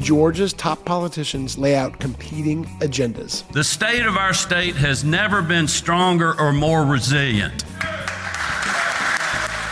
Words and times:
Georgia's 0.00 0.52
top 0.52 0.84
politicians 0.84 1.58
lay 1.58 1.74
out 1.74 1.98
competing 1.98 2.64
agendas. 2.80 3.50
The 3.52 3.64
state 3.64 4.06
of 4.06 4.16
our 4.16 4.32
state 4.32 4.76
has 4.76 5.04
never 5.04 5.42
been 5.42 5.66
stronger 5.66 6.38
or 6.40 6.52
more 6.52 6.84
resilient. 6.84 7.64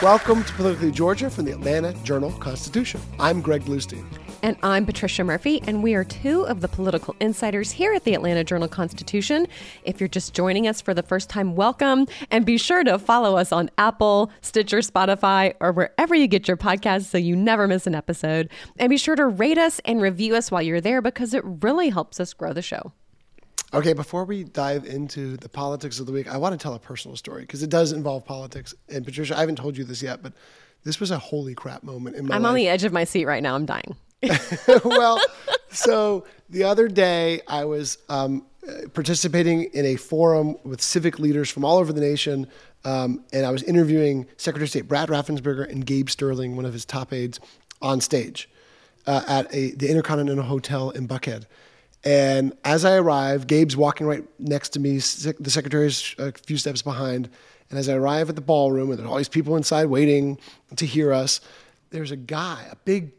Welcome 0.03 0.45
to 0.45 0.53
Politically 0.55 0.91
Georgia 0.91 1.31
from 1.31 1.47
the 1.47 1.53
Atlanta 1.53 1.93
Journal 2.03 2.33
Constitution. 2.33 3.01
I'm 3.19 3.41
Greg 3.41 3.63
Bluestein. 3.63 4.05
And 4.47 4.57
I'm 4.63 4.87
Patricia 4.87 5.25
Murphy, 5.25 5.61
and 5.67 5.83
we 5.83 5.95
are 5.95 6.05
two 6.05 6.47
of 6.47 6.61
the 6.61 6.69
political 6.69 7.17
insiders 7.19 7.73
here 7.73 7.93
at 7.93 8.05
the 8.05 8.15
Atlanta 8.15 8.45
Journal 8.45 8.69
Constitution. 8.69 9.49
If 9.83 9.99
you're 9.99 10.07
just 10.07 10.35
joining 10.35 10.69
us 10.69 10.81
for 10.81 10.95
the 10.95 11.03
first 11.03 11.29
time, 11.29 11.57
welcome. 11.57 12.07
And 12.31 12.47
be 12.47 12.57
sure 12.57 12.85
to 12.85 12.97
follow 12.97 13.37
us 13.37 13.51
on 13.51 13.71
Apple, 13.77 14.31
Stitcher, 14.43 14.79
Spotify, 14.83 15.55
or 15.59 15.73
wherever 15.73 16.15
you 16.15 16.29
get 16.29 16.47
your 16.47 16.57
podcasts 16.57 17.07
so 17.07 17.19
you 17.19 17.35
never 17.35 17.67
miss 17.67 17.89
an 17.89 17.97
episode. 17.97 18.49
And 18.79 18.89
be 18.89 18.99
sure 18.99 19.17
to 19.17 19.27
rate 19.27 19.59
us 19.59 19.81
and 19.85 20.01
review 20.01 20.37
us 20.37 20.49
while 20.49 20.63
you're 20.63 20.81
there 20.81 21.03
because 21.03 21.35
it 21.35 21.43
really 21.45 21.89
helps 21.89 22.21
us 22.21 22.33
grow 22.33 22.53
the 22.53 22.63
show. 22.63 22.93
Okay, 23.75 23.95
before 23.95 24.25
we 24.25 24.45
dive 24.45 24.85
into 24.85 25.37
the 25.39 25.49
politics 25.49 25.99
of 25.99 26.07
the 26.07 26.13
week, 26.13 26.33
I 26.33 26.37
want 26.37 26.53
to 26.53 26.63
tell 26.63 26.75
a 26.75 26.79
personal 26.79 27.17
story 27.17 27.41
because 27.41 27.65
it 27.65 27.71
does 27.71 27.91
involve 27.91 28.25
politics. 28.25 28.77
And 28.89 29.05
Patricia, 29.05 29.37
I 29.37 29.41
haven't 29.41 29.57
told 29.57 29.77
you 29.77 29.83
this 29.83 30.03
yet, 30.03 30.23
but 30.23 30.35
this 30.85 31.01
was 31.01 31.11
a 31.11 31.19
holy 31.19 31.57
crap 31.57 31.83
moment 31.83 32.15
in 32.15 32.27
my 32.27 32.37
I'm 32.37 32.43
life. 32.45 32.51
on 32.51 32.55
the 32.55 32.69
edge 32.69 32.85
of 32.85 32.93
my 32.93 33.03
seat 33.03 33.25
right 33.25 33.43
now. 33.43 33.57
I'm 33.57 33.67
dying. 33.67 33.97
well, 34.85 35.21
so 35.71 36.25
the 36.49 36.65
other 36.65 36.89
day 36.89 37.41
I 37.47 37.65
was 37.65 37.99
um, 38.09 38.47
participating 38.95 39.65
in 39.65 39.85
a 39.85 39.97
forum 39.97 40.57
with 40.65 40.81
civic 40.81 41.19
leaders 41.19 41.51
from 41.51 41.65
all 41.65 41.77
over 41.79 41.93
the 41.93 42.01
nation, 42.01 42.47
um, 42.85 43.25
and 43.33 43.45
I 43.45 43.51
was 43.51 43.63
interviewing 43.63 44.27
Secretary 44.37 44.65
of 44.65 44.71
State 44.71 44.89
Brad 44.89 45.09
Raffensperger 45.09 45.69
and 45.69 45.85
Gabe 45.85 46.09
Sterling, 46.09 46.57
one 46.57 46.65
of 46.65 46.73
his 46.73 46.85
top 46.85 47.13
aides, 47.13 47.41
on 47.83 48.01
stage 48.01 48.49
uh, 49.07 49.23
at 49.29 49.55
a, 49.55 49.73
the 49.73 49.89
Intercontinental 49.89 50.45
Hotel 50.45 50.91
in 50.91 51.07
Buckhead. 51.07 51.45
And 52.05 52.53
as 52.65 52.85
I 52.85 52.97
arrive, 52.97 53.47
Gabe's 53.47 53.77
walking 53.77 54.07
right 54.07 54.25
next 54.39 54.71
to 54.71 54.81
me. 54.81 54.99
The 54.99 55.51
secretary's 55.51 56.15
a 56.19 56.33
few 56.33 56.57
steps 56.57 56.81
behind. 56.81 57.29
And 57.69 57.79
as 57.79 57.89
I 57.89 57.95
arrive 57.95 58.29
at 58.29 58.37
the 58.37 58.43
ballroom, 58.43 58.91
and 58.91 58.99
there's 58.99 59.09
all 59.09 59.17
these 59.17 59.29
people 59.29 59.57
inside 59.57 59.87
waiting 59.87 60.39
to 60.77 60.87
hear 60.87 61.13
us, 61.13 61.41
there's 61.91 62.13
a 62.13 62.17
guy, 62.17 62.65
a 62.71 62.77
big 62.77 63.11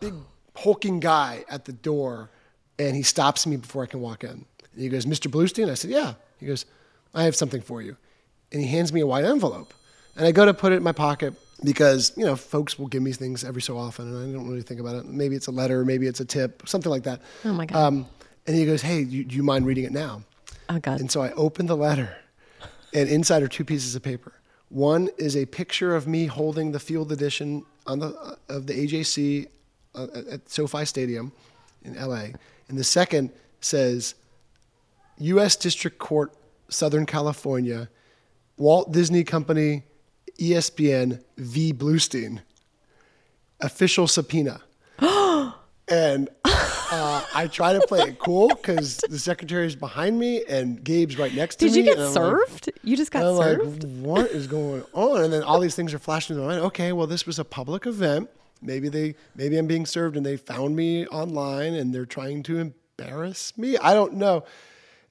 big 0.00 0.14
hulking 0.56 1.00
guy 1.00 1.44
at 1.48 1.64
the 1.64 1.72
door, 1.72 2.30
and 2.78 2.96
he 2.96 3.02
stops 3.02 3.46
me 3.46 3.56
before 3.56 3.82
I 3.82 3.86
can 3.86 4.00
walk 4.00 4.24
in. 4.24 4.30
And 4.30 4.46
he 4.82 4.88
goes, 4.88 5.06
"Mr. 5.06 5.30
Bluestein?" 5.30 5.70
I 5.70 5.74
said, 5.74 5.90
"Yeah." 5.90 6.14
He 6.38 6.46
goes, 6.46 6.66
"I 7.14 7.24
have 7.24 7.36
something 7.36 7.60
for 7.60 7.82
you," 7.82 7.96
and 8.52 8.60
he 8.60 8.68
hands 8.68 8.92
me 8.92 9.00
a 9.00 9.06
white 9.06 9.24
envelope, 9.24 9.74
and 10.16 10.26
I 10.26 10.32
go 10.32 10.44
to 10.44 10.54
put 10.54 10.72
it 10.72 10.76
in 10.76 10.82
my 10.82 10.92
pocket 10.92 11.34
because 11.64 12.12
you 12.16 12.24
know 12.24 12.36
folks 12.36 12.78
will 12.78 12.86
give 12.86 13.02
me 13.02 13.12
things 13.12 13.44
every 13.44 13.62
so 13.62 13.76
often, 13.76 14.08
and 14.08 14.30
I 14.30 14.32
don't 14.32 14.48
really 14.48 14.62
think 14.62 14.80
about 14.80 14.96
it. 14.96 15.06
Maybe 15.06 15.36
it's 15.36 15.48
a 15.48 15.52
letter, 15.52 15.84
maybe 15.84 16.06
it's 16.06 16.20
a 16.20 16.24
tip, 16.24 16.68
something 16.68 16.90
like 16.90 17.04
that. 17.04 17.20
Oh 17.44 17.52
my 17.52 17.66
God. 17.66 17.76
Um, 17.76 18.06
and 18.46 18.56
he 18.56 18.64
goes, 18.64 18.82
"Hey, 18.82 19.04
do 19.04 19.10
you, 19.10 19.24
do 19.24 19.36
you 19.36 19.42
mind 19.42 19.66
reading 19.66 19.84
it 19.84 19.92
now?" 19.92 20.22
Oh, 20.70 20.78
God. 20.78 21.00
And 21.00 21.10
so 21.10 21.22
I 21.22 21.32
opened 21.32 21.68
the 21.68 21.76
letter, 21.76 22.16
and 22.92 23.08
inside 23.08 23.42
are 23.42 23.48
two 23.48 23.64
pieces 23.64 23.94
of 23.94 24.02
paper. 24.02 24.34
One 24.68 25.08
is 25.16 25.34
a 25.34 25.46
picture 25.46 25.96
of 25.96 26.06
me 26.06 26.26
holding 26.26 26.72
the 26.72 26.78
field 26.78 27.10
edition 27.10 27.64
on 27.86 28.00
the 28.00 28.08
uh, 28.08 28.36
of 28.48 28.66
the 28.66 28.74
AJC 28.74 29.48
uh, 30.04 30.22
at- 30.32 30.48
SoFi 30.50 30.84
Stadium 30.84 31.32
in 31.82 31.94
LA, 31.94 32.26
and 32.68 32.78
the 32.78 32.84
second 32.84 33.30
says, 33.60 34.14
"U.S. 35.18 35.56
District 35.56 35.98
Court, 35.98 36.32
Southern 36.68 37.06
California, 37.06 37.88
Walt 38.56 38.92
Disney 38.92 39.24
Company, 39.24 39.82
ESPN 40.38 41.22
v. 41.36 41.72
Bluestein, 41.72 42.40
official 43.60 44.06
subpoena." 44.06 44.60
and 45.88 46.28
uh, 46.44 47.24
I 47.34 47.48
try 47.50 47.72
to 47.72 47.80
play 47.86 48.00
it 48.00 48.18
cool 48.18 48.48
because 48.48 48.98
the 49.08 49.18
secretary's 49.18 49.76
behind 49.76 50.18
me 50.18 50.42
and 50.48 50.82
Gabe's 50.82 51.18
right 51.18 51.32
next 51.34 51.56
to 51.56 51.66
Did 51.66 51.74
me. 51.74 51.82
Did 51.82 51.86
you 51.88 51.94
get 51.94 51.98
I'm 51.98 52.14
like- 52.14 52.14
served? 52.48 52.70
you 52.82 52.96
just 52.96 53.10
got 53.10 53.36
served? 53.38 53.84
like, 53.84 53.92
what 54.00 54.30
is 54.30 54.46
going 54.46 54.82
on? 54.92 55.22
And 55.22 55.32
then 55.32 55.42
all 55.42 55.60
these 55.60 55.74
things 55.74 55.94
are 55.94 55.98
flashing 55.98 56.36
in 56.36 56.42
my 56.42 56.48
mind. 56.48 56.60
Okay, 56.66 56.92
well, 56.92 57.06
this 57.06 57.26
was 57.26 57.38
a 57.38 57.44
public 57.44 57.86
event. 57.86 58.28
Maybe 58.60 58.88
they, 58.88 59.14
maybe 59.34 59.56
I'm 59.56 59.66
being 59.66 59.86
served, 59.86 60.16
and 60.16 60.24
they 60.26 60.36
found 60.36 60.74
me 60.76 61.06
online, 61.06 61.74
and 61.74 61.94
they're 61.94 62.06
trying 62.06 62.42
to 62.44 62.58
embarrass 62.58 63.56
me. 63.56 63.76
I 63.78 63.94
don't 63.94 64.14
know. 64.14 64.44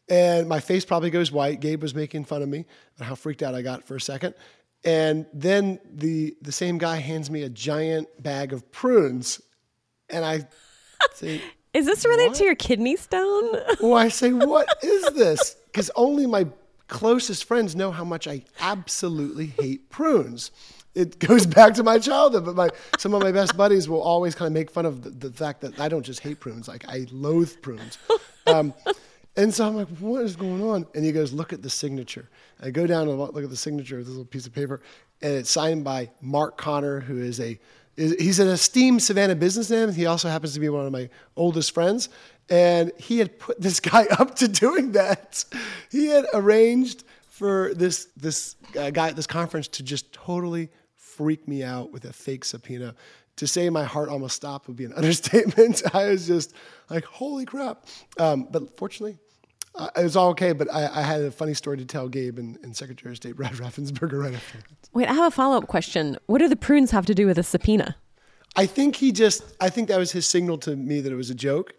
And 0.09 0.47
my 0.47 0.59
face 0.59 0.85
probably 0.85 1.09
goes 1.09 1.31
white. 1.31 1.59
Gabe 1.59 1.81
was 1.81 1.93
making 1.93 2.25
fun 2.25 2.41
of 2.41 2.49
me 2.49 2.65
and 2.97 3.07
how 3.07 3.15
freaked 3.15 3.43
out 3.43 3.53
I 3.55 3.61
got 3.61 3.83
for 3.83 3.95
a 3.95 4.01
second. 4.01 4.35
And 4.85 5.25
then 5.33 5.79
the 5.91 6.37
the 6.41 6.51
same 6.51 6.77
guy 6.77 6.97
hands 6.97 7.29
me 7.29 7.43
a 7.43 7.49
giant 7.49 8.07
bag 8.21 8.53
of 8.53 8.71
prunes, 8.71 9.41
and 10.09 10.23
I 10.23 10.47
say, 11.15 11.41
Is 11.73 11.85
this 11.85 12.05
related 12.05 12.29
What? 12.29 12.37
to 12.37 12.43
your 12.45 12.55
kidney 12.55 12.95
stone? 12.95 13.51
well, 13.81 13.95
I 13.95 14.07
say, 14.09 14.31
what 14.31 14.67
is 14.83 15.03
this? 15.15 15.55
Because 15.65 15.91
only 15.95 16.25
my 16.25 16.47
closest 16.87 17.43
friends 17.45 17.75
know 17.75 17.91
how 17.91 18.05
much 18.05 18.27
I 18.27 18.43
absolutely 18.61 19.47
hate 19.47 19.89
prunes. 19.89 20.51
It 20.97 21.19
goes 21.27 21.45
back 21.45 21.73
to 21.75 21.83
my 21.83 21.99
childhood, 21.99 22.45
but 22.45 22.55
my 22.55 22.69
some 22.97 23.13
of 23.13 23.21
my 23.21 23.31
best 23.31 23.55
buddies 23.55 23.87
will 23.87 24.01
always 24.01 24.33
kind 24.35 24.47
of 24.47 24.53
make 24.53 24.71
fun 24.71 24.85
of 24.85 25.03
the, 25.03 25.29
the 25.29 25.31
fact 25.31 25.61
that 25.61 25.79
I 25.79 25.87
don't 25.87 26.03
just 26.03 26.21
hate 26.21 26.39
prunes, 26.39 26.67
like 26.67 26.87
I 26.89 27.05
loathe 27.11 27.61
prunes. 27.61 27.97
Um, 28.47 28.73
and 29.35 29.53
so 29.53 29.67
I'm 29.67 29.75
like, 29.75 29.89
what 29.99 30.23
is 30.23 30.37
going 30.37 30.63
on? 30.63 30.87
And 30.95 31.03
he 31.03 31.11
goes, 31.11 31.33
look 31.33 31.51
at 31.51 31.61
the 31.61 31.69
signature. 31.69 32.29
I 32.61 32.69
go 32.69 32.87
down 32.87 33.09
and 33.09 33.19
look 33.19 33.43
at 33.43 33.49
the 33.49 33.57
signature 33.57 33.99
of 33.99 34.05
this 34.05 34.13
little 34.13 34.23
piece 34.23 34.47
of 34.47 34.53
paper, 34.53 34.79
and 35.21 35.33
it's 35.33 35.51
signed 35.51 35.83
by 35.83 36.09
Mark 36.21 36.57
Connor, 36.57 37.01
who 37.01 37.17
is 37.17 37.41
a 37.41 37.59
is- 37.97 38.15
he's 38.19 38.39
an 38.39 38.47
esteemed 38.47 39.03
Savannah 39.03 39.35
businessman. 39.35 39.93
He 39.93 40.05
also 40.05 40.29
happens 40.29 40.53
to 40.53 40.61
be 40.61 40.69
one 40.69 40.85
of 40.85 40.93
my 40.93 41.09
oldest 41.35 41.73
friends, 41.73 42.07
and 42.49 42.93
he 42.97 43.19
had 43.19 43.37
put 43.37 43.59
this 43.59 43.81
guy 43.81 44.05
up 44.17 44.35
to 44.35 44.47
doing 44.47 44.93
that. 44.93 45.43
He 45.91 46.07
had 46.07 46.25
arranged 46.33 47.03
for 47.27 47.73
this 47.75 48.05
this 48.15 48.55
uh, 48.79 48.91
guy 48.91 49.09
at 49.09 49.15
this 49.15 49.27
conference 49.27 49.67
to 49.67 49.83
just 49.83 50.13
totally 50.13 50.69
freak 51.17 51.47
me 51.47 51.63
out 51.63 51.91
with 51.91 52.05
a 52.05 52.13
fake 52.13 52.45
subpoena. 52.45 52.95
To 53.38 53.47
say 53.47 53.69
my 53.69 53.83
heart 53.83 54.09
almost 54.09 54.35
stopped 54.35 54.67
would 54.67 54.78
be 54.78 54.85
an 54.85 54.94
understatement. 54.95 55.83
I 55.94 56.09
was 56.09 56.28
just 56.28 56.53
like, 56.89 57.03
holy 57.05 57.45
crap. 57.45 57.85
Um, 58.19 58.47
but 58.50 58.78
fortunately, 58.78 59.17
uh, 59.75 59.89
it 59.95 60.03
was 60.03 60.16
all 60.16 60.29
okay. 60.29 60.53
But 60.53 60.73
I, 60.73 60.88
I 60.88 61.01
had 61.01 61.22
a 61.22 61.31
funny 61.31 61.53
story 61.53 61.77
to 61.77 61.85
tell 61.85 62.07
Gabe 62.07 62.39
and, 62.39 62.57
and 62.63 62.75
Secretary 62.75 63.11
of 63.11 63.17
State 63.17 63.35
Brad 63.35 63.51
Raffensperger 63.53 64.23
right 64.23 64.33
after. 64.33 64.59
Wait, 64.94 65.07
I 65.07 65.13
have 65.13 65.25
a 65.25 65.35
follow 65.35 65.57
up 65.57 65.67
question. 65.67 66.17
What 66.27 66.39
do 66.39 66.47
the 66.47 66.56
prunes 66.56 66.91
have 66.91 67.06
to 67.07 67.13
do 67.13 67.27
with 67.27 67.38
a 67.38 67.44
subpoena? 67.44 67.95
I 68.56 68.66
think 68.66 68.95
he 68.95 69.11
just, 69.11 69.44
I 69.59 69.69
think 69.69 69.88
that 69.89 70.00
was 70.00 70.11
his 70.11 70.25
signal 70.25 70.57
to 70.59 70.75
me 70.75 71.01
that 71.01 71.11
it 71.11 71.16
was 71.16 71.29
a 71.29 71.35
joke. 71.35 71.73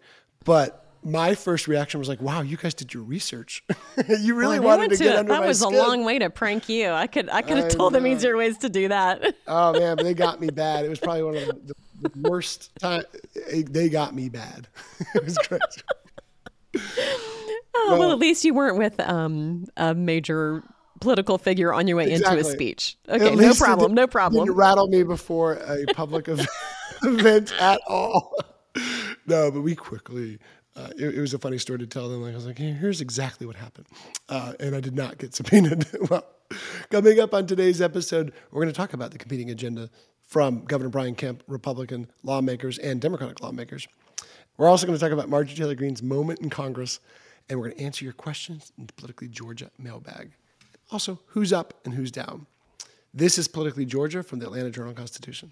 But 0.45 0.88
my 1.03 1.33
first 1.35 1.67
reaction 1.67 1.99
was 1.99 2.09
like, 2.09 2.21
wow, 2.21 2.41
you 2.41 2.57
guys 2.57 2.73
did 2.73 2.93
your 2.93 3.03
research. 3.03 3.63
you 4.19 4.35
really 4.35 4.59
they 4.59 4.65
wanted 4.65 4.89
went 4.89 4.91
to 4.93 4.97
get 4.97 5.11
to- 5.13 5.19
under 5.19 5.33
that 5.33 5.41
my 5.41 5.47
was 5.47 5.59
skin. 5.59 5.73
a 5.73 5.77
long 5.77 6.03
way 6.03 6.19
to 6.19 6.29
prank 6.29 6.67
you. 6.69 6.89
I 6.89 7.07
could 7.07 7.29
I 7.29 7.41
could 7.41 7.57
have 7.57 7.65
I 7.67 7.69
told 7.69 7.93
them 7.93 8.05
easier 8.05 8.35
ways 8.35 8.57
to 8.59 8.69
do 8.69 8.87
that. 8.89 9.35
Oh 9.47 9.73
man, 9.73 9.95
but 9.97 10.03
they 10.03 10.13
got 10.13 10.39
me 10.41 10.49
bad. 10.53 10.85
It 10.85 10.89
was 10.89 10.99
probably 10.99 11.23
one 11.23 11.37
of 11.37 11.45
the, 11.67 11.75
the 12.09 12.29
worst 12.29 12.71
time. 12.79 13.03
They 13.51 13.89
got 13.89 14.13
me 14.13 14.29
bad. 14.29 14.67
it 15.15 15.23
was 15.23 15.37
great. 15.37 15.61
Oh, 17.75 17.97
well, 17.97 18.11
at 18.11 18.19
least 18.19 18.43
you 18.43 18.53
weren't 18.53 18.77
with 18.77 18.99
um, 18.99 19.65
a 19.77 19.95
major 19.95 20.63
political 21.01 21.37
figure 21.37 21.73
on 21.73 21.87
your 21.87 21.97
way 21.97 22.11
into 22.11 22.37
a 22.37 22.43
speech. 22.43 22.97
Okay, 23.07 23.33
no 23.35 23.53
problem, 23.53 23.93
no 23.93 24.05
problem. 24.05 24.45
Didn't 24.45 24.57
rattle 24.57 24.87
me 24.87 25.03
before 25.03 25.53
a 25.53 25.85
public 25.93 26.27
event 26.27 27.53
at 27.59 27.79
all. 27.87 28.33
No, 29.25 29.49
but 29.51 29.61
we 29.61 29.75
quickly. 29.75 30.39
Uh, 30.79 30.89
it, 30.97 31.15
it 31.15 31.19
was 31.21 31.33
a 31.33 31.39
funny 31.39 31.57
story 31.57 31.79
to 31.79 31.87
tell 31.87 32.07
them. 32.09 32.21
Like 32.21 32.31
I 32.31 32.35
was 32.35 32.45
like, 32.45 32.57
"Here- 32.57 32.73
here's 32.73 33.01
exactly 33.01 33.45
what 33.45 33.55
happened, 33.57 33.87
uh, 34.29 34.53
and 34.59 34.75
I 34.75 34.79
did 34.79 34.95
not 34.95 35.17
get 35.17 35.35
subpoenaed. 35.35 35.85
well, 36.09 36.25
coming 36.89 37.19
up 37.19 37.33
on 37.33 37.47
today's 37.47 37.81
episode, 37.81 38.31
we're 38.51 38.61
going 38.61 38.71
to 38.73 38.77
talk 38.77 38.93
about 38.93 39.11
the 39.11 39.17
competing 39.17 39.49
agenda 39.49 39.89
from 40.21 40.63
Governor 40.65 40.89
Brian 40.89 41.15
Kemp, 41.15 41.43
Republican 41.47 42.07
lawmakers, 42.23 42.77
and 42.77 43.01
Democratic 43.01 43.41
lawmakers. 43.41 43.87
We're 44.57 44.69
also 44.69 44.85
going 44.85 44.97
to 44.97 45.03
talk 45.03 45.11
about 45.11 45.27
Marjorie 45.29 45.55
Taylor 45.55 45.75
Greene's 45.75 46.03
moment 46.03 46.39
in 46.39 46.49
Congress, 46.49 46.99
and 47.49 47.59
we're 47.59 47.67
going 47.69 47.77
to 47.77 47.83
answer 47.83 48.03
your 48.05 48.13
questions 48.13 48.71
in 48.77 48.85
the 48.85 48.93
Politically 48.93 49.27
Georgia 49.27 49.71
mailbag. 49.77 50.31
Also, 50.91 51.19
who's 51.27 51.51
up 51.51 51.73
and 51.83 51.93
who's 51.93 52.11
down. 52.11 52.45
This 53.13 53.37
is 53.37 53.47
Politically 53.47 53.85
Georgia 53.85 54.21
from 54.23 54.39
the 54.39 54.45
Atlanta 54.45 54.69
Journal 54.69 54.93
Constitution. 54.93 55.51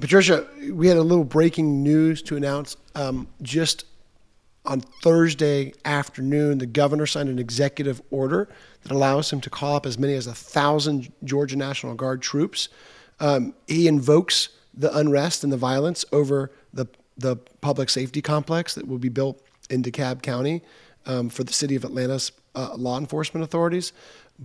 Patricia, 0.00 0.46
we 0.72 0.88
had 0.88 0.96
a 0.96 1.02
little 1.02 1.24
breaking 1.24 1.82
news 1.82 2.20
to 2.22 2.36
announce. 2.36 2.76
Um, 2.94 3.28
just 3.42 3.84
on 4.66 4.80
Thursday 4.80 5.72
afternoon, 5.84 6.58
the 6.58 6.66
governor 6.66 7.06
signed 7.06 7.28
an 7.28 7.38
executive 7.38 8.02
order 8.10 8.48
that 8.82 8.92
allows 8.92 9.32
him 9.32 9.40
to 9.42 9.50
call 9.50 9.76
up 9.76 9.86
as 9.86 9.98
many 9.98 10.14
as 10.14 10.26
a 10.26 10.34
thousand 10.34 11.12
Georgia 11.22 11.56
National 11.56 11.94
Guard 11.94 12.22
troops. 12.22 12.68
Um, 13.20 13.54
he 13.68 13.86
invokes 13.86 14.48
the 14.72 14.96
unrest 14.96 15.44
and 15.44 15.52
the 15.52 15.56
violence 15.56 16.04
over 16.12 16.50
the 16.72 16.86
the 17.16 17.36
public 17.60 17.88
safety 17.88 18.20
complex 18.20 18.74
that 18.74 18.88
will 18.88 18.98
be 18.98 19.08
built 19.08 19.40
in 19.70 19.84
DeKalb 19.84 20.20
County 20.20 20.62
um, 21.06 21.28
for 21.28 21.44
the 21.44 21.52
city 21.52 21.76
of 21.76 21.84
Atlanta's 21.84 22.32
uh, 22.56 22.74
law 22.74 22.98
enforcement 22.98 23.44
authorities. 23.44 23.92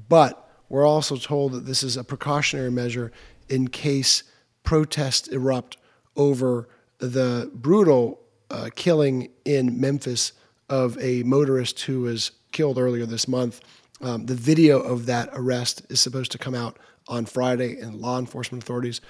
But 0.07 0.47
we're 0.69 0.85
also 0.85 1.17
told 1.17 1.53
that 1.53 1.65
this 1.65 1.81
is 1.81 1.97
a 1.97 2.03
precautionary 2.03 2.69
measure 2.69 3.11
in 3.49 3.69
case 3.69 4.21
protests 4.69 5.27
erupt 5.29 5.77
over 6.15 6.69
the 6.99 7.49
brutal 7.55 8.19
uh, 8.51 8.69
killing 8.75 9.27
in 9.43 9.81
Memphis 9.81 10.31
of 10.69 10.95
a 11.01 11.23
motorist 11.23 11.79
who 11.81 12.01
was 12.01 12.33
killed 12.51 12.77
earlier 12.77 13.07
this 13.07 13.27
month. 13.27 13.61
Um, 13.99 14.27
the 14.27 14.35
video 14.35 14.79
of 14.79 15.07
that 15.07 15.31
arrest 15.33 15.81
is 15.89 15.99
supposed 15.99 16.31
to 16.33 16.37
come 16.37 16.53
out 16.53 16.77
on 17.07 17.25
Friday, 17.25 17.79
and 17.79 17.95
law 17.95 18.19
enforcement 18.19 18.63
authorities 18.63 19.01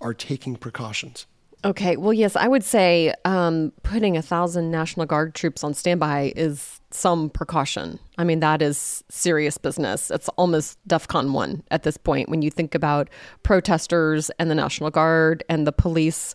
are 0.00 0.14
taking 0.14 0.54
precautions. 0.54 1.26
Okay. 1.64 1.96
Well, 1.96 2.12
yes, 2.12 2.36
I 2.36 2.46
would 2.46 2.62
say 2.62 3.12
um, 3.24 3.72
putting 3.82 4.16
a 4.16 4.22
thousand 4.22 4.70
National 4.70 5.06
Guard 5.06 5.34
troops 5.34 5.64
on 5.64 5.74
standby 5.74 6.32
is 6.36 6.80
some 6.90 7.30
precaution. 7.30 7.98
I 8.16 8.24
mean, 8.24 8.40
that 8.40 8.62
is 8.62 9.02
serious 9.08 9.58
business. 9.58 10.10
It's 10.10 10.28
almost 10.30 10.78
DEFCON 10.88 11.32
1 11.32 11.64
at 11.70 11.82
this 11.82 11.96
point 11.96 12.28
when 12.28 12.42
you 12.42 12.50
think 12.50 12.74
about 12.76 13.08
protesters 13.42 14.30
and 14.38 14.50
the 14.50 14.54
National 14.54 14.90
Guard 14.90 15.42
and 15.48 15.66
the 15.66 15.72
police 15.72 16.34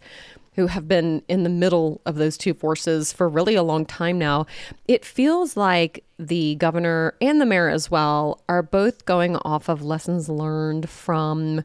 who 0.56 0.68
have 0.68 0.88
been 0.88 1.24
in 1.28 1.44
the 1.44 1.50
middle 1.50 2.02
of 2.06 2.16
those 2.16 2.38
two 2.38 2.54
forces 2.54 3.12
for 3.12 3.28
really 3.28 3.56
a 3.56 3.64
long 3.64 3.86
time 3.86 4.20
now. 4.20 4.46
It 4.88 5.04
feels 5.04 5.58
like 5.58 6.04
the 6.20 6.56
governor 6.56 7.16
and 7.22 7.42
the 7.42 7.46
mayor 7.46 7.70
as 7.70 7.90
well 7.90 8.42
are 8.48 8.62
both 8.62 9.06
going 9.06 9.36
off 9.38 9.68
of 9.68 9.82
lessons 9.82 10.30
learned 10.30 10.90
from 10.90 11.64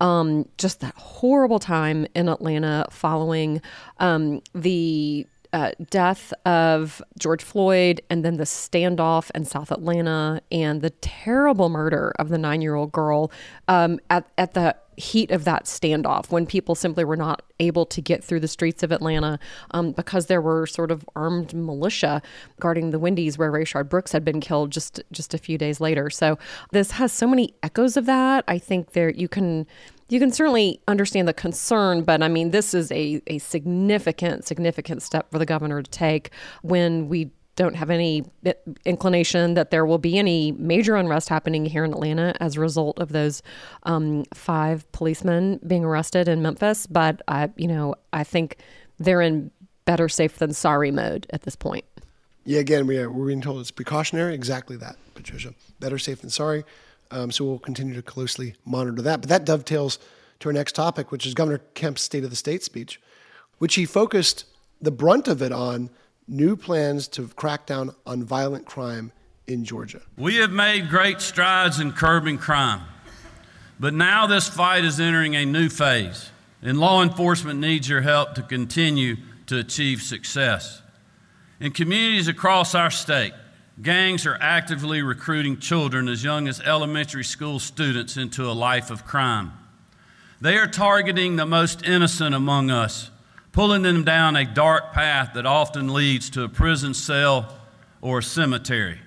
um, 0.00 0.46
just 0.58 0.80
that 0.80 0.94
horrible 0.96 1.58
time 1.58 2.06
in 2.14 2.28
Atlanta 2.28 2.86
following 2.90 3.60
um, 3.98 4.40
the 4.54 5.26
uh, 5.52 5.72
death 5.90 6.32
of 6.44 7.00
George 7.18 7.42
Floyd 7.42 8.00
and 8.10 8.24
then 8.24 8.36
the 8.36 8.44
standoff 8.44 9.30
in 9.34 9.44
South 9.44 9.72
Atlanta 9.72 10.42
and 10.52 10.82
the 10.82 10.90
terrible 10.90 11.68
murder 11.68 12.12
of 12.18 12.28
the 12.28 12.38
nine 12.38 12.60
year 12.60 12.74
old 12.74 12.92
girl 12.92 13.32
um, 13.66 13.98
at, 14.10 14.28
at 14.36 14.54
the 14.54 14.76
heat 14.98 15.30
of 15.30 15.44
that 15.44 15.64
standoff 15.64 16.30
when 16.30 16.44
people 16.46 16.74
simply 16.74 17.04
were 17.04 17.16
not 17.16 17.42
able 17.60 17.86
to 17.86 18.00
get 18.00 18.22
through 18.22 18.40
the 18.40 18.48
streets 18.48 18.82
of 18.82 18.92
Atlanta 18.92 19.38
um, 19.70 19.92
because 19.92 20.26
there 20.26 20.40
were 20.40 20.66
sort 20.66 20.90
of 20.90 21.08
armed 21.14 21.54
militia 21.54 22.20
guarding 22.60 22.90
the 22.90 22.98
Wendy's 22.98 23.38
where 23.38 23.52
Rayshard 23.52 23.88
Brooks 23.88 24.12
had 24.12 24.24
been 24.24 24.40
killed 24.40 24.70
just 24.70 25.00
just 25.12 25.34
a 25.34 25.38
few 25.38 25.56
days 25.56 25.80
later. 25.80 26.10
So 26.10 26.38
this 26.72 26.92
has 26.92 27.12
so 27.12 27.26
many 27.26 27.54
echoes 27.62 27.96
of 27.96 28.06
that. 28.06 28.44
I 28.48 28.58
think 28.58 28.92
there 28.92 29.10
you 29.10 29.28
can 29.28 29.66
you 30.08 30.18
can 30.18 30.30
certainly 30.30 30.80
understand 30.88 31.28
the 31.28 31.34
concern, 31.34 32.02
but 32.02 32.22
I 32.22 32.28
mean, 32.28 32.50
this 32.50 32.72
is 32.72 32.90
a, 32.90 33.20
a 33.26 33.38
significant, 33.38 34.46
significant 34.46 35.02
step 35.02 35.30
for 35.30 35.38
the 35.38 35.44
governor 35.44 35.82
to 35.82 35.90
take 35.90 36.30
when 36.62 37.08
we 37.08 37.30
don't 37.58 37.74
have 37.74 37.90
any 37.90 38.24
inclination 38.84 39.54
that 39.54 39.72
there 39.72 39.84
will 39.84 39.98
be 39.98 40.16
any 40.16 40.52
major 40.52 40.94
unrest 40.94 41.28
happening 41.28 41.66
here 41.66 41.84
in 41.84 41.92
Atlanta 41.92 42.32
as 42.40 42.56
a 42.56 42.60
result 42.60 43.00
of 43.00 43.08
those 43.08 43.42
um, 43.82 44.24
five 44.32 44.90
policemen 44.92 45.58
being 45.66 45.84
arrested 45.84 46.28
in 46.28 46.40
Memphis. 46.40 46.86
But 46.86 47.20
I, 47.26 47.50
you 47.56 47.66
know, 47.66 47.96
I 48.12 48.22
think 48.22 48.58
they're 48.98 49.20
in 49.20 49.50
better 49.86 50.08
safe 50.08 50.38
than 50.38 50.52
sorry 50.52 50.92
mode 50.92 51.26
at 51.30 51.42
this 51.42 51.56
point. 51.56 51.84
Yeah, 52.44 52.60
again, 52.60 52.86
we 52.86 52.96
are, 52.96 53.10
we're 53.10 53.26
being 53.26 53.40
told 53.40 53.60
it's 53.60 53.72
precautionary. 53.72 54.34
Exactly 54.34 54.76
that, 54.76 54.94
Patricia. 55.14 55.52
Better 55.80 55.98
safe 55.98 56.20
than 56.20 56.30
sorry. 56.30 56.64
Um, 57.10 57.32
so 57.32 57.44
we'll 57.44 57.58
continue 57.58 57.94
to 57.94 58.02
closely 58.02 58.54
monitor 58.64 59.02
that. 59.02 59.20
But 59.20 59.30
that 59.30 59.44
dovetails 59.44 59.98
to 60.38 60.48
our 60.48 60.52
next 60.52 60.76
topic, 60.76 61.10
which 61.10 61.26
is 61.26 61.34
Governor 61.34 61.58
Kemp's 61.74 62.02
State 62.02 62.22
of 62.22 62.30
the 62.30 62.36
State 62.36 62.62
speech, 62.62 63.00
which 63.58 63.74
he 63.74 63.84
focused 63.84 64.44
the 64.80 64.92
brunt 64.92 65.26
of 65.26 65.42
it 65.42 65.50
on 65.50 65.90
new 66.28 66.56
plans 66.56 67.08
to 67.08 67.26
crack 67.28 67.66
down 67.66 67.94
on 68.06 68.22
violent 68.22 68.66
crime 68.66 69.10
in 69.46 69.64
Georgia. 69.64 70.00
We 70.16 70.36
have 70.36 70.50
made 70.50 70.90
great 70.90 71.20
strides 71.20 71.80
in 71.80 71.92
curbing 71.92 72.38
crime, 72.38 72.82
but 73.80 73.94
now 73.94 74.26
this 74.26 74.48
fight 74.48 74.84
is 74.84 75.00
entering 75.00 75.34
a 75.34 75.46
new 75.46 75.68
phase, 75.68 76.30
and 76.62 76.78
law 76.78 77.02
enforcement 77.02 77.58
needs 77.58 77.88
your 77.88 78.02
help 78.02 78.34
to 78.34 78.42
continue 78.42 79.16
to 79.46 79.58
achieve 79.58 80.02
success. 80.02 80.82
In 81.60 81.72
communities 81.72 82.28
across 82.28 82.74
our 82.74 82.90
state, 82.90 83.32
gangs 83.80 84.26
are 84.26 84.38
actively 84.40 85.02
recruiting 85.02 85.58
children 85.58 86.08
as 86.08 86.22
young 86.22 86.46
as 86.46 86.60
elementary 86.60 87.24
school 87.24 87.58
students 87.58 88.16
into 88.16 88.48
a 88.48 88.52
life 88.52 88.90
of 88.90 89.04
crime. 89.06 89.52
They 90.40 90.56
are 90.56 90.68
targeting 90.68 91.36
the 91.36 91.46
most 91.46 91.84
innocent 91.84 92.34
among 92.34 92.70
us 92.70 93.10
pulling 93.52 93.82
them 93.82 94.04
down 94.04 94.36
a 94.36 94.44
dark 94.44 94.92
path 94.92 95.32
that 95.34 95.46
often 95.46 95.92
leads 95.92 96.30
to 96.30 96.42
a 96.42 96.48
prison 96.48 96.94
cell 96.94 97.54
or 98.00 98.18
a 98.18 98.22
cemetery. 98.22 99.00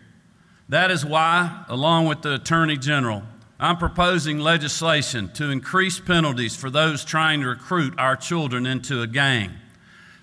That 0.69 0.91
is 0.91 1.05
why, 1.05 1.65
along 1.67 2.07
with 2.07 2.21
the 2.21 2.35
Attorney 2.35 2.77
General, 2.77 3.23
I'm 3.59 3.77
proposing 3.77 4.39
legislation 4.39 5.31
to 5.33 5.51
increase 5.51 5.99
penalties 5.99 6.55
for 6.55 6.69
those 6.69 7.05
trying 7.05 7.41
to 7.41 7.47
recruit 7.47 7.93
our 7.97 8.15
children 8.15 8.65
into 8.65 9.01
a 9.01 9.07
gang. 9.07 9.51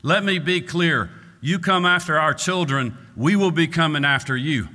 Let 0.02 0.24
me 0.24 0.38
be 0.38 0.60
clear 0.60 1.10
you 1.40 1.58
come 1.58 1.86
after 1.86 2.18
our 2.18 2.34
children, 2.34 2.96
we 3.16 3.36
will 3.36 3.52
be 3.52 3.68
coming 3.68 4.04
after 4.04 4.36
you. 4.36 4.68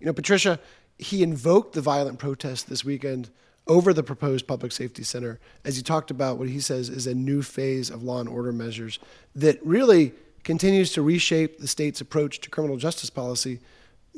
You 0.00 0.06
know, 0.06 0.12
Patricia, 0.12 0.58
he 0.98 1.22
invoked 1.22 1.74
the 1.74 1.80
violent 1.80 2.18
protest 2.18 2.68
this 2.68 2.84
weekend 2.84 3.30
over 3.66 3.92
the 3.92 4.02
proposed 4.02 4.46
public 4.46 4.72
safety 4.72 5.02
center 5.02 5.40
as 5.64 5.76
he 5.76 5.82
talked 5.82 6.10
about 6.10 6.38
what 6.38 6.48
he 6.48 6.60
says 6.60 6.88
is 6.88 7.06
a 7.06 7.14
new 7.14 7.42
phase 7.42 7.90
of 7.90 8.02
law 8.02 8.20
and 8.20 8.28
order 8.28 8.52
measures 8.52 8.98
that 9.34 9.58
really 9.64 10.12
continues 10.42 10.92
to 10.92 11.02
reshape 11.02 11.58
the 11.58 11.66
state's 11.66 12.00
approach 12.00 12.40
to 12.40 12.50
criminal 12.50 12.76
justice 12.76 13.08
policy. 13.08 13.60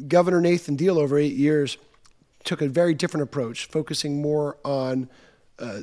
Governor 0.08 0.40
Nathan 0.40 0.74
Deal, 0.74 0.98
over 0.98 1.16
eight 1.16 1.34
years, 1.34 1.78
took 2.44 2.60
a 2.60 2.68
very 2.68 2.94
different 2.94 3.22
approach, 3.22 3.66
focusing 3.66 4.20
more 4.20 4.56
on 4.64 5.08
uh, 5.58 5.80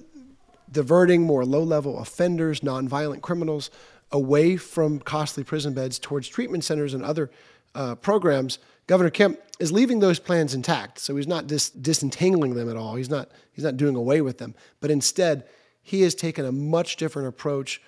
diverting 0.71 1.21
more 1.21 1.45
low 1.45 1.63
level 1.63 1.99
offenders, 1.99 2.59
nonviolent 2.59 3.21
criminals, 3.21 3.71
away 4.11 4.57
from 4.57 4.99
costly 4.99 5.43
prison 5.43 5.73
beds 5.73 5.97
towards 5.97 6.27
treatment 6.27 6.63
centers 6.63 6.93
and 6.93 7.03
other 7.03 7.31
uh, 7.73 7.95
programs 7.95 8.59
Governor 8.87 9.09
Kemp 9.09 9.39
is 9.59 9.71
leaving 9.71 9.99
those 9.99 10.19
plans 10.19 10.53
intact. 10.53 10.99
So 10.99 11.15
he's 11.15 11.27
not 11.27 11.47
dis- 11.47 11.69
disentangling 11.69 12.55
them 12.55 12.69
at 12.69 12.77
all. 12.77 12.95
He's 12.95 13.09
not, 13.09 13.31
he's 13.53 13.63
not 13.63 13.77
doing 13.77 13.95
away 13.95 14.21
with 14.21 14.37
them. 14.37 14.55
But 14.81 14.91
instead, 14.91 15.45
he 15.81 16.01
has 16.01 16.15
taken 16.15 16.45
a 16.45 16.51
much 16.51 16.97
different 16.97 17.27
approach 17.27 17.81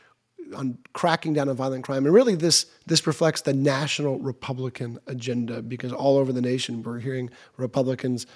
on 0.55 0.77
cracking 0.93 1.33
down 1.33 1.49
on 1.49 1.55
violent 1.55 1.83
crime. 1.83 2.05
And 2.05 2.13
really, 2.13 2.35
this, 2.35 2.67
this 2.85 3.07
reflects 3.07 3.41
the 3.41 3.53
national 3.53 4.19
Republican 4.19 4.99
agenda 5.07 5.61
because 5.61 5.91
all 5.91 6.17
over 6.17 6.31
the 6.31 6.41
nation, 6.41 6.83
we're 6.83 6.99
hearing 6.99 7.29
Republicans 7.57 8.27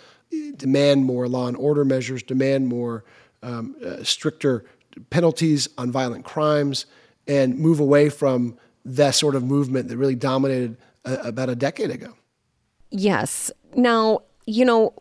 demand 0.56 1.06
more 1.06 1.28
law 1.28 1.48
and 1.48 1.58
order 1.58 1.86
measures, 1.86 2.24
demand 2.24 2.68
more 2.68 3.04
um, 3.44 3.76
uh, 3.86 4.04
stricter 4.04 4.66
penalties 5.10 5.70
on 5.78 5.92
violent 5.92 6.26
crimes, 6.26 6.86
and 7.28 7.58
move 7.58 7.80
away 7.80 8.10
from 8.10 8.58
that 8.86 9.14
sort 9.14 9.36
of 9.36 9.44
movement 9.44 9.88
that 9.88 9.98
really 9.98 10.16
dominated 10.16 10.78
uh, 11.06 11.18
about 11.24 11.50
a 11.50 11.56
decade 11.56 11.92
ago. 11.92 12.14
Yes. 12.92 13.52
Now, 13.76 14.22
you 14.46 14.66
know, 14.66 14.94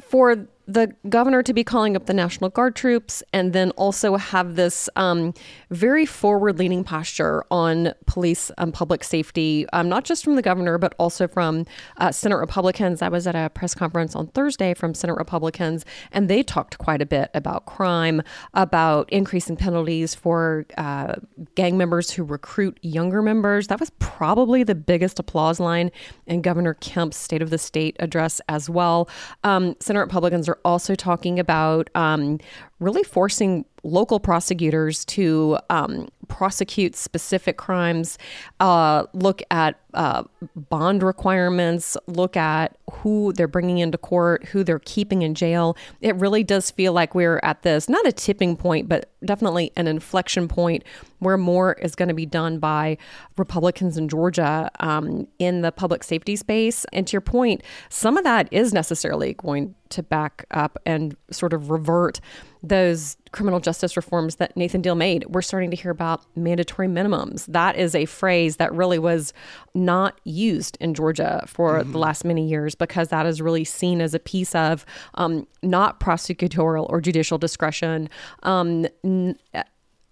for 0.00 0.46
the 0.66 0.92
governor 1.08 1.42
to 1.42 1.52
be 1.52 1.62
calling 1.62 1.94
up 1.94 2.06
the 2.06 2.14
National 2.14 2.50
Guard 2.50 2.74
troops 2.74 3.22
and 3.32 3.52
then 3.52 3.70
also 3.72 4.16
have 4.16 4.56
this 4.56 4.88
um, 4.96 5.32
very 5.70 6.04
forward 6.04 6.58
leaning 6.58 6.82
posture 6.82 7.44
on 7.50 7.92
police 8.06 8.50
and 8.58 8.74
public 8.74 9.04
safety, 9.04 9.66
um, 9.72 9.88
not 9.88 10.04
just 10.04 10.24
from 10.24 10.34
the 10.34 10.42
governor, 10.42 10.76
but 10.76 10.94
also 10.98 11.28
from 11.28 11.66
uh, 11.98 12.10
Senate 12.10 12.36
Republicans. 12.36 13.00
I 13.00 13.08
was 13.08 13.26
at 13.26 13.36
a 13.36 13.48
press 13.50 13.74
conference 13.74 14.16
on 14.16 14.26
Thursday 14.28 14.74
from 14.74 14.92
Senate 14.92 15.16
Republicans, 15.16 15.84
and 16.10 16.28
they 16.28 16.42
talked 16.42 16.78
quite 16.78 17.00
a 17.00 17.06
bit 17.06 17.30
about 17.32 17.66
crime, 17.66 18.22
about 18.54 19.08
increasing 19.12 19.56
penalties 19.56 20.14
for 20.14 20.66
uh, 20.76 21.14
gang 21.54 21.78
members 21.78 22.10
who 22.10 22.24
recruit 22.24 22.78
younger 22.82 23.22
members. 23.22 23.68
That 23.68 23.78
was 23.78 23.90
probably 23.98 24.64
the 24.64 24.74
biggest 24.74 25.18
applause 25.20 25.60
line 25.60 25.92
in 26.26 26.42
Governor 26.42 26.74
Kemp's 26.74 27.16
State 27.16 27.42
of 27.42 27.50
the 27.50 27.58
State 27.58 27.96
address 28.00 28.40
as 28.48 28.68
well. 28.68 29.08
Um, 29.44 29.76
Senate 29.80 30.00
Republicans 30.00 30.48
are 30.48 30.55
also 30.64 30.94
talking 30.94 31.38
about 31.38 31.90
um, 31.94 32.38
really 32.80 33.02
forcing 33.02 33.64
local 33.86 34.20
prosecutors 34.20 35.04
to 35.04 35.58
um, 35.70 36.08
prosecute 36.28 36.96
specific 36.96 37.56
crimes, 37.56 38.18
uh, 38.60 39.04
look 39.12 39.42
at 39.50 39.78
uh, 39.94 40.24
bond 40.54 41.02
requirements, 41.02 41.96
look 42.06 42.36
at 42.36 42.76
who 42.90 43.32
they're 43.32 43.48
bringing 43.48 43.78
into 43.78 43.96
court, 43.96 44.44
who 44.46 44.62
they're 44.62 44.80
keeping 44.80 45.22
in 45.22 45.34
jail. 45.34 45.76
It 46.00 46.16
really 46.16 46.44
does 46.44 46.70
feel 46.70 46.92
like 46.92 47.14
we're 47.14 47.40
at 47.42 47.62
this, 47.62 47.88
not 47.88 48.06
a 48.06 48.12
tipping 48.12 48.56
point, 48.56 48.88
but 48.88 49.10
definitely 49.24 49.72
an 49.76 49.86
inflection 49.86 50.48
point 50.48 50.84
where 51.20 51.38
more 51.38 51.74
is 51.74 51.94
going 51.94 52.08
to 52.08 52.14
be 52.14 52.26
done 52.26 52.58
by 52.58 52.98
Republicans 53.38 53.96
in 53.96 54.08
Georgia 54.08 54.70
um, 54.80 55.26
in 55.38 55.62
the 55.62 55.72
public 55.72 56.04
safety 56.04 56.36
space. 56.36 56.84
And 56.92 57.06
to 57.06 57.12
your 57.12 57.22
point, 57.22 57.62
some 57.88 58.18
of 58.18 58.24
that 58.24 58.48
is 58.50 58.74
necessarily 58.74 59.34
going 59.34 59.74
to 59.90 60.02
back 60.02 60.44
up 60.50 60.78
and 60.84 61.16
sort 61.30 61.52
of 61.52 61.70
revert 61.70 62.20
those 62.68 63.16
criminal 63.32 63.60
justice 63.60 63.96
reforms 63.96 64.36
that 64.36 64.56
Nathan 64.56 64.80
Deal 64.80 64.94
made. 64.94 65.26
We're 65.26 65.42
starting 65.42 65.70
to 65.70 65.76
hear 65.76 65.90
about 65.90 66.24
mandatory 66.36 66.88
minimums. 66.88 67.46
That 67.46 67.76
is 67.76 67.94
a 67.94 68.06
phrase 68.06 68.56
that 68.56 68.72
really 68.72 68.98
was 68.98 69.32
not 69.74 70.20
used 70.24 70.76
in 70.80 70.94
Georgia 70.94 71.44
for 71.46 71.80
mm-hmm. 71.80 71.92
the 71.92 71.98
last 71.98 72.24
many 72.24 72.48
years 72.48 72.74
because 72.74 73.08
that 73.08 73.26
is 73.26 73.42
really 73.42 73.64
seen 73.64 74.00
as 74.00 74.14
a 74.14 74.18
piece 74.18 74.54
of 74.54 74.86
um, 75.14 75.46
not 75.62 76.00
prosecutorial 76.00 76.86
or 76.88 77.00
judicial 77.00 77.38
discretion. 77.38 78.08
Um, 78.42 78.86
n- 79.04 79.38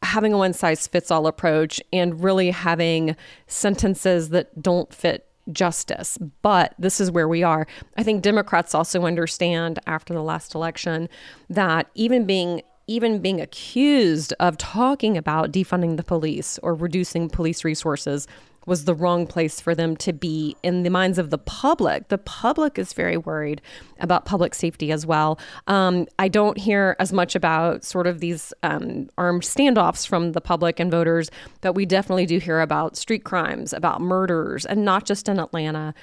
having 0.03 0.33
a 0.33 0.39
one 0.39 0.53
size 0.53 0.87
fits 0.87 1.11
all 1.11 1.27
approach 1.27 1.81
and 1.93 2.23
really 2.23 2.51
having 2.51 3.17
sentences 3.47 4.29
that 4.29 4.63
don't 4.63 4.93
fit 4.93 5.27
justice. 5.53 6.19
But 6.43 6.75
this 6.79 7.01
is 7.01 7.11
where 7.11 7.29
we 7.29 7.43
are. 7.43 7.67
I 7.97 8.03
think 8.03 8.23
Democrats 8.23 8.75
also 8.75 9.05
understand 9.05 9.79
after 9.87 10.15
the 10.15 10.23
last 10.23 10.55
election 10.55 11.09
that 11.49 11.89
even 11.95 12.25
being 12.25 12.63
even 12.87 13.19
being 13.21 13.41
accused 13.41 14.35
of 14.41 14.59
talking 14.59 15.17
about 15.17 15.51
defunding 15.51 15.97
the 15.97 16.03
police 16.03 16.59
or 16.63 16.75
reducing 16.75 17.31
police 17.31 17.65
resources 17.65 18.27
was 18.67 18.85
the 18.85 18.95
wrong 18.95 19.27
place 19.27 19.61
for 19.61 19.75
them 19.75 19.97
to 19.99 20.13
be 20.13 20.57
in 20.63 20.83
the 20.83 20.91
minds 20.91 21.19
of 21.19 21.31
the 21.31 21.39
public. 21.39 22.09
The 22.09 22.19
public 22.19 22.79
is 22.79 22.93
very 22.93 23.17
worried 23.17 23.61
about 24.01 24.25
public 24.25 24.55
safety 24.55 24.93
as 24.93 25.07
well. 25.07 25.39
Um, 25.67 26.07
I 26.19 26.29
don't 26.29 26.59
hear 26.59 26.97
as 26.99 27.13
much 27.13 27.35
about 27.35 27.85
sort 27.85 28.07
of 28.07 28.21
these 28.21 28.53
um, 28.63 29.09
armed 29.19 29.43
standoffs 29.43 30.07
from 30.07 30.33
the 30.33 30.41
public 30.41 30.81
and 30.81 30.91
voters, 30.91 31.31
but 31.61 31.75
we 31.75 31.87
definitely 31.87 32.27
do 32.27 32.39
hear 32.39 32.61
about 32.61 32.97
street 32.97 33.25
crimes, 33.25 33.73
about 33.73 34.01
murders, 34.01 34.67
and 34.67 34.85
not 34.85 35.05
just 35.05 35.29
in 35.29 35.39
Atlanta. 35.39 35.95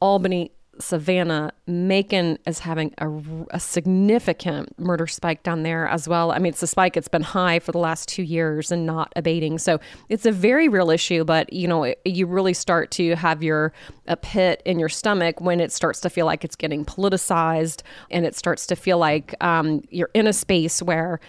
Albany 0.00 0.52
Savannah, 0.78 1.52
Macon 1.66 2.38
is 2.46 2.60
having 2.60 2.92
a, 2.98 3.10
a, 3.50 3.60
significant 3.60 4.78
murder 4.78 5.06
spike 5.06 5.42
down 5.42 5.62
there 5.62 5.86
as 5.88 6.08
well. 6.08 6.32
I 6.32 6.38
mean, 6.38 6.50
it's 6.50 6.62
a 6.62 6.66
spike, 6.66 6.96
it's 6.96 7.08
been 7.08 7.22
high 7.22 7.58
for 7.58 7.72
the 7.72 7.78
last 7.78 8.08
two 8.08 8.22
years 8.22 8.70
and 8.70 8.86
not 8.86 9.12
abating. 9.16 9.58
So 9.58 9.80
it's 10.08 10.26
a 10.26 10.32
very 10.32 10.68
real 10.68 10.90
issue, 10.90 11.24
but 11.24 11.52
you 11.52 11.66
know, 11.66 11.94
you 12.04 12.26
really 12.26 12.54
start 12.54 12.90
to 12.92 13.14
have 13.16 13.42
your 13.42 13.72
a 14.06 14.16
pit 14.16 14.62
in 14.64 14.78
your 14.78 14.88
stomach 14.88 15.40
when 15.40 15.60
it 15.60 15.72
starts 15.72 16.00
to 16.00 16.10
feel 16.10 16.26
like 16.26 16.44
it's 16.44 16.56
getting 16.56 16.84
politicized 16.84 17.82
and 18.10 18.24
it 18.24 18.34
starts 18.36 18.66
to 18.66 18.76
feel 18.76 18.98
like 18.98 19.34
um, 19.42 19.82
you're 19.90 20.10
in 20.14 20.26
a 20.26 20.32
space 20.32 20.82
where 20.82 21.20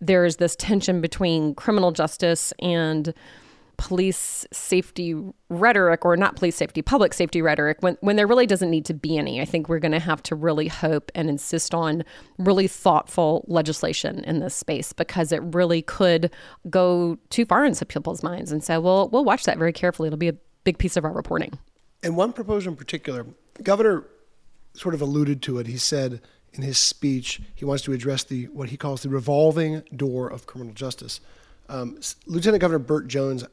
there's 0.00 0.36
this 0.36 0.56
tension 0.56 1.00
between 1.00 1.54
criminal 1.54 1.92
justice 1.92 2.52
and 2.60 3.12
police 3.82 4.46
safety 4.52 5.12
rhetoric 5.48 6.04
or 6.04 6.16
not 6.16 6.36
police 6.36 6.54
safety 6.54 6.82
public 6.82 7.12
safety 7.12 7.42
rhetoric 7.42 7.78
when, 7.80 7.98
when 8.00 8.14
there 8.14 8.28
really 8.28 8.46
doesn't 8.46 8.70
need 8.70 8.84
to 8.84 8.94
be 8.94 9.18
any 9.18 9.40
i 9.40 9.44
think 9.44 9.68
we're 9.68 9.80
going 9.80 9.90
to 9.90 9.98
have 9.98 10.22
to 10.22 10.36
really 10.36 10.68
hope 10.68 11.10
and 11.16 11.28
insist 11.28 11.74
on 11.74 12.04
really 12.38 12.68
thoughtful 12.68 13.44
legislation 13.48 14.22
in 14.24 14.38
this 14.38 14.54
space 14.54 14.92
because 14.92 15.32
it 15.32 15.42
really 15.54 15.82
could 15.82 16.30
go 16.70 17.18
too 17.30 17.44
far 17.44 17.64
into 17.64 17.84
people's 17.84 18.22
minds. 18.22 18.52
And 18.52 18.62
so 18.62 18.80
we'll 18.80 19.08
we'll 19.08 19.24
watch 19.24 19.44
that 19.44 19.58
very 19.58 19.72
carefully. 19.72 20.06
It'll 20.06 20.18
be 20.18 20.28
a 20.28 20.36
big 20.64 20.78
piece 20.78 20.96
of 20.96 21.04
our 21.04 21.12
reporting. 21.12 21.58
And 22.02 22.16
one 22.16 22.32
proposal 22.32 22.72
in 22.72 22.76
particular 22.76 23.26
governor 23.62 24.04
sort 24.74 24.94
of 24.94 25.02
alluded 25.02 25.42
to 25.42 25.58
it. 25.58 25.66
He 25.66 25.76
said 25.76 26.20
in 26.52 26.62
his 26.62 26.78
speech 26.78 27.40
he 27.54 27.64
wants 27.64 27.82
to 27.84 27.92
address 27.92 28.24
the 28.24 28.46
what 28.46 28.70
he 28.70 28.76
calls 28.76 29.02
the 29.02 29.08
revolving 29.08 29.82
door 29.94 30.28
of 30.28 30.46
criminal 30.46 30.74
justice 30.74 31.20
um, 31.72 31.98
Lieutenant 32.26 32.60
Governor 32.60 32.80
Burt 32.80 33.08
Jones 33.08 33.44
uh, 33.44 33.48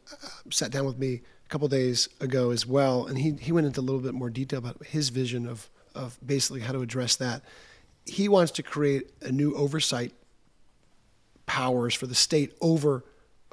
sat 0.51 0.71
down 0.71 0.85
with 0.85 0.99
me 0.99 1.21
a 1.45 1.49
couple 1.49 1.67
days 1.69 2.09
ago 2.19 2.51
as 2.51 2.65
well, 2.65 3.05
and 3.05 3.17
he, 3.17 3.31
he 3.39 3.53
went 3.53 3.65
into 3.65 3.79
a 3.79 3.81
little 3.81 4.01
bit 4.01 4.13
more 4.13 4.29
detail 4.29 4.59
about 4.59 4.85
his 4.85 5.07
vision 5.07 5.47
of, 5.47 5.69
of 5.95 6.17
basically 6.25 6.59
how 6.59 6.73
to 6.73 6.81
address 6.81 7.15
that. 7.15 7.43
He 8.05 8.27
wants 8.27 8.51
to 8.53 8.63
create 8.63 9.09
a 9.21 9.31
new 9.31 9.55
oversight 9.55 10.11
powers 11.45 11.95
for 11.95 12.07
the 12.07 12.15
state 12.15 12.53
over 12.59 13.05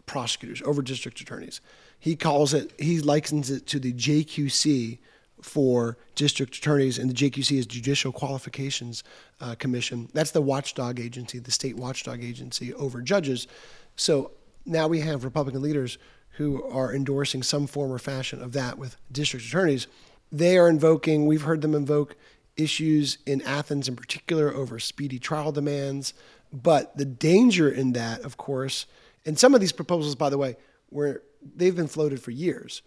prosecutors, 0.04 0.60
over 0.64 0.82
district 0.82 1.20
attorneys. 1.20 1.60
He 2.00 2.16
calls 2.16 2.52
it, 2.52 2.72
he 2.78 3.00
likens 3.00 3.50
it 3.50 3.68
to 3.68 3.78
the 3.78 3.92
JQC 3.92 4.98
for 5.42 5.96
district 6.16 6.56
attorneys, 6.56 6.98
and 6.98 7.08
the 7.08 7.14
JQC 7.14 7.56
is 7.56 7.66
Judicial 7.66 8.10
Qualifications 8.10 9.04
uh, 9.40 9.54
Commission. 9.54 10.08
That's 10.12 10.32
the 10.32 10.42
watchdog 10.42 10.98
agency, 10.98 11.38
the 11.38 11.52
state 11.52 11.76
watchdog 11.76 12.24
agency 12.24 12.74
over 12.74 13.00
judges. 13.00 13.46
So 13.94 14.32
now 14.66 14.88
we 14.88 15.00
have 15.00 15.24
Republican 15.24 15.62
leaders 15.62 15.98
who 16.36 16.62
are 16.64 16.94
endorsing 16.94 17.42
some 17.42 17.66
form 17.66 17.90
or 17.90 17.98
fashion 17.98 18.42
of 18.42 18.52
that 18.52 18.78
with 18.78 18.96
district 19.10 19.46
attorneys. 19.46 19.86
They 20.30 20.58
are 20.58 20.68
invoking, 20.68 21.26
we've 21.26 21.42
heard 21.42 21.62
them 21.62 21.74
invoke 21.74 22.16
issues 22.56 23.18
in 23.26 23.42
Athens 23.42 23.88
in 23.88 23.96
particular 23.96 24.52
over 24.52 24.78
speedy 24.78 25.18
trial 25.18 25.52
demands. 25.52 26.14
But 26.52 26.96
the 26.96 27.04
danger 27.04 27.70
in 27.70 27.92
that, 27.92 28.20
of 28.20 28.36
course, 28.36 28.86
and 29.24 29.38
some 29.38 29.54
of 29.54 29.60
these 29.60 29.72
proposals, 29.72 30.14
by 30.14 30.30
the 30.30 30.38
way, 30.38 30.56
were 30.90 31.22
they've 31.56 31.74
been 31.74 31.88
floated 31.88 32.22
for 32.22 32.30
years. 32.30 32.82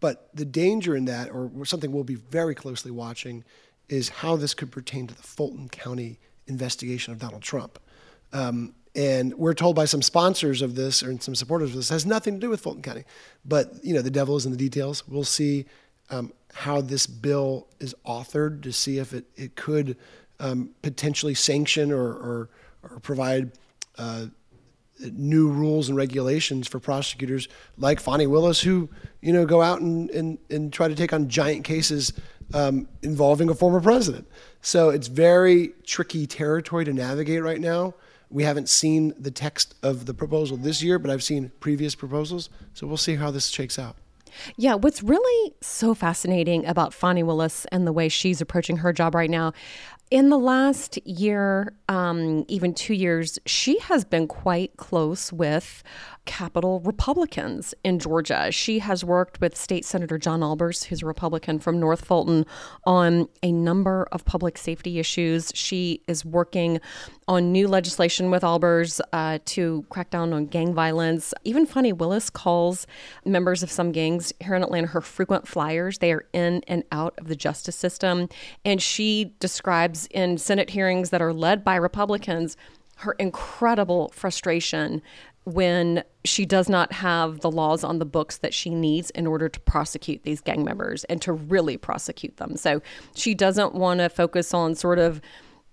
But 0.00 0.28
the 0.34 0.44
danger 0.44 0.96
in 0.96 1.04
that, 1.06 1.30
or 1.30 1.50
something 1.64 1.92
we'll 1.92 2.04
be 2.04 2.14
very 2.14 2.54
closely 2.54 2.90
watching, 2.90 3.44
is 3.88 4.08
how 4.08 4.36
this 4.36 4.54
could 4.54 4.72
pertain 4.72 5.06
to 5.06 5.14
the 5.14 5.22
Fulton 5.22 5.68
County 5.68 6.18
investigation 6.46 7.12
of 7.12 7.18
Donald 7.18 7.42
Trump. 7.42 7.78
Um, 8.32 8.74
and 8.94 9.34
we're 9.34 9.54
told 9.54 9.74
by 9.74 9.86
some 9.86 10.02
sponsors 10.02 10.62
of 10.62 10.74
this 10.74 11.02
or 11.02 11.18
some 11.20 11.34
supporters 11.34 11.70
of 11.70 11.76
this 11.76 11.88
has 11.88 12.06
nothing 12.06 12.34
to 12.34 12.40
do 12.40 12.48
with 12.48 12.60
Fulton 12.60 12.82
County. 12.82 13.04
But 13.44 13.72
you 13.82 13.94
know, 13.94 14.02
the 14.02 14.10
devil 14.10 14.36
is 14.36 14.46
in 14.46 14.52
the 14.52 14.58
details. 14.58 15.06
We'll 15.08 15.24
see 15.24 15.66
um, 16.10 16.32
how 16.52 16.80
this 16.80 17.06
bill 17.06 17.66
is 17.80 17.94
authored 18.06 18.62
to 18.62 18.72
see 18.72 18.98
if 18.98 19.12
it, 19.12 19.24
it 19.36 19.56
could 19.56 19.96
um, 20.38 20.70
potentially 20.82 21.34
sanction 21.34 21.90
or, 21.90 22.04
or, 22.04 22.50
or 22.82 23.00
provide 23.00 23.52
uh, 23.98 24.26
new 25.12 25.48
rules 25.48 25.88
and 25.88 25.96
regulations 25.96 26.68
for 26.68 26.78
prosecutors 26.78 27.48
like 27.78 27.98
Fani 27.98 28.26
Willis, 28.26 28.60
who 28.60 28.88
you 29.20 29.32
know 29.32 29.44
go 29.44 29.60
out 29.60 29.80
and, 29.80 30.10
and, 30.10 30.38
and 30.50 30.72
try 30.72 30.86
to 30.86 30.94
take 30.94 31.12
on 31.12 31.28
giant 31.28 31.64
cases 31.64 32.12
um, 32.52 32.86
involving 33.02 33.48
a 33.50 33.54
former 33.54 33.80
president. 33.80 34.26
So 34.60 34.90
it's 34.90 35.08
very 35.08 35.72
tricky 35.84 36.26
territory 36.26 36.84
to 36.84 36.92
navigate 36.92 37.42
right 37.42 37.60
now. 37.60 37.94
We 38.34 38.42
haven't 38.42 38.68
seen 38.68 39.14
the 39.16 39.30
text 39.30 39.76
of 39.80 40.06
the 40.06 40.12
proposal 40.12 40.56
this 40.56 40.82
year, 40.82 40.98
but 40.98 41.08
I've 41.08 41.22
seen 41.22 41.52
previous 41.60 41.94
proposals. 41.94 42.50
So 42.72 42.84
we'll 42.84 42.96
see 42.96 43.14
how 43.14 43.30
this 43.30 43.46
shakes 43.46 43.78
out. 43.78 43.94
Yeah, 44.56 44.74
what's 44.74 45.04
really 45.04 45.54
so 45.60 45.94
fascinating 45.94 46.66
about 46.66 46.92
Fani 46.92 47.22
Willis 47.22 47.64
and 47.70 47.86
the 47.86 47.92
way 47.92 48.08
she's 48.08 48.40
approaching 48.40 48.78
her 48.78 48.92
job 48.92 49.14
right 49.14 49.30
now, 49.30 49.52
in 50.10 50.30
the 50.30 50.38
last 50.38 50.98
year, 51.06 51.74
um, 51.88 52.44
even 52.48 52.74
two 52.74 52.94
years, 52.94 53.38
she 53.46 53.78
has 53.78 54.04
been 54.04 54.26
quite 54.26 54.76
close 54.76 55.32
with 55.32 55.84
Capitol 56.26 56.80
Republicans 56.80 57.74
in 57.84 57.98
Georgia. 57.98 58.50
She 58.50 58.78
has 58.78 59.04
worked 59.04 59.40
with 59.40 59.56
State 59.56 59.84
Senator 59.84 60.18
John 60.18 60.40
Albers, 60.40 60.84
who's 60.84 61.02
a 61.02 61.06
Republican 61.06 61.58
from 61.58 61.78
North 61.78 62.04
Fulton, 62.04 62.46
on 62.84 63.28
a 63.42 63.52
number 63.52 64.08
of 64.12 64.24
public 64.24 64.58
safety 64.58 64.98
issues. 64.98 65.52
She 65.54 66.02
is 66.06 66.24
working 66.24 66.80
on 67.28 67.52
new 67.52 67.68
legislation 67.68 68.30
with 68.30 68.42
Albers 68.42 69.00
uh, 69.12 69.38
to 69.46 69.84
crack 69.88 70.10
down 70.10 70.32
on 70.32 70.46
gang 70.46 70.74
violence. 70.74 71.34
Even 71.44 71.66
Fani 71.66 71.92
Willis 71.92 72.30
calls 72.30 72.86
members 73.24 73.62
of 73.62 73.70
some 73.70 73.92
gangs 73.92 74.32
here 74.40 74.54
in 74.54 74.62
Atlanta 74.62 74.88
her 74.88 75.00
frequent 75.00 75.46
flyers. 75.46 75.98
They 75.98 76.12
are 76.12 76.26
in 76.32 76.62
and 76.68 76.84
out 76.92 77.14
of 77.18 77.28
the 77.28 77.36
justice 77.36 77.76
system. 77.76 78.28
And 78.64 78.80
she 78.82 79.32
describes 79.40 80.06
in 80.10 80.38
Senate 80.38 80.70
hearings 80.70 81.10
that 81.10 81.22
are 81.22 81.32
led 81.32 81.64
by 81.64 81.76
Republicans 81.76 82.56
her 82.96 83.12
incredible 83.12 84.10
frustration 84.14 85.02
when 85.44 86.02
she 86.24 86.46
does 86.46 86.68
not 86.68 86.92
have 86.92 87.40
the 87.40 87.50
laws 87.50 87.84
on 87.84 87.98
the 87.98 88.04
books 88.06 88.38
that 88.38 88.54
she 88.54 88.70
needs 88.70 89.10
in 89.10 89.26
order 89.26 89.48
to 89.48 89.60
prosecute 89.60 90.22
these 90.22 90.40
gang 90.40 90.64
members 90.64 91.04
and 91.04 91.20
to 91.22 91.32
really 91.32 91.76
prosecute 91.76 92.38
them. 92.38 92.56
So 92.56 92.80
she 93.14 93.34
doesn't 93.34 93.74
want 93.74 94.00
to 94.00 94.08
focus 94.08 94.54
on 94.54 94.74
sort 94.74 94.98
of 94.98 95.20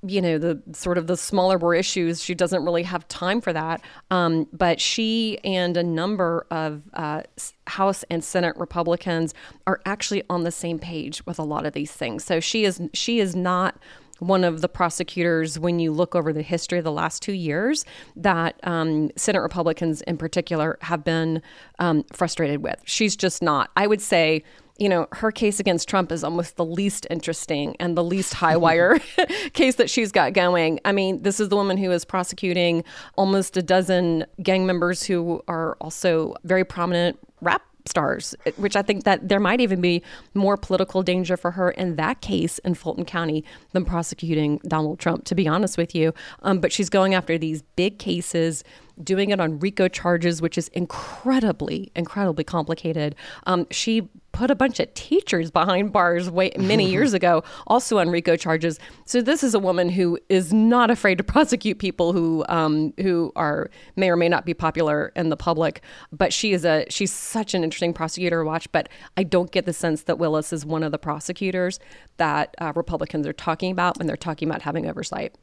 you 0.04 0.20
know 0.20 0.40
the 0.40 0.60
sort 0.74 0.98
of 0.98 1.08
the 1.08 1.16
smaller 1.16 1.58
war 1.58 1.76
issues. 1.76 2.24
She 2.24 2.34
doesn't 2.34 2.66
really 2.66 2.84
have 2.84 3.08
time 3.08 3.40
for 3.40 3.54
that. 3.54 3.82
Um, 4.10 4.48
but 4.52 4.82
she 4.82 5.38
and 5.44 5.78
a 5.78 5.84
number 5.84 6.48
of 6.50 6.82
uh, 6.94 7.22
house 7.68 8.04
and 8.10 8.24
senate 8.24 8.58
republicans 8.58 9.34
are 9.68 9.80
actually 9.86 10.24
on 10.30 10.44
the 10.44 10.52
same 10.52 10.80
page 10.80 11.24
with 11.26 11.38
a 11.38 11.44
lot 11.44 11.66
of 11.66 11.74
these 11.74 11.92
things. 11.92 12.24
So 12.24 12.40
she 12.40 12.66
is 12.66 12.82
she 12.94 13.20
is 13.20 13.36
not 13.36 13.78
one 14.22 14.44
of 14.44 14.62
the 14.62 14.70
prosecutors 14.70 15.58
when 15.58 15.80
you 15.80 15.92
look 15.92 16.14
over 16.14 16.32
the 16.32 16.44
history 16.44 16.78
of 16.78 16.84
the 16.84 16.92
last 16.92 17.24
two 17.24 17.34
years 17.34 17.86
that 18.16 18.60
um, 18.62 19.10
Senate 19.16 19.42
Republicans 19.42 20.02
in 20.04 20.16
particular 20.16 20.78
have 20.82 21.04
been 21.04 21.42
um, 21.80 22.06
frustrated 22.14 22.62
with. 22.62 22.80
She's 22.86 23.16
just 23.16 23.42
not. 23.42 23.72
I 23.76 23.88
would 23.88 24.02
say 24.02 24.44
you 24.78 24.90
know, 24.90 25.08
her 25.12 25.32
case 25.32 25.60
against 25.60 25.88
Trump 25.88 26.12
is 26.12 26.24
almost 26.24 26.56
the 26.56 26.66
least 26.66 27.06
interesting 27.12 27.76
and 27.80 27.96
the 27.96 28.04
least 28.04 28.34
high 28.34 28.58
wire 28.58 29.00
case 29.54 29.76
that 29.76 29.92
she's 29.92 30.12
got 30.12 30.34
going. 30.34 30.80
I 30.86 30.92
mean, 30.92 31.22
this 31.22 31.40
is 31.40 31.50
the 31.50 31.56
woman 31.56 31.78
who 31.78 31.92
is 31.92 32.04
prosecuting 32.04 32.84
almost 33.16 33.56
a 33.58 33.62
dozen 33.62 34.26
gang 34.42 34.66
members 34.66 35.04
who 35.04 35.44
are 35.48 35.78
also 35.82 36.36
very 36.44 36.64
prominent 36.64 37.20
rap 37.42 37.62
stars, 37.86 38.36
which 38.58 38.76
I 38.76 38.82
think 38.82 39.04
that 39.04 39.28
there 39.28 39.40
might 39.40 39.62
even 39.62 39.82
be 39.82 40.04
more 40.34 40.58
political 40.58 41.04
danger 41.04 41.38
for 41.38 41.52
her 41.52 41.72
in 41.72 41.96
that 41.96 42.22
case 42.22 42.58
in 42.60 42.74
Fulton 42.74 43.06
County 43.06 43.44
than 43.72 43.86
prosecuting 43.86 44.60
Donald 44.68 45.00
Trump, 45.00 45.26
to 45.26 45.36
be 45.36 45.48
honest 45.48 45.78
with 45.78 45.96
you. 45.96 46.14
Um, 46.44 46.60
but 46.60 46.72
she's 46.72 46.90
going 46.90 47.14
after 47.14 47.38
these 47.38 47.62
big 47.76 48.00
cases, 48.00 48.64
doing 49.04 49.30
it 49.30 49.40
on 49.40 49.60
RICO 49.60 49.88
charges, 49.88 50.42
which 50.42 50.58
is 50.58 50.68
incredibly, 50.70 51.92
incredibly 51.96 52.44
complicated. 52.44 53.16
Um, 53.46 53.68
she 53.72 54.10
put 54.32 54.52
a 54.52 54.56
bunch 54.56 54.80
of 54.80 54.94
teachers 54.94 55.52
behind 55.52 55.92
bars 55.92 56.30
way, 56.30 56.52
many 56.58 56.90
years 56.92 57.14
ago, 57.14 57.44
also 57.68 57.98
on 57.98 58.10
RICO 58.10 58.36
charges. 58.36 58.80
So 59.06 59.22
this 59.22 59.44
is 59.44 59.54
a 59.54 59.60
woman 59.60 59.90
who 59.90 60.20
is 60.30 60.54
not 60.54 60.90
afraid 60.90 61.18
to 61.18 61.24
prosecute 61.32 61.80
people 61.80 62.14
who 62.14 62.46
um, 62.50 62.94
who 63.00 63.32
are 63.36 63.70
may 63.96 64.10
or 64.10 64.16
may 64.16 64.30
not 64.30 64.46
be 64.46 64.54
popular 64.54 65.12
in 65.16 65.30
the 65.30 65.38
public. 65.38 65.82
But 66.12 66.34
she 66.34 66.54
is 66.54 66.66
a 66.66 66.86
she's 66.90 67.12
such 67.12 67.54
an 67.54 67.64
interesting 67.64 67.94
prosecutor 67.94 68.42
to 68.42 68.46
watch. 68.46 68.72
But 68.72 68.90
I 69.18 69.24
don't 69.24 69.52
get 69.52 69.66
the 69.66 69.74
sense 69.74 70.04
that 70.04 70.18
Willis 70.18 70.54
is 70.54 70.66
one 70.66 70.84
of 70.84 70.92
the 70.92 71.00
prosecutors 71.00 71.80
that 72.18 72.56
uh, 72.60 72.74
Republicans 72.76 73.28
are 73.28 73.34
talking 73.34 73.72
about 73.72 73.98
when 73.98 74.08
they're 74.08 74.18
talking 74.18 74.50
about 74.50 74.62
having 74.62 74.88
oversight. 74.88 75.36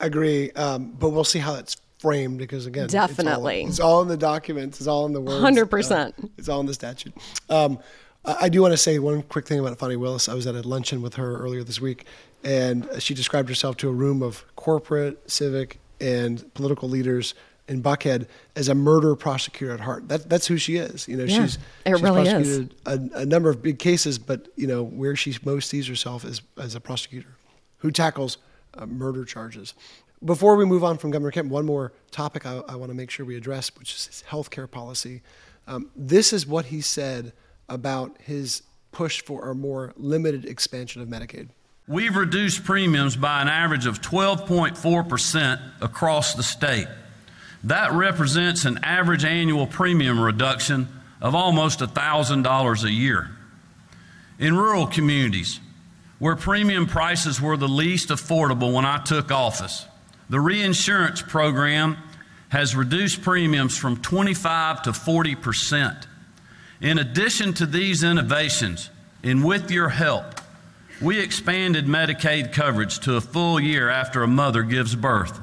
I 0.00 0.06
agree, 0.06 0.50
um, 0.52 0.92
but 0.98 1.10
we'll 1.10 1.24
see 1.24 1.38
how 1.38 1.54
it's 1.54 1.76
framed 2.02 2.38
because 2.38 2.66
again, 2.66 2.88
definitely, 2.88 3.62
it's 3.62 3.64
all, 3.64 3.70
it's 3.70 3.80
all 3.80 4.02
in 4.02 4.08
the 4.08 4.16
documents, 4.16 4.80
it's 4.80 4.88
all 4.88 5.06
in 5.06 5.12
the 5.12 5.20
words, 5.20 5.40
hundred 5.40 5.66
uh, 5.66 5.68
percent, 5.68 6.32
it's 6.36 6.48
all 6.48 6.58
in 6.58 6.66
the 6.66 6.74
statute. 6.74 7.14
Um, 7.48 7.78
I 8.24 8.48
do 8.48 8.62
want 8.62 8.72
to 8.72 8.78
say 8.78 8.98
one 8.98 9.22
quick 9.22 9.46
thing 9.46 9.58
about 9.58 9.76
Fani 9.78 9.96
Willis. 9.96 10.28
I 10.28 10.34
was 10.34 10.46
at 10.46 10.54
a 10.54 10.62
luncheon 10.62 11.02
with 11.02 11.14
her 11.14 11.36
earlier 11.38 11.64
this 11.64 11.80
week, 11.80 12.06
and 12.44 12.88
she 12.98 13.14
described 13.14 13.48
herself 13.48 13.76
to 13.78 13.88
a 13.88 13.92
room 13.92 14.22
of 14.22 14.44
corporate, 14.54 15.30
civic, 15.30 15.80
and 16.00 16.52
political 16.54 16.88
leaders 16.88 17.34
in 17.68 17.82
Buckhead 17.82 18.26
as 18.54 18.68
a 18.68 18.74
murder 18.74 19.16
prosecutor 19.16 19.72
at 19.72 19.80
heart. 19.80 20.08
That, 20.08 20.28
that's 20.28 20.46
who 20.46 20.56
she 20.56 20.76
is. 20.76 21.08
You 21.08 21.16
know, 21.16 21.24
yeah, 21.24 21.42
she's, 21.42 21.58
she's 21.86 22.02
really 22.02 22.24
prosecuted 22.24 22.74
a, 22.86 23.20
a, 23.20 23.26
number 23.26 23.50
of 23.50 23.62
big 23.62 23.78
cases, 23.78 24.18
but 24.18 24.48
you 24.56 24.66
know 24.66 24.82
where 24.82 25.16
she 25.16 25.36
most 25.44 25.68
sees 25.68 25.88
herself 25.88 26.24
is 26.24 26.42
as 26.60 26.74
a 26.74 26.80
prosecutor 26.80 27.36
who 27.78 27.90
tackles 27.90 28.38
uh, 28.74 28.86
murder 28.86 29.24
charges. 29.24 29.74
Before 30.24 30.54
we 30.54 30.64
move 30.64 30.84
on 30.84 30.98
from 30.98 31.10
Governor 31.10 31.32
Kemp, 31.32 31.50
one 31.50 31.66
more 31.66 31.92
topic 32.12 32.46
I, 32.46 32.62
I 32.68 32.76
want 32.76 32.90
to 32.90 32.96
make 32.96 33.10
sure 33.10 33.26
we 33.26 33.36
address, 33.36 33.74
which 33.76 33.94
is 33.94 34.06
his 34.06 34.20
health 34.22 34.50
care 34.50 34.68
policy. 34.68 35.22
Um, 35.66 35.90
this 35.96 36.32
is 36.32 36.46
what 36.46 36.66
he 36.66 36.80
said 36.80 37.32
about 37.68 38.20
his 38.20 38.62
push 38.92 39.22
for 39.22 39.48
a 39.48 39.54
more 39.54 39.92
limited 39.96 40.44
expansion 40.44 41.02
of 41.02 41.08
Medicaid. 41.08 41.48
We've 41.88 42.14
reduced 42.14 42.64
premiums 42.64 43.16
by 43.16 43.42
an 43.42 43.48
average 43.48 43.86
of 43.86 44.00
12.4% 44.00 45.82
across 45.82 46.34
the 46.34 46.42
state. 46.42 46.86
That 47.64 47.92
represents 47.92 48.64
an 48.64 48.78
average 48.82 49.24
annual 49.24 49.66
premium 49.66 50.20
reduction 50.20 50.88
of 51.20 51.34
almost 51.34 51.80
$1,000 51.80 52.84
a 52.84 52.90
year. 52.90 53.30
In 54.38 54.56
rural 54.56 54.86
communities, 54.86 55.60
where 56.18 56.36
premium 56.36 56.86
prices 56.86 57.40
were 57.40 57.56
the 57.56 57.68
least 57.68 58.10
affordable 58.10 58.72
when 58.72 58.84
I 58.84 58.98
took 58.98 59.30
office, 59.30 59.86
the 60.28 60.40
reinsurance 60.40 61.20
program 61.20 61.98
has 62.48 62.76
reduced 62.76 63.22
premiums 63.22 63.76
from 63.76 63.96
25 63.96 64.82
to 64.82 64.92
40 64.92 65.34
percent. 65.36 66.06
In 66.82 66.98
addition 66.98 67.52
to 67.54 67.66
these 67.66 68.02
innovations, 68.02 68.90
and 69.22 69.44
with 69.44 69.70
your 69.70 69.88
help, 69.88 70.40
we 71.00 71.20
expanded 71.20 71.86
Medicaid 71.86 72.52
coverage 72.52 72.98
to 73.00 73.14
a 73.14 73.20
full 73.20 73.60
year 73.60 73.88
after 73.88 74.24
a 74.24 74.28
mother 74.28 74.64
gives 74.64 74.96
birth. 74.96 75.38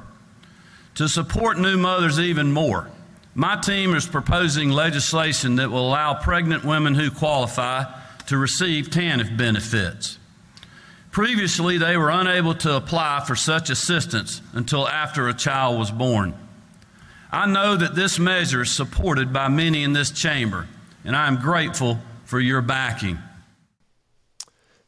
To 0.95 1.07
support 1.07 1.57
new 1.57 1.77
mothers 1.77 2.19
even 2.19 2.51
more, 2.51 2.91
my 3.35 3.55
team 3.55 3.95
is 3.95 4.05
proposing 4.05 4.69
legislation 4.69 5.55
that 5.55 5.71
will 5.71 5.87
allow 5.87 6.13
pregnant 6.13 6.65
women 6.65 6.93
who 6.93 7.09
qualify 7.09 7.85
to 8.27 8.37
receive 8.37 8.89
TANF 8.89 9.37
benefits. 9.37 10.17
Previously, 11.09 11.77
they 11.77 11.95
were 11.95 12.09
unable 12.09 12.53
to 12.55 12.75
apply 12.75 13.23
for 13.25 13.37
such 13.37 13.69
assistance 13.69 14.41
until 14.51 14.85
after 14.85 15.29
a 15.29 15.33
child 15.33 15.79
was 15.79 15.89
born. 15.89 16.33
I 17.31 17.45
know 17.45 17.77
that 17.77 17.95
this 17.95 18.19
measure 18.19 18.63
is 18.63 18.71
supported 18.71 19.31
by 19.31 19.47
many 19.47 19.83
in 19.83 19.93
this 19.93 20.11
chamber 20.11 20.67
and 21.03 21.15
I 21.15 21.27
am 21.27 21.37
grateful 21.37 21.97
for 22.25 22.39
your 22.39 22.61
backing. 22.61 23.17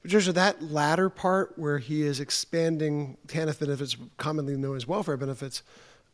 Patricia, 0.02 0.34
that 0.34 0.62
latter 0.64 1.10
part 1.10 1.54
where 1.58 1.78
he 1.78 2.02
is 2.02 2.20
expanding 2.20 3.18
TANF 3.28 3.60
benefits, 3.60 3.96
commonly 4.18 4.58
known 4.58 4.76
as 4.76 4.88
welfare 4.88 5.18
benefits, 5.18 5.62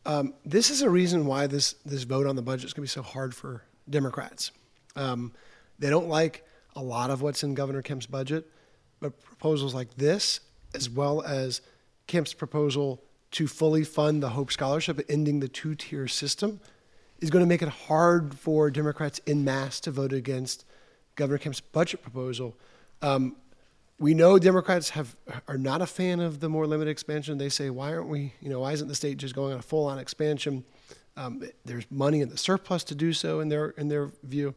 um, 0.04 0.34
this 0.44 0.70
is 0.70 0.82
a 0.82 0.90
reason 0.90 1.26
why 1.26 1.46
this, 1.46 1.74
this 1.84 2.02
vote 2.02 2.26
on 2.26 2.36
the 2.36 2.42
budget 2.42 2.66
is 2.66 2.72
going 2.72 2.86
to 2.86 2.90
be 2.90 3.00
so 3.00 3.02
hard 3.02 3.34
for 3.34 3.62
Democrats. 3.88 4.52
Um, 4.94 5.32
they 5.78 5.90
don't 5.90 6.08
like 6.08 6.44
a 6.76 6.82
lot 6.82 7.10
of 7.10 7.22
what's 7.22 7.42
in 7.42 7.54
Governor 7.54 7.82
Kemp's 7.82 8.06
budget, 8.06 8.46
but 9.00 9.20
proposals 9.22 9.74
like 9.74 9.94
this, 9.96 10.40
as 10.74 10.90
well 10.90 11.22
as 11.22 11.60
Kemp's 12.06 12.34
proposal 12.34 13.02
to 13.32 13.46
fully 13.46 13.84
fund 13.84 14.22
the 14.22 14.30
Hope 14.30 14.52
Scholarship, 14.52 15.00
ending 15.08 15.40
the 15.40 15.48
two 15.48 15.74
tier 15.74 16.08
system, 16.08 16.60
is 17.20 17.30
going 17.30 17.44
to 17.44 17.48
make 17.48 17.62
it 17.62 17.68
hard 17.68 18.34
for 18.34 18.70
Democrats 18.70 19.20
in 19.26 19.44
mass 19.44 19.80
to 19.80 19.90
vote 19.90 20.12
against 20.12 20.64
Governor 21.16 21.38
Kemp's 21.38 21.60
budget 21.60 22.02
proposal. 22.02 22.56
Um, 23.02 23.36
we 23.98 24.14
know 24.14 24.38
Democrats 24.38 24.90
have 24.90 25.16
are 25.48 25.58
not 25.58 25.82
a 25.82 25.86
fan 25.86 26.20
of 26.20 26.38
the 26.38 26.48
more 26.48 26.66
limited 26.66 26.90
expansion. 26.90 27.36
They 27.36 27.48
say, 27.48 27.70
why 27.70 27.92
aren't 27.92 28.08
we, 28.08 28.32
you 28.40 28.48
know, 28.48 28.60
why 28.60 28.72
isn't 28.72 28.86
the 28.86 28.94
state 28.94 29.18
just 29.18 29.34
going 29.34 29.52
on 29.52 29.58
a 29.58 29.62
full 29.62 29.86
on 29.86 29.98
expansion? 29.98 30.64
Um, 31.16 31.42
there's 31.64 31.84
money 31.90 32.20
in 32.20 32.28
the 32.28 32.38
surplus 32.38 32.84
to 32.84 32.94
do 32.94 33.12
so 33.12 33.40
in 33.40 33.48
their 33.48 33.70
in 33.70 33.88
their 33.88 34.12
view. 34.22 34.54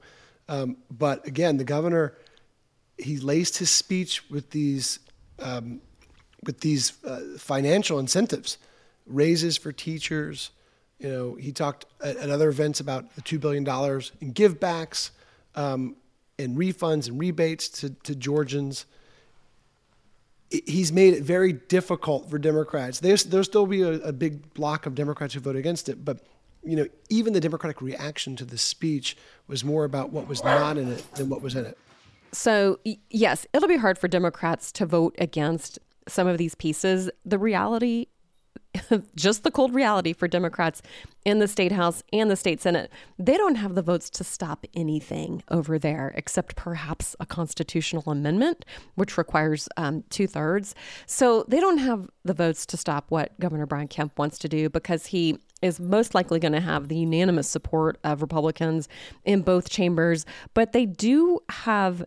Um, 0.47 0.77
but 0.91 1.25
again, 1.25 1.57
the 1.57 1.63
governor 1.63 2.15
he 2.97 3.17
laced 3.17 3.57
his 3.57 3.71
speech 3.71 4.29
with 4.29 4.51
these 4.51 4.99
um, 5.39 5.81
with 6.43 6.59
these 6.59 7.03
uh, 7.03 7.19
financial 7.37 7.99
incentives, 7.99 8.57
raises 9.05 9.57
for 9.57 9.71
teachers, 9.71 10.51
you 11.01 11.09
know, 11.09 11.35
he 11.35 11.51
talked 11.51 11.85
at, 12.03 12.15
at 12.17 12.29
other 12.29 12.49
events 12.49 12.79
about 12.79 13.15
the 13.15 13.21
$2 13.21 13.39
billion 13.39 13.63
in 14.21 14.33
givebacks 14.33 15.11
um, 15.55 15.95
and 16.37 16.57
refunds 16.57 17.07
and 17.07 17.19
rebates 17.19 17.69
to, 17.69 17.89
to 18.03 18.15
Georgians. 18.15 18.85
He's 20.49 20.91
made 20.91 21.13
it 21.13 21.23
very 21.23 21.53
difficult 21.53 22.29
for 22.29 22.37
Democrats. 22.37 22.99
There's, 22.99 23.23
there'll 23.23 23.43
still 23.43 23.65
be 23.65 23.81
a, 23.81 23.93
a 23.93 24.13
big 24.13 24.53
block 24.53 24.85
of 24.85 24.95
Democrats 24.95 25.33
who 25.33 25.39
vote 25.39 25.55
against 25.55 25.89
it, 25.89 26.05
but 26.05 26.19
you 26.63 26.75
know, 26.75 26.85
even 27.09 27.33
the 27.33 27.39
Democratic 27.39 27.81
reaction 27.81 28.35
to 28.35 28.45
the 28.45 28.57
speech 28.57 29.17
was 29.47 29.63
more 29.63 29.83
about 29.83 30.11
what 30.11 30.27
was 30.27 30.43
not 30.43 30.77
in 30.77 30.91
it 30.91 31.15
than 31.15 31.27
what 31.27 31.41
was 31.41 31.55
in 31.55 31.65
it. 31.65 31.77
So, 32.33 32.79
yes, 33.09 33.47
it'll 33.51 33.67
be 33.67 33.77
hard 33.77 33.97
for 33.97 34.07
Democrats 34.07 34.71
to 34.73 34.85
vote 34.85 35.15
against 35.17 35.79
some 36.07 36.27
of 36.27 36.37
these 36.37 36.53
pieces. 36.53 37.09
The 37.25 37.39
reality 37.39 38.07
just 39.15 39.43
the 39.43 39.51
cold 39.51 39.73
reality 39.73 40.13
for 40.13 40.27
Democrats 40.27 40.81
in 41.25 41.39
the 41.39 41.47
state 41.47 41.71
house 41.71 42.03
and 42.11 42.31
the 42.31 42.35
state 42.35 42.61
senate. 42.61 42.91
They 43.19 43.37
don't 43.37 43.55
have 43.55 43.75
the 43.75 43.81
votes 43.81 44.09
to 44.11 44.23
stop 44.23 44.65
anything 44.73 45.43
over 45.49 45.77
there, 45.77 46.13
except 46.15 46.55
perhaps 46.55 47.15
a 47.19 47.25
constitutional 47.25 48.03
amendment, 48.07 48.65
which 48.95 49.17
requires 49.17 49.67
um, 49.77 50.03
two 50.09 50.27
thirds. 50.27 50.73
So 51.05 51.45
they 51.47 51.59
don't 51.59 51.79
have 51.79 52.09
the 52.23 52.33
votes 52.33 52.65
to 52.67 52.77
stop 52.77 53.05
what 53.09 53.39
Governor 53.39 53.65
Brian 53.65 53.87
Kemp 53.87 54.17
wants 54.17 54.37
to 54.39 54.49
do 54.49 54.69
because 54.69 55.07
he 55.07 55.37
is 55.61 55.79
most 55.79 56.15
likely 56.15 56.39
going 56.39 56.53
to 56.53 56.59
have 56.59 56.87
the 56.87 56.97
unanimous 56.97 57.47
support 57.47 57.99
of 58.03 58.21
Republicans 58.21 58.87
in 59.25 59.41
both 59.41 59.69
chambers. 59.69 60.25
But 60.53 60.71
they 60.71 60.85
do 60.85 61.39
have 61.49 62.03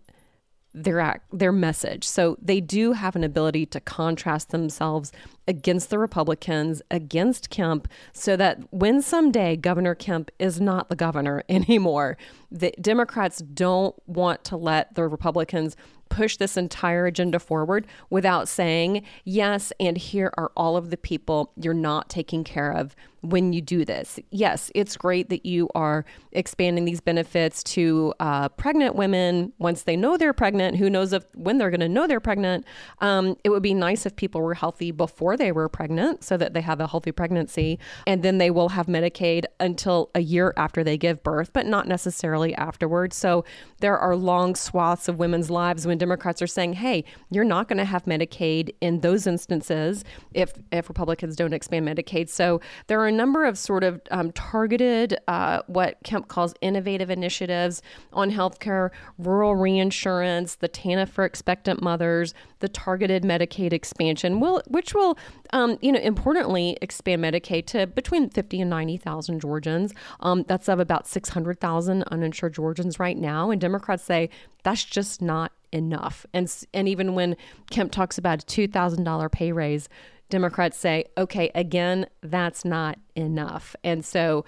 their 0.74 0.98
act, 0.98 1.26
their 1.32 1.52
message. 1.52 2.04
So 2.04 2.36
they 2.42 2.60
do 2.60 2.92
have 2.92 3.14
an 3.14 3.22
ability 3.22 3.66
to 3.66 3.80
contrast 3.80 4.50
themselves 4.50 5.12
against 5.46 5.88
the 5.88 5.98
Republicans, 5.98 6.82
against 6.90 7.48
Kemp, 7.48 7.86
so 8.12 8.36
that 8.36 8.60
when 8.72 9.00
someday 9.00 9.56
Governor 9.56 9.94
Kemp 9.94 10.30
is 10.38 10.60
not 10.60 10.88
the 10.88 10.96
governor 10.96 11.44
anymore, 11.48 12.18
the 12.50 12.72
Democrats 12.80 13.38
don't 13.38 13.94
want 14.06 14.42
to 14.44 14.56
let 14.56 14.94
the 14.94 15.06
Republicans 15.06 15.76
push 16.08 16.36
this 16.36 16.56
entire 16.56 17.06
agenda 17.06 17.38
forward 17.38 17.86
without 18.10 18.48
saying, 18.48 19.02
yes, 19.24 19.72
and 19.80 19.96
here 19.96 20.32
are 20.36 20.52
all 20.56 20.76
of 20.76 20.90
the 20.90 20.96
people 20.96 21.52
you're 21.56 21.74
not 21.74 22.08
taking 22.08 22.44
care 22.44 22.72
of 22.72 22.94
when 23.24 23.52
you 23.52 23.62
do 23.62 23.84
this. 23.84 24.18
Yes, 24.30 24.70
it's 24.74 24.96
great 24.96 25.30
that 25.30 25.46
you 25.46 25.68
are 25.74 26.04
expanding 26.32 26.84
these 26.84 27.00
benefits 27.00 27.62
to 27.62 28.12
uh, 28.20 28.50
pregnant 28.50 28.96
women 28.96 29.52
once 29.58 29.82
they 29.82 29.96
know 29.96 30.16
they're 30.16 30.34
pregnant. 30.34 30.76
Who 30.76 30.90
knows 30.90 31.12
if 31.12 31.24
when 31.34 31.56
they're 31.56 31.70
going 31.70 31.80
to 31.80 31.88
know 31.88 32.06
they're 32.06 32.20
pregnant? 32.20 32.66
Um, 33.00 33.36
it 33.42 33.48
would 33.48 33.62
be 33.62 33.72
nice 33.72 34.04
if 34.04 34.14
people 34.16 34.42
were 34.42 34.54
healthy 34.54 34.90
before 34.90 35.36
they 35.36 35.52
were 35.52 35.68
pregnant 35.68 36.22
so 36.22 36.36
that 36.36 36.52
they 36.52 36.60
have 36.60 36.80
a 36.80 36.86
healthy 36.86 37.12
pregnancy. 37.12 37.78
And 38.06 38.22
then 38.22 38.38
they 38.38 38.50
will 38.50 38.70
have 38.70 38.86
Medicaid 38.86 39.44
until 39.58 40.10
a 40.14 40.20
year 40.20 40.52
after 40.56 40.84
they 40.84 40.98
give 40.98 41.22
birth, 41.22 41.52
but 41.52 41.66
not 41.66 41.88
necessarily 41.88 42.54
afterwards. 42.54 43.16
So 43.16 43.44
there 43.80 43.98
are 43.98 44.16
long 44.16 44.54
swaths 44.54 45.08
of 45.08 45.18
women's 45.18 45.50
lives 45.50 45.86
when 45.86 45.96
Democrats 45.96 46.42
are 46.42 46.46
saying, 46.46 46.74
hey, 46.74 47.04
you're 47.30 47.44
not 47.44 47.68
going 47.68 47.78
to 47.78 47.84
have 47.84 48.04
Medicaid 48.04 48.74
in 48.82 49.00
those 49.00 49.26
instances 49.26 50.04
if, 50.34 50.52
if 50.70 50.88
Republicans 50.88 51.36
don't 51.36 51.54
expand 51.54 51.88
Medicaid. 51.88 52.28
So 52.28 52.60
there 52.86 53.00
are 53.00 53.13
number 53.14 53.44
of 53.44 53.56
sort 53.56 53.84
of 53.84 54.00
um, 54.10 54.32
targeted, 54.32 55.16
uh, 55.28 55.62
what 55.66 55.96
Kemp 56.04 56.28
calls 56.28 56.54
innovative 56.60 57.10
initiatives 57.10 57.82
on 58.12 58.30
healthcare, 58.30 58.90
rural 59.18 59.56
reinsurance, 59.56 60.56
the 60.56 60.68
TANF 60.68 61.08
for 61.08 61.24
expectant 61.24 61.82
mothers, 61.82 62.34
the 62.60 62.68
targeted 62.68 63.22
Medicaid 63.22 63.72
expansion, 63.72 64.40
will, 64.40 64.62
which 64.68 64.94
will, 64.94 65.16
um, 65.52 65.78
you 65.80 65.92
know, 65.92 66.00
importantly 66.00 66.76
expand 66.82 67.22
Medicaid 67.22 67.66
to 67.66 67.86
between 67.86 68.28
50 68.28 68.60
and 68.60 68.70
90,000 68.70 69.40
Georgians. 69.40 69.92
Um, 70.20 70.44
that's 70.48 70.68
of 70.68 70.80
about 70.80 71.06
600,000 71.06 72.02
uninsured 72.04 72.54
Georgians 72.54 72.98
right 72.98 73.16
now. 73.16 73.50
And 73.50 73.60
Democrats 73.60 74.02
say 74.02 74.30
that's 74.62 74.84
just 74.84 75.22
not 75.22 75.52
enough. 75.72 76.24
And, 76.32 76.52
and 76.72 76.88
even 76.88 77.14
when 77.14 77.36
Kemp 77.70 77.92
talks 77.92 78.16
about 78.16 78.42
a 78.42 78.46
$2,000 78.46 79.32
pay 79.32 79.52
raise, 79.52 79.88
Democrats 80.30 80.76
say, 80.76 81.04
okay, 81.16 81.50
again, 81.54 82.06
that's 82.22 82.64
not 82.64 82.98
enough. 83.14 83.76
And 83.84 84.04
so 84.04 84.44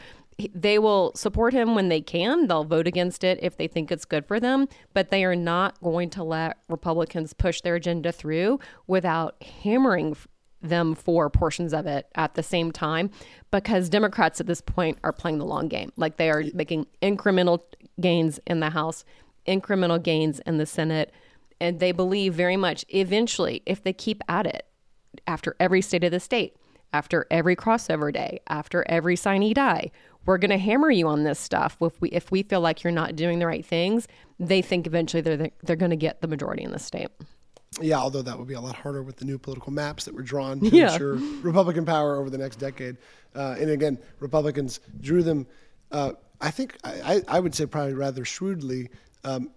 they 0.55 0.79
will 0.79 1.13
support 1.15 1.55
him 1.55 1.75
when 1.75 1.89
they 1.89 2.01
can. 2.01 2.47
They'll 2.47 2.65
vote 2.65 2.87
against 2.87 3.25
it 3.25 3.39
if 3.43 3.57
they 3.57 3.69
think 3.69 3.91
it's 3.91 4.05
good 4.05 4.27
for 4.27 4.39
them, 4.39 4.69
but 4.93 5.11
they 5.11 5.25
are 5.25 5.37
not 5.37 5.81
going 5.81 6.11
to 6.11 6.25
let 6.25 6.59
Republicans 6.69 7.33
push 7.33 7.63
their 7.63 7.77
agenda 7.77 8.13
through 8.13 8.61
without 8.87 9.43
hammering 9.43 10.17
them 10.61 10.95
for 10.95 11.31
portions 11.31 11.73
of 11.73 11.87
it 11.87 12.09
at 12.15 12.35
the 12.35 12.43
same 12.43 12.73
time 12.73 13.11
because 13.51 13.89
Democrats 13.89 14.41
at 14.41 14.47
this 14.47 14.61
point 14.61 14.99
are 15.05 15.13
playing 15.13 15.39
the 15.39 15.45
long 15.45 15.69
game. 15.69 15.93
Like 15.97 16.17
they 16.17 16.31
are 16.31 16.45
making 16.55 16.87
incremental 17.01 17.61
gains 18.01 18.41
in 18.47 18.61
the 18.61 18.71
House, 18.71 19.05
incremental 19.47 20.03
gains 20.03 20.41
in 20.41 20.59
the 20.59 20.67
Senate, 20.67 21.13
and 21.61 21.79
they 21.79 21.93
believe 21.93 22.35
very 22.35 22.57
much 22.57 22.85
eventually 22.89 23.63
if 23.65 23.83
they 23.83 23.93
keep 23.93 24.23
at 24.29 24.47
it 24.47 24.67
after 25.27 25.57
every 25.61 25.83
state 25.83 26.05
of 26.05 26.11
the 26.11 26.21
state, 26.21 26.57
after 26.93 27.27
every 27.31 27.57
crossover 27.57 28.13
day, 28.13 28.41
after 28.49 28.85
every 28.89 29.17
sine 29.17 29.53
die. 29.53 29.91
We're 30.25 30.39
going 30.39 30.51
to 30.51 30.59
hammer 30.59 30.91
you 30.91 31.07
on 31.07 31.23
this 31.23 31.39
stuff. 31.39 31.77
If 31.81 32.01
we 32.01 32.11
if 32.11 32.31
we 32.33 32.43
feel 32.43 32.61
like 32.61 32.83
you're 32.83 32.93
not 32.93 33.15
doing 33.15 33.39
the 33.39 33.47
right 33.47 33.65
things, 33.65 34.09
they 34.41 34.61
think 34.61 34.87
eventually 34.87 35.21
they're 35.21 35.51
they're 35.63 35.77
going 35.77 35.91
to 35.91 35.97
get 35.97 36.21
the 36.21 36.29
majority 36.29 36.65
in 36.65 36.73
the 36.73 36.79
state. 36.79 37.09
Yeah, 37.81 37.99
although 37.99 38.23
that 38.23 38.39
would 38.39 38.49
be 38.49 38.55
a 38.55 38.61
lot 38.61 38.75
harder 38.75 39.03
with 39.03 39.17
the 39.17 39.25
new 39.25 39.39
political 39.39 39.73
maps 39.73 40.05
that 40.07 40.15
were 40.15 40.23
drawn 40.23 40.61
to 40.61 40.69
yeah. 40.69 40.93
ensure 40.93 41.15
Republican 41.43 41.85
power 41.85 42.17
over 42.17 42.31
the 42.31 42.39
next 42.39 42.57
decade. 42.57 42.97
Uh, 43.35 43.57
and 43.59 43.71
again, 43.71 43.99
Republicans 44.19 44.81
drew 45.01 45.23
them. 45.23 45.47
Uh, 45.93 46.13
I 46.41 46.51
think 46.51 46.77
I, 46.85 47.23
I 47.29 47.41
would 47.41 47.55
say 47.55 47.67
probably 47.67 47.95
rather 47.95 48.25
shrewdly 48.25 48.91
um, 49.25 49.51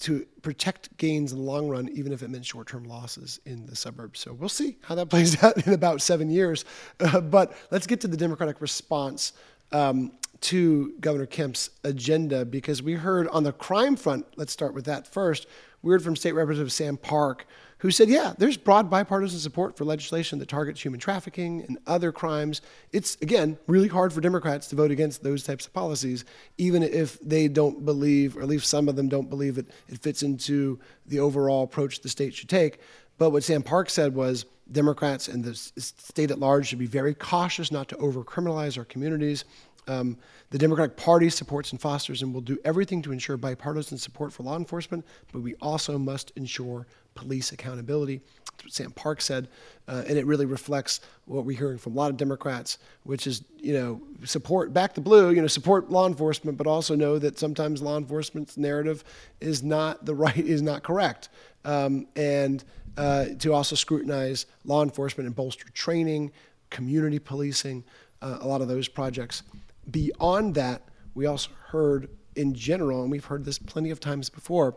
to 0.00 0.26
protect 0.42 0.96
gains 0.96 1.32
in 1.32 1.38
the 1.38 1.44
long 1.44 1.68
run, 1.68 1.88
even 1.88 2.12
if 2.12 2.22
it 2.22 2.30
meant 2.30 2.44
short 2.44 2.68
term 2.68 2.84
losses 2.84 3.40
in 3.46 3.66
the 3.66 3.76
suburbs. 3.76 4.20
So 4.20 4.32
we'll 4.32 4.48
see 4.48 4.76
how 4.82 4.94
that 4.94 5.06
plays 5.10 5.42
out 5.42 5.66
in 5.66 5.72
about 5.72 6.00
seven 6.02 6.30
years. 6.30 6.64
Uh, 6.98 7.20
but 7.20 7.52
let's 7.70 7.86
get 7.86 8.00
to 8.02 8.08
the 8.08 8.16
Democratic 8.16 8.60
response 8.60 9.32
um, 9.72 10.12
to 10.42 10.94
Governor 11.00 11.26
Kemp's 11.26 11.70
agenda 11.84 12.44
because 12.44 12.82
we 12.82 12.94
heard 12.94 13.28
on 13.28 13.42
the 13.42 13.52
crime 13.52 13.96
front, 13.96 14.26
let's 14.36 14.52
start 14.52 14.74
with 14.74 14.86
that 14.86 15.06
first. 15.06 15.46
We 15.82 15.92
heard 15.92 16.02
from 16.02 16.16
State 16.16 16.32
Representative 16.32 16.72
Sam 16.72 16.96
Park 16.96 17.46
who 17.80 17.90
said, 17.90 18.08
yeah, 18.10 18.34
there's 18.36 18.58
broad 18.58 18.90
bipartisan 18.90 19.38
support 19.38 19.76
for 19.76 19.84
legislation 19.84 20.38
that 20.38 20.48
targets 20.48 20.82
human 20.82 21.00
trafficking 21.00 21.64
and 21.66 21.78
other 21.86 22.12
crimes. 22.12 22.60
It's, 22.92 23.16
again, 23.22 23.58
really 23.66 23.88
hard 23.88 24.12
for 24.12 24.20
Democrats 24.20 24.68
to 24.68 24.76
vote 24.76 24.90
against 24.90 25.22
those 25.22 25.44
types 25.44 25.66
of 25.66 25.72
policies, 25.72 26.26
even 26.58 26.82
if 26.82 27.18
they 27.20 27.48
don't 27.48 27.84
believe, 27.86 28.36
or 28.36 28.42
at 28.42 28.48
least 28.48 28.66
some 28.66 28.88
of 28.88 28.96
them 28.96 29.08
don't 29.08 29.30
believe 29.30 29.54
that 29.54 29.66
it 29.88 29.98
fits 29.98 30.22
into 30.22 30.78
the 31.06 31.20
overall 31.20 31.64
approach 31.64 32.00
the 32.00 32.08
state 32.10 32.34
should 32.34 32.50
take. 32.50 32.80
But 33.16 33.30
what 33.30 33.44
Sam 33.44 33.62
Park 33.62 33.88
said 33.88 34.14
was 34.14 34.44
Democrats 34.70 35.28
and 35.28 35.42
the 35.42 35.54
state 35.54 36.30
at 36.30 36.38
large 36.38 36.68
should 36.68 36.78
be 36.78 36.86
very 36.86 37.14
cautious 37.14 37.72
not 37.72 37.88
to 37.88 37.96
overcriminalize 37.96 38.76
our 38.76 38.84
communities. 38.84 39.46
Um, 39.88 40.18
the 40.50 40.58
Democratic 40.58 40.96
Party 40.96 41.30
supports 41.30 41.72
and 41.72 41.80
fosters 41.80 42.22
and 42.22 42.34
will 42.34 42.42
do 42.42 42.58
everything 42.64 43.00
to 43.02 43.12
ensure 43.12 43.36
bipartisan 43.36 43.96
support 43.96 44.32
for 44.32 44.42
law 44.42 44.56
enforcement, 44.56 45.04
but 45.32 45.40
we 45.40 45.54
also 45.56 45.98
must 45.98 46.30
ensure 46.36 46.86
police 47.14 47.52
accountability. 47.52 48.20
Sam 48.68 48.90
Park 48.90 49.20
said, 49.20 49.48
uh, 49.88 50.04
and 50.06 50.18
it 50.18 50.26
really 50.26 50.46
reflects 50.46 51.00
what 51.24 51.44
we're 51.44 51.56
hearing 51.56 51.78
from 51.78 51.94
a 51.94 51.96
lot 51.96 52.10
of 52.10 52.16
Democrats, 52.16 52.78
which 53.04 53.26
is 53.26 53.42
you 53.56 53.72
know 53.72 54.00
support 54.24 54.72
back 54.72 54.94
the 54.94 55.00
blue, 55.00 55.30
you 55.30 55.40
know 55.40 55.46
support 55.46 55.90
law 55.90 56.06
enforcement, 56.06 56.58
but 56.58 56.66
also 56.66 56.94
know 56.94 57.18
that 57.18 57.38
sometimes 57.38 57.80
law 57.80 57.96
enforcement's 57.96 58.56
narrative 58.56 59.02
is 59.40 59.62
not 59.62 60.04
the 60.04 60.14
right 60.24 60.36
is 60.36 60.62
not 60.62 60.82
correct, 60.82 61.28
um, 61.64 62.06
and 62.16 62.64
uh, 62.96 63.26
to 63.38 63.52
also 63.52 63.74
scrutinize 63.74 64.46
law 64.64 64.82
enforcement 64.82 65.26
and 65.26 65.34
bolster 65.34 65.68
training, 65.70 66.30
community 66.68 67.18
policing, 67.18 67.84
uh, 68.22 68.38
a 68.40 68.46
lot 68.46 68.60
of 68.60 68.68
those 68.68 68.88
projects. 68.88 69.42
Beyond 69.90 70.54
that, 70.56 70.82
we 71.14 71.26
also 71.26 71.50
heard 71.68 72.08
in 72.36 72.54
general, 72.54 73.02
and 73.02 73.10
we've 73.10 73.24
heard 73.24 73.44
this 73.44 73.58
plenty 73.58 73.90
of 73.90 74.00
times 74.00 74.28
before, 74.28 74.76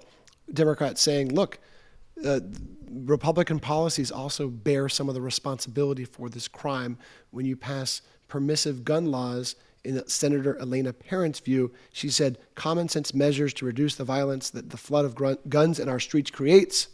Democrats 0.52 1.02
saying, 1.02 1.34
look, 1.34 1.60
uh, 2.26 2.40
Republican 2.92 3.60
policies 3.60 4.12
also 4.12 4.48
bear 4.48 4.88
some 4.90 5.10
of 5.10 5.16
the 5.16 5.22
responsibility 5.22 6.06
for 6.06 6.30
this 6.30 6.48
crime. 6.48 6.98
When 7.32 7.46
you 7.46 7.56
pass 7.56 8.02
permissive 8.28 8.84
gun 8.84 9.08
laws, 9.08 9.56
in 9.84 10.08
Senator 10.08 10.58
Elena 10.60 10.94
Parent's 10.94 11.40
view, 11.40 11.72
she 11.92 12.10
said 12.10 12.38
common 12.56 12.88
sense 12.88 13.14
measures 13.14 13.54
to 13.56 13.66
reduce 13.66 13.96
the 13.96 14.06
violence 14.06 14.50
that 14.52 14.70
the 14.70 14.78
flood 14.78 15.06
of 15.06 15.16
guns 15.50 15.80
in 15.80 15.90
our 15.90 16.00
streets 16.00 16.32
creates 16.32 16.88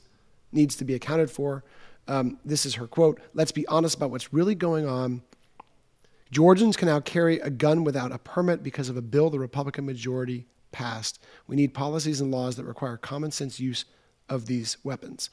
needs 0.52 0.76
to 0.76 0.86
be 0.86 0.96
accounted 0.96 1.30
for. 1.30 1.64
Um, 2.08 2.40
this 2.44 2.66
is 2.66 2.76
her 2.76 2.88
quote 2.88 3.22
Let's 3.34 3.52
be 3.52 3.68
honest 3.68 3.98
about 3.98 4.12
what's 4.12 4.34
really 4.34 4.56
going 4.56 4.88
on. 4.88 5.22
Georgians 6.32 6.78
can 6.78 6.88
now 6.88 7.00
carry 7.00 7.40
a 7.40 7.50
gun 7.50 7.84
without 7.84 8.12
a 8.12 8.20
permit 8.20 8.64
because 8.64 8.90
of 8.90 8.98
a 8.98 9.02
bill 9.02 9.30
the 9.30 9.40
Republican 9.40 9.86
majority 9.86 10.46
passed. 10.72 11.20
We 11.48 11.56
need 11.56 11.74
policies 11.74 12.22
and 12.22 12.32
laws 12.32 12.56
that 12.56 12.66
require 12.66 12.98
common 12.98 13.32
sense 13.32 13.60
use 13.60 13.86
of 14.30 14.46
these 14.46 14.78
weapons. 14.84 15.30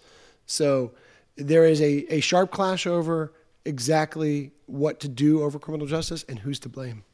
So 0.47 0.93
there 1.37 1.65
is 1.65 1.81
a, 1.81 2.15
a 2.15 2.21
sharp 2.21 2.51
clash 2.51 2.87
over 2.87 3.33
exactly 3.65 4.53
what 4.67 5.01
to 5.01 5.09
do 5.09 5.43
over 5.43 5.59
criminal 5.59 5.87
justice 5.87 6.25
and 6.29 6.39
who's 6.39 6.59
to 6.61 6.69
blame. 6.69 7.05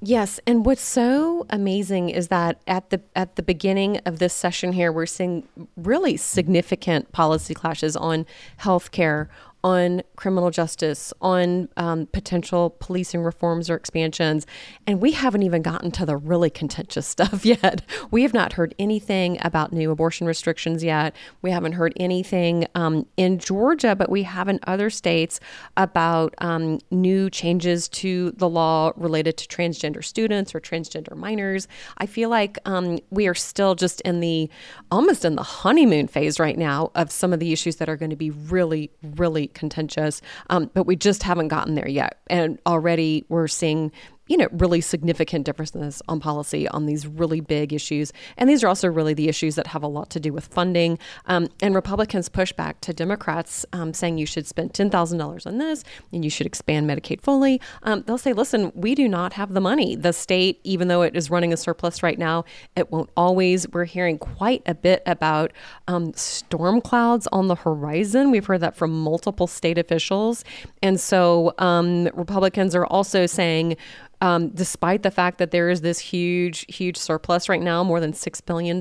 Yes, 0.00 0.40
and 0.46 0.64
what's 0.64 0.82
so 0.82 1.46
amazing 1.50 2.08
is 2.08 2.28
that 2.28 2.60
at 2.66 2.90
the 2.90 3.00
at 3.14 3.36
the 3.36 3.42
beginning 3.42 3.98
of 4.06 4.18
this 4.18 4.32
session 4.32 4.72
here, 4.72 4.90
we're 4.90 5.06
seeing 5.06 5.46
really 5.76 6.16
significant 6.16 7.12
policy 7.12 7.54
clashes 7.54 7.94
on 7.94 8.24
health 8.56 8.90
care, 8.90 9.28
on 9.62 10.02
criminal 10.16 10.50
justice, 10.50 11.12
on 11.20 11.68
um, 11.76 12.06
potential 12.06 12.70
policing 12.80 13.22
reforms 13.22 13.68
or 13.68 13.74
expansions. 13.74 14.46
And 14.86 15.00
we 15.00 15.12
haven't 15.12 15.42
even 15.42 15.62
gotten 15.62 15.90
to 15.92 16.06
the 16.06 16.16
really 16.16 16.50
contentious 16.50 17.06
stuff 17.06 17.44
yet. 17.44 17.82
We 18.10 18.22
have 18.22 18.34
not 18.34 18.54
heard 18.54 18.74
anything 18.78 19.38
about 19.42 19.72
new 19.72 19.90
abortion 19.90 20.26
restrictions 20.26 20.82
yet. 20.82 21.14
We 21.42 21.50
haven't 21.50 21.72
heard 21.72 21.92
anything 21.98 22.66
um, 22.74 23.06
in 23.16 23.38
Georgia, 23.38 23.94
but 23.94 24.10
we 24.10 24.22
have 24.22 24.48
in 24.48 24.60
other 24.66 24.90
states 24.90 25.40
about 25.76 26.34
um, 26.38 26.78
new 26.90 27.30
changes 27.30 27.88
to 27.88 28.30
the 28.32 28.48
law 28.48 28.92
related 28.96 29.36
to 29.38 29.48
transgender 29.48 30.04
students 30.04 30.54
or 30.54 30.60
transgender 30.60 31.16
minors. 31.16 31.68
I 31.98 32.06
feel 32.06 32.30
like 32.30 32.58
um, 32.64 32.98
we 33.10 33.26
are 33.26 33.34
still 33.34 33.74
just 33.74 34.00
in 34.02 34.20
the 34.20 34.48
almost 34.90 35.24
in 35.24 35.36
the 35.36 35.42
honeymoon 35.42 36.08
phase 36.08 36.40
right 36.40 36.56
now 36.56 36.90
of 36.94 37.10
some 37.10 37.32
of 37.32 37.40
the 37.40 37.52
issues 37.52 37.76
that 37.76 37.88
are 37.88 37.96
going 37.96 38.10
to 38.10 38.16
be 38.16 38.30
really, 38.30 38.90
really 39.02 39.49
contentious. 39.54 40.22
Um, 40.48 40.70
but 40.74 40.84
we 40.84 40.96
just 40.96 41.22
haven't 41.22 41.48
gotten 41.48 41.74
there 41.74 41.88
yet. 41.88 42.20
And 42.28 42.58
already 42.66 43.24
we're 43.28 43.48
seeing 43.48 43.92
you 44.30 44.36
know, 44.36 44.46
really 44.52 44.80
significant 44.80 45.44
differences 45.44 46.00
on 46.08 46.20
policy 46.20 46.68
on 46.68 46.86
these 46.86 47.04
really 47.04 47.40
big 47.40 47.72
issues. 47.72 48.12
And 48.36 48.48
these 48.48 48.62
are 48.62 48.68
also 48.68 48.86
really 48.86 49.12
the 49.12 49.28
issues 49.28 49.56
that 49.56 49.66
have 49.66 49.82
a 49.82 49.88
lot 49.88 50.08
to 50.10 50.20
do 50.20 50.32
with 50.32 50.46
funding. 50.46 51.00
Um, 51.26 51.48
and 51.60 51.74
Republicans 51.74 52.28
push 52.28 52.52
back 52.52 52.80
to 52.82 52.92
Democrats 52.92 53.66
um, 53.72 53.92
saying 53.92 54.18
you 54.18 54.26
should 54.26 54.46
spend 54.46 54.72
$10,000 54.72 55.46
on 55.46 55.58
this 55.58 55.82
and 56.12 56.22
you 56.22 56.30
should 56.30 56.46
expand 56.46 56.88
Medicaid 56.88 57.20
fully. 57.20 57.60
Um, 57.82 58.04
they'll 58.06 58.18
say, 58.18 58.32
listen, 58.32 58.70
we 58.76 58.94
do 58.94 59.08
not 59.08 59.32
have 59.32 59.52
the 59.52 59.60
money. 59.60 59.96
The 59.96 60.12
state, 60.12 60.60
even 60.62 60.86
though 60.86 61.02
it 61.02 61.16
is 61.16 61.28
running 61.28 61.52
a 61.52 61.56
surplus 61.56 62.00
right 62.00 62.18
now, 62.18 62.44
it 62.76 62.92
won't 62.92 63.10
always. 63.16 63.68
We're 63.70 63.84
hearing 63.84 64.16
quite 64.16 64.62
a 64.64 64.76
bit 64.76 65.02
about 65.06 65.52
um, 65.88 66.14
storm 66.14 66.80
clouds 66.80 67.26
on 67.32 67.48
the 67.48 67.56
horizon. 67.56 68.30
We've 68.30 68.46
heard 68.46 68.60
that 68.60 68.76
from 68.76 68.92
multiple 69.02 69.48
state 69.48 69.76
officials. 69.76 70.44
And 70.84 71.00
so 71.00 71.52
um, 71.58 72.04
Republicans 72.14 72.76
are 72.76 72.86
also 72.86 73.26
saying, 73.26 73.76
um, 74.20 74.50
despite 74.50 75.02
the 75.02 75.10
fact 75.10 75.38
that 75.38 75.50
there 75.50 75.70
is 75.70 75.80
this 75.80 75.98
huge, 75.98 76.66
huge 76.74 76.96
surplus 76.96 77.48
right 77.48 77.62
now, 77.62 77.82
more 77.82 78.00
than 78.00 78.12
$6 78.12 78.46
billion, 78.46 78.80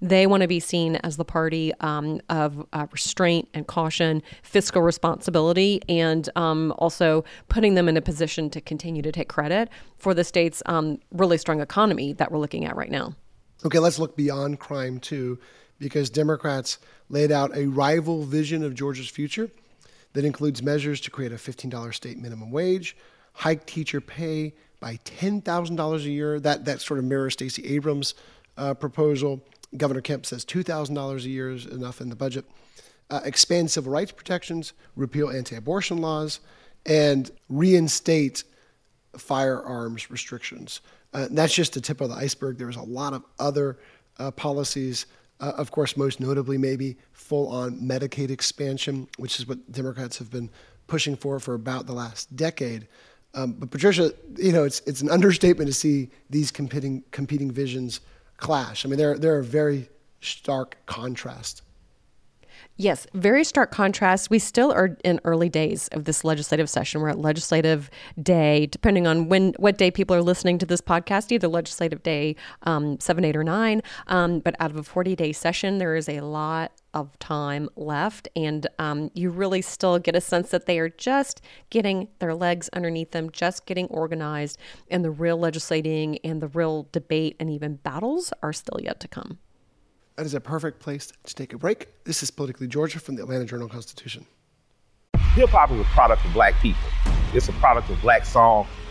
they 0.00 0.26
want 0.26 0.42
to 0.42 0.48
be 0.48 0.60
seen 0.60 0.96
as 0.96 1.16
the 1.16 1.24
party 1.24 1.72
um, 1.80 2.20
of 2.28 2.64
uh, 2.72 2.86
restraint 2.92 3.48
and 3.54 3.66
caution, 3.66 4.22
fiscal 4.42 4.82
responsibility, 4.82 5.80
and 5.88 6.28
um, 6.36 6.72
also 6.78 7.24
putting 7.48 7.74
them 7.74 7.88
in 7.88 7.96
a 7.96 8.02
position 8.02 8.48
to 8.50 8.60
continue 8.60 9.02
to 9.02 9.12
take 9.12 9.28
credit 9.28 9.68
for 9.96 10.14
the 10.14 10.24
state's 10.24 10.62
um, 10.66 10.98
really 11.12 11.38
strong 11.38 11.60
economy 11.60 12.12
that 12.12 12.30
we're 12.30 12.38
looking 12.38 12.64
at 12.64 12.76
right 12.76 12.90
now. 12.90 13.14
Okay, 13.64 13.78
let's 13.78 13.98
look 13.98 14.16
beyond 14.16 14.60
crime 14.60 15.00
too, 15.00 15.38
because 15.78 16.10
Democrats 16.10 16.78
laid 17.08 17.32
out 17.32 17.56
a 17.56 17.66
rival 17.66 18.22
vision 18.24 18.62
of 18.62 18.74
Georgia's 18.74 19.08
future 19.08 19.50
that 20.12 20.24
includes 20.24 20.62
measures 20.62 21.00
to 21.00 21.10
create 21.10 21.32
a 21.32 21.36
$15 21.36 21.92
state 21.92 22.18
minimum 22.18 22.50
wage 22.50 22.96
hike 23.34 23.66
teacher 23.66 24.00
pay 24.00 24.54
by 24.80 24.96
$10,000 25.04 25.96
a 25.96 26.10
year. 26.10 26.40
That, 26.40 26.64
that 26.64 26.80
sort 26.80 26.98
of 26.98 27.04
mirrors 27.04 27.34
Stacey 27.34 27.64
Abrams' 27.74 28.14
uh, 28.56 28.74
proposal. 28.74 29.44
Governor 29.76 30.00
Kemp 30.00 30.24
says 30.24 30.44
$2,000 30.44 31.24
a 31.24 31.28
year 31.28 31.50
is 31.50 31.66
enough 31.66 32.00
in 32.00 32.08
the 32.08 32.16
budget. 32.16 32.44
Uh, 33.10 33.20
expand 33.24 33.70
civil 33.70 33.92
rights 33.92 34.12
protections, 34.12 34.72
repeal 34.96 35.30
anti 35.30 35.56
abortion 35.56 35.98
laws, 35.98 36.40
and 36.86 37.30
reinstate 37.48 38.44
firearms 39.18 40.10
restrictions. 40.10 40.80
Uh, 41.12 41.28
that's 41.30 41.54
just 41.54 41.74
the 41.74 41.80
tip 41.80 42.00
of 42.00 42.08
the 42.08 42.16
iceberg. 42.16 42.58
There's 42.58 42.76
a 42.76 42.82
lot 42.82 43.12
of 43.12 43.24
other 43.38 43.78
uh, 44.18 44.30
policies. 44.30 45.06
Uh, 45.40 45.52
of 45.56 45.70
course, 45.70 45.96
most 45.96 46.20
notably, 46.20 46.58
maybe 46.58 46.96
full 47.12 47.48
on 47.48 47.78
Medicaid 47.80 48.30
expansion, 48.30 49.08
which 49.18 49.38
is 49.38 49.46
what 49.46 49.70
Democrats 49.70 50.18
have 50.18 50.30
been 50.30 50.50
pushing 50.86 51.16
for 51.16 51.38
for 51.38 51.54
about 51.54 51.86
the 51.86 51.92
last 51.92 52.34
decade. 52.36 52.86
Um, 53.34 53.52
but 53.52 53.70
Patricia, 53.70 54.12
you 54.36 54.52
know, 54.52 54.64
it's 54.64 54.80
it's 54.80 55.00
an 55.00 55.10
understatement 55.10 55.68
to 55.68 55.74
see 55.74 56.10
these 56.30 56.50
competing 56.50 57.02
competing 57.10 57.50
visions 57.50 58.00
clash. 58.36 58.84
I 58.84 58.88
mean, 58.88 58.98
they're 58.98 59.18
they're 59.18 59.38
a 59.38 59.44
very 59.44 59.88
stark 60.20 60.76
contrast. 60.86 61.62
Yes, 62.76 63.06
very 63.14 63.44
stark 63.44 63.70
contrast. 63.70 64.30
We 64.30 64.40
still 64.40 64.72
are 64.72 64.98
in 65.04 65.20
early 65.22 65.48
days 65.48 65.86
of 65.92 66.06
this 66.06 66.24
legislative 66.24 66.68
session. 66.68 67.00
We're 67.00 67.10
at 67.10 67.20
legislative 67.20 67.88
day, 68.20 68.66
depending 68.66 69.06
on 69.06 69.28
when 69.28 69.54
what 69.60 69.78
day 69.78 69.92
people 69.92 70.16
are 70.16 70.22
listening 70.22 70.58
to 70.58 70.66
this 70.66 70.80
podcast, 70.80 71.30
either 71.30 71.46
legislative 71.46 72.02
day 72.02 72.34
um, 72.64 72.98
seven, 72.98 73.24
eight, 73.24 73.36
or 73.36 73.44
nine. 73.44 73.80
Um, 74.08 74.40
but 74.40 74.56
out 74.58 74.72
of 74.72 74.76
a 74.76 74.82
forty-day 74.82 75.32
session, 75.32 75.78
there 75.78 75.94
is 75.94 76.08
a 76.08 76.20
lot 76.22 76.72
of 76.94 77.16
time 77.20 77.68
left, 77.76 78.26
and 78.34 78.66
um, 78.80 79.08
you 79.14 79.30
really 79.30 79.62
still 79.62 80.00
get 80.00 80.16
a 80.16 80.20
sense 80.20 80.50
that 80.50 80.66
they 80.66 80.80
are 80.80 80.88
just 80.88 81.42
getting 81.70 82.08
their 82.18 82.34
legs 82.34 82.68
underneath 82.72 83.12
them, 83.12 83.30
just 83.30 83.66
getting 83.66 83.86
organized, 83.86 84.58
and 84.90 85.04
the 85.04 85.12
real 85.12 85.36
legislating 85.36 86.18
and 86.24 86.42
the 86.42 86.48
real 86.48 86.88
debate 86.90 87.36
and 87.38 87.50
even 87.50 87.76
battles 87.76 88.32
are 88.42 88.52
still 88.52 88.80
yet 88.82 88.98
to 88.98 89.06
come. 89.06 89.38
That 90.16 90.26
is 90.26 90.34
a 90.34 90.40
perfect 90.40 90.78
place 90.78 91.12
to 91.24 91.34
take 91.34 91.52
a 91.52 91.58
break. 91.58 91.88
This 92.04 92.22
is 92.22 92.30
Politically 92.30 92.68
Georgia 92.68 93.00
from 93.00 93.16
the 93.16 93.22
Atlanta 93.22 93.44
Journal 93.44 93.68
Constitution. 93.68 94.24
Hip 95.34 95.48
hop 95.48 95.72
is 95.72 95.80
a 95.80 95.84
product 95.84 96.24
of 96.24 96.32
black 96.32 96.54
people. 96.60 96.88
It's 97.32 97.48
a 97.48 97.52
product 97.54 97.90
of 97.90 98.00
black 98.00 98.24
song 98.24 98.68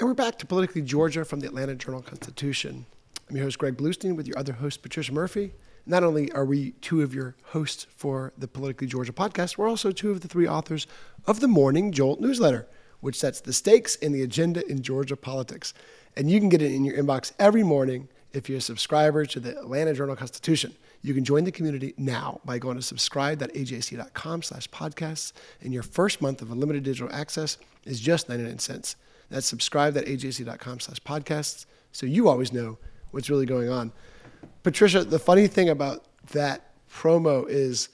And 0.00 0.08
we're 0.08 0.14
back 0.14 0.38
to 0.38 0.46
Politically 0.46 0.80
Georgia 0.80 1.26
from 1.26 1.40
the 1.40 1.46
Atlanta 1.46 1.74
Journal 1.74 2.00
Constitution. 2.00 2.86
I'm 3.28 3.36
your 3.36 3.44
host, 3.44 3.58
Greg 3.58 3.76
Bluestein, 3.76 4.16
with 4.16 4.26
your 4.26 4.38
other 4.38 4.54
host, 4.54 4.80
Patricia 4.80 5.12
Murphy. 5.12 5.52
Not 5.84 6.02
only 6.02 6.32
are 6.32 6.46
we 6.46 6.70
two 6.80 7.02
of 7.02 7.12
your 7.12 7.36
hosts 7.42 7.86
for 7.94 8.32
the 8.38 8.48
Politically 8.48 8.86
Georgia 8.86 9.12
podcast, 9.12 9.58
we're 9.58 9.68
also 9.68 9.92
two 9.92 10.10
of 10.10 10.22
the 10.22 10.28
three 10.28 10.48
authors 10.48 10.86
of 11.26 11.40
the 11.40 11.48
Morning 11.48 11.92
Jolt 11.92 12.18
newsletter, 12.18 12.66
which 13.00 13.18
sets 13.18 13.42
the 13.42 13.52
stakes 13.52 13.96
and 13.96 14.14
the 14.14 14.22
agenda 14.22 14.66
in 14.70 14.80
Georgia 14.80 15.16
politics. 15.16 15.74
And 16.16 16.30
you 16.30 16.40
can 16.40 16.48
get 16.48 16.62
it 16.62 16.72
in 16.72 16.82
your 16.86 16.96
inbox 16.96 17.32
every 17.38 17.62
morning 17.62 18.08
if 18.32 18.48
you're 18.48 18.56
a 18.56 18.62
subscriber 18.62 19.26
to 19.26 19.38
the 19.38 19.58
Atlanta 19.58 19.92
Journal 19.92 20.16
Constitution. 20.16 20.74
You 21.02 21.12
can 21.12 21.26
join 21.26 21.44
the 21.44 21.52
community 21.52 21.92
now 21.98 22.40
by 22.46 22.58
going 22.58 22.78
to 22.78 22.82
subscribe.ajc.com 22.82 24.42
slash 24.44 24.70
podcasts, 24.70 25.34
and 25.60 25.74
your 25.74 25.82
first 25.82 26.22
month 26.22 26.40
of 26.40 26.50
unlimited 26.50 26.84
digital 26.84 27.14
access 27.14 27.58
is 27.84 28.00
just 28.00 28.30
99 28.30 28.60
cents. 28.60 28.96
That's 29.30 29.46
subscribe.ajc.com 29.46 30.80
slash 30.80 31.00
podcasts 31.00 31.66
so 31.92 32.06
you 32.06 32.28
always 32.28 32.52
know 32.52 32.78
what's 33.10 33.30
really 33.30 33.46
going 33.46 33.68
on. 33.68 33.92
Patricia, 34.62 35.04
the 35.04 35.18
funny 35.18 35.46
thing 35.46 35.68
about 35.68 36.04
that 36.32 36.72
promo 36.92 37.48
is 37.48 37.88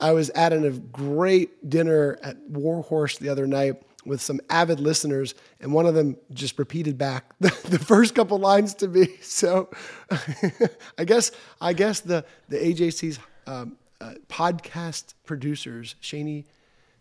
I 0.00 0.12
was 0.12 0.30
at 0.30 0.52
a 0.52 0.70
great 0.70 1.68
dinner 1.68 2.18
at 2.22 2.36
Warhorse 2.48 3.18
the 3.18 3.28
other 3.28 3.46
night 3.46 3.82
with 4.06 4.20
some 4.20 4.40
avid 4.48 4.80
listeners, 4.80 5.34
and 5.60 5.74
one 5.74 5.84
of 5.84 5.94
them 5.94 6.16
just 6.32 6.58
repeated 6.58 6.96
back 6.96 7.32
the, 7.38 7.48
the 7.68 7.78
first 7.78 8.14
couple 8.14 8.38
lines 8.38 8.74
to 8.74 8.88
me. 8.88 9.08
So 9.22 9.70
I 10.98 11.04
guess 11.04 11.30
I 11.60 11.72
guess 11.72 12.00
the 12.00 12.24
the 12.48 12.56
AJC's 12.56 13.18
um, 13.46 13.76
uh, 14.00 14.14
podcast 14.28 15.14
producers, 15.24 15.94
Shaney 16.02 16.44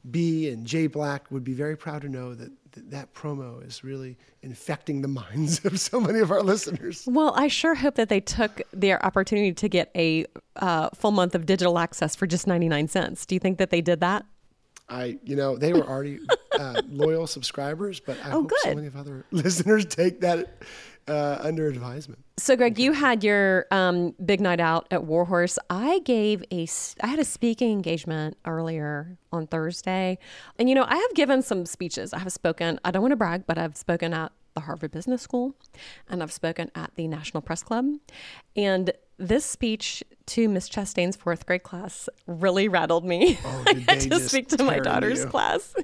B 0.10 0.50
and 0.50 0.66
Jay 0.66 0.88
Black, 0.88 1.30
would 1.32 1.44
be 1.44 1.54
very 1.54 1.76
proud 1.78 2.02
to 2.04 2.10
know 2.10 2.34
that 2.36 2.52
that, 2.92 3.14
promo 3.14 3.66
is 3.68 3.84
really 3.84 4.18
infecting 4.42 5.02
the 5.02 5.08
minds 5.08 5.66
of 5.66 5.80
so 5.80 6.00
many 6.00 6.20
of 6.20 6.32
our 6.32 6.42
listeners. 6.42 7.04
Well, 7.08 7.34
I 7.36 7.48
sure 7.48 7.76
hope 7.76 7.96
that 7.96 8.10
they 8.10 8.22
took 8.22 8.62
their 8.72 9.04
opportunity 9.06 9.52
to 9.54 9.68
get 9.68 9.92
a 9.96 10.26
uh, 10.56 10.90
full 10.94 11.12
month 11.12 11.36
of 11.36 11.46
digital 11.46 11.78
access 11.80 12.16
for 12.16 12.28
just 12.28 12.48
99 12.48 12.88
cents. 12.88 13.26
Do 13.26 13.36
you 13.36 13.40
think 13.40 13.58
that 13.58 13.70
they 13.70 13.82
did 13.82 14.00
that? 14.02 14.26
I, 14.88 15.20
you 15.24 15.36
know, 15.36 15.58
they 15.58 15.74
were 15.74 15.88
already 15.88 16.20
uh, 16.58 16.82
loyal 16.90 17.28
subscribers, 17.28 18.00
but 18.00 18.18
I 18.24 18.30
Oh, 18.32 18.42
hope 18.42 18.52
so 18.62 18.76
many 18.76 18.88
of 18.88 18.96
other 18.96 19.26
listeners 19.32 19.86
take 19.86 20.22
that 20.22 20.62
uh, 21.08 21.38
under 21.42 21.68
advisement. 21.68 22.24
So, 22.38 22.56
Greg, 22.56 22.80
you 22.80 22.94
had 22.94 23.24
your 23.24 23.66
um, 23.72 24.16
big 24.24 24.40
night 24.42 24.60
out 24.60 24.88
at 24.92 25.04
Warhorse. 25.04 25.60
I 25.70 26.00
gave 26.00 26.44
a, 26.52 26.68
I 27.02 27.08
had 27.08 27.20
a 27.20 27.26
speaking 27.26 27.72
engagement 27.72 28.38
earlier 28.46 29.18
on 29.32 29.48
Thursday, 29.48 30.18
and 30.58 30.70
you 30.70 30.76
know, 30.76 30.86
I 30.88 30.96
have 30.96 31.14
given 31.16 31.42
some 31.42 31.66
speeches. 31.66 32.14
I 32.14 32.20
have 32.20 32.32
spoken. 32.32 32.80
I 32.86 32.92
don't 32.92 33.02
want 33.02 33.12
to 33.12 33.18
brag, 33.18 33.46
but 33.46 33.58
I've 33.58 33.76
spoken 33.76 34.14
at 34.14 34.32
the 34.56 34.62
Harvard 34.62 34.92
Business 34.92 35.22
School, 35.22 35.56
and 36.08 36.24
I've 36.24 36.32
spoken 36.32 36.72
at 36.76 36.92
the 36.96 37.08
National 37.08 37.42
Press 37.42 37.64
Club, 37.64 37.86
and 38.56 38.92
this 39.18 39.46
speech 39.46 40.04
to 40.28 40.48
Miss 40.48 40.70
Chastain's 40.70 41.16
fourth 41.16 41.46
grade 41.46 41.64
class 41.64 42.08
really 42.26 42.68
rattled 42.68 43.06
me. 43.06 43.38
Oh, 43.44 43.64
I 43.68 43.86
had 43.88 44.02
to 44.02 44.20
speak 44.20 44.48
to 44.50 44.64
my 44.64 44.80
daughter's 44.80 45.22
you? 45.22 45.28
class. 45.28 45.74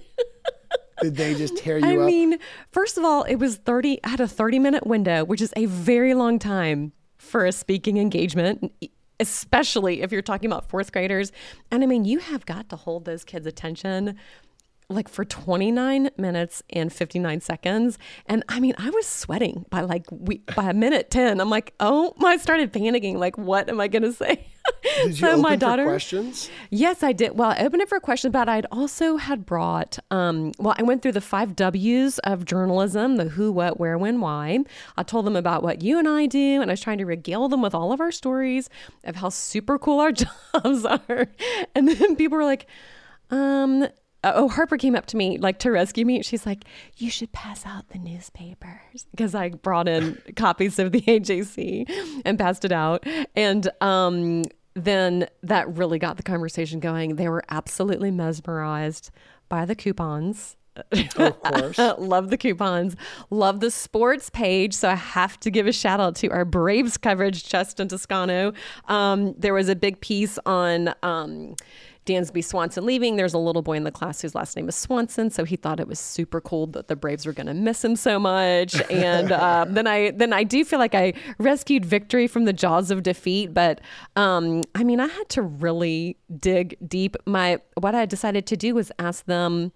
Did 1.02 1.16
they 1.16 1.36
just 1.36 1.58
tear 1.58 1.78
you 1.78 1.86
I 1.86 1.96
up? 1.96 2.04
I 2.04 2.06
mean, 2.06 2.38
first 2.72 2.98
of 2.98 3.04
all, 3.04 3.24
it 3.24 3.36
was 3.36 3.58
30, 3.58 4.00
I 4.04 4.10
had 4.10 4.20
a 4.20 4.28
30 4.28 4.60
minute 4.60 4.88
window, 4.88 5.26
which 5.26 5.42
is 5.42 5.54
a 5.56 5.66
very 5.66 6.14
long 6.14 6.40
time 6.40 6.94
for 7.18 7.46
a 7.46 7.52
speaking 7.52 7.98
engagement, 7.98 8.72
especially 9.20 10.02
if 10.02 10.12
you're 10.12 10.22
talking 10.22 10.50
about 10.50 10.70
fourth 10.70 10.92
graders. 10.92 11.32
And 11.72 11.84
I 11.84 11.86
mean, 11.86 12.06
you 12.06 12.20
have 12.20 12.46
got 12.46 12.70
to 12.70 12.76
hold 12.76 13.06
those 13.06 13.24
kids' 13.24 13.46
attention 13.46 14.18
like 14.89 15.10
for 15.10 15.26
29 15.26 16.10
minutes 16.17 16.63
and 16.69 16.91
59 16.91 17.41
seconds 17.41 17.98
and 18.26 18.43
i 18.50 18.60
mean 18.60 18.74
i 18.78 18.89
was 18.89 19.06
sweating 19.06 19.65
by 19.69 19.82
like 19.82 20.06
we 20.12 20.38
by 20.56 20.69
a 20.69 20.74
minute 20.74 21.10
10 21.10 21.39
i'm 21.39 21.50
like 21.50 21.74
oh 21.80 22.13
i 22.24 22.38
started 22.38 22.71
panicking 22.71 23.15
like 23.15 23.38
what 23.38 23.69
am 23.69 23.80
i 23.80 23.88
gonna 23.88 24.12
say 24.12 24.45
Did 25.04 25.19
you 25.19 25.28
open 25.28 25.60
for 25.60 25.84
questions? 25.84 26.50
Yes, 26.69 27.04
I 27.04 27.12
did. 27.12 27.38
Well, 27.38 27.52
I 27.52 27.63
opened 27.65 27.82
it 27.82 27.89
for 27.89 28.00
questions, 28.00 28.32
but 28.32 28.48
I'd 28.48 28.65
also 28.71 29.17
had 29.17 29.45
brought. 29.45 30.00
Um, 30.12 30.52
well, 30.60 30.76
I 30.78 30.84
went 30.84 31.02
through 31.02 31.13
the 31.13 31.21
five 31.21 31.56
W's 31.56 32.19
of 32.19 32.45
journalism: 32.45 33.17
the 33.17 33.26
who, 33.26 33.52
what, 33.52 33.80
where, 33.80 33.98
when, 33.98 34.21
why. 34.21 34.60
I 34.98 35.04
told 35.04 35.26
them 35.26 35.36
about 35.36 35.63
what 35.63 35.82
you 35.82 36.00
and 36.00 36.08
I 36.08 36.26
do, 36.28 36.62
and 36.62 36.69
I 36.69 36.74
was 36.74 36.82
trying 36.82 37.00
to 37.00 37.06
regale 37.06 37.48
them 37.48 37.62
with 37.62 37.76
all 37.76 37.91
of 37.91 38.00
our 38.00 38.12
stories 38.12 38.69
of 39.04 39.17
how 39.17 39.30
super 39.30 39.78
cool 39.78 40.00
our 40.00 40.12
jobs 40.12 40.86
are. 40.86 41.28
And 41.76 41.88
then 41.88 42.15
people 42.15 42.38
were 42.38 42.45
like, 42.45 42.67
um. 43.30 43.88
Oh, 44.36 44.48
Harper 44.50 44.78
came 44.78 44.96
up 44.96 45.06
to 45.08 45.18
me 45.18 45.38
like 45.38 45.60
to 45.60 45.72
rescue 45.72 46.06
me. 46.06 46.24
She's 46.24 46.46
like, 46.46 46.66
"You 46.98 47.10
should 47.10 47.32
pass 47.32 47.66
out 47.66 47.90
the 47.90 48.00
newspapers," 48.00 49.06
because 49.12 49.36
I 49.36 49.50
brought 49.50 49.88
in 49.88 50.22
copies 50.36 50.80
of 50.80 50.92
the 50.92 51.02
AJC 51.02 52.22
and 52.26 52.40
passed 52.40 52.66
it 52.66 52.72
out. 52.72 53.06
And 53.36 53.70
um, 53.82 54.44
then 54.74 55.28
that 55.44 55.78
really 55.78 56.00
got 56.00 56.18
the 56.18 56.24
conversation 56.24 56.80
going. 56.80 57.16
They 57.16 57.30
were 57.30 57.44
absolutely 57.50 58.12
mesmerized 58.12 59.12
by 59.50 59.66
the 59.66 59.76
coupons. 59.76 60.58
Of 60.92 61.42
course. 61.42 61.78
love 61.98 62.30
the 62.30 62.38
coupons. 62.38 62.96
Love 63.30 63.60
the 63.60 63.72
sports 63.72 64.30
page. 64.30 64.74
So 64.74 64.90
I 64.90 64.96
have 64.96 65.40
to 65.42 65.52
give 65.52 65.68
a 65.68 65.72
shout 65.72 66.00
out 66.00 66.16
to 66.18 66.30
our 66.30 66.46
Braves 66.46 66.98
coverage, 66.98 67.48
Justin 67.48 67.88
Toscano. 67.88 68.54
Um, 68.88 69.34
there 69.38 69.54
was 69.54 69.70
a 69.70 69.76
big 69.76 70.02
piece 70.02 70.38
on. 70.46 70.94
Um, 71.02 71.56
Dansby 72.06 72.44
Swanson 72.44 72.86
leaving. 72.86 73.15
There's 73.15 73.34
a 73.34 73.39
little 73.39 73.62
boy 73.62 73.74
in 73.74 73.84
the 73.84 73.91
class 73.91 74.22
whose 74.22 74.36
last 74.36 74.56
name 74.56 74.70
is 74.70 74.76
Swanson, 74.76 75.30
so 75.30 75.44
he 75.44 75.56
thought 75.56 75.80
it 75.80 75.88
was 75.88 76.00
super 76.00 76.39
cool 76.39 76.68
that 76.68 76.88
the 76.88 76.96
Braves 76.96 77.26
were 77.26 77.34
going 77.34 77.48
to 77.48 77.54
miss 77.54 77.84
him 77.84 77.96
so 77.96 78.20
much. 78.20 78.82
And 78.96 79.32
uh, 79.32 79.65
then 79.68 79.88
I 79.88 80.12
then 80.12 80.32
I 80.32 80.44
do 80.44 80.63
feel 80.63 80.80
like 80.80 80.96
I 80.96 81.13
rescued 81.38 81.86
victory 81.86 82.28
from 82.28 82.46
the 82.46 82.54
jaws 82.54 82.91
of 82.91 83.04
defeat. 83.04 83.54
But 83.54 83.82
um, 84.15 84.62
I 84.74 84.84
mean, 84.84 85.00
I 85.00 85.08
had 85.08 85.28
to 85.30 85.41
really 85.41 86.18
dig 86.39 86.78
deep. 86.88 87.18
My 87.26 87.60
what 87.76 87.94
I 87.94 88.06
decided 88.06 88.46
to 88.48 88.58
do 88.58 88.74
was 88.76 88.91
ask 89.00 89.26
them 89.26 89.74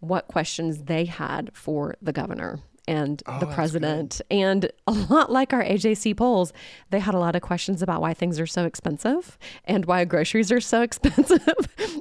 what 0.00 0.28
questions 0.28 0.84
they 0.84 1.06
had 1.06 1.50
for 1.54 1.94
the 2.02 2.12
governor 2.12 2.60
and 2.88 3.22
the 3.40 3.46
president. 3.46 4.20
And 4.30 4.70
a 4.86 4.92
lot 4.92 5.30
like 5.30 5.52
our 5.52 5.62
AJC 5.62 6.16
polls, 6.16 6.52
they 6.90 6.98
had 6.98 7.14
a 7.14 7.18
lot 7.18 7.36
of 7.36 7.42
questions 7.42 7.82
about 7.82 8.00
why 8.00 8.12
things 8.14 8.40
are 8.40 8.46
so 8.46 8.64
expensive 8.64 9.38
and 9.64 9.84
why 9.84 10.04
groceries 10.04 10.50
are 10.50 10.60
so 10.60 10.82
expensive 10.88 11.46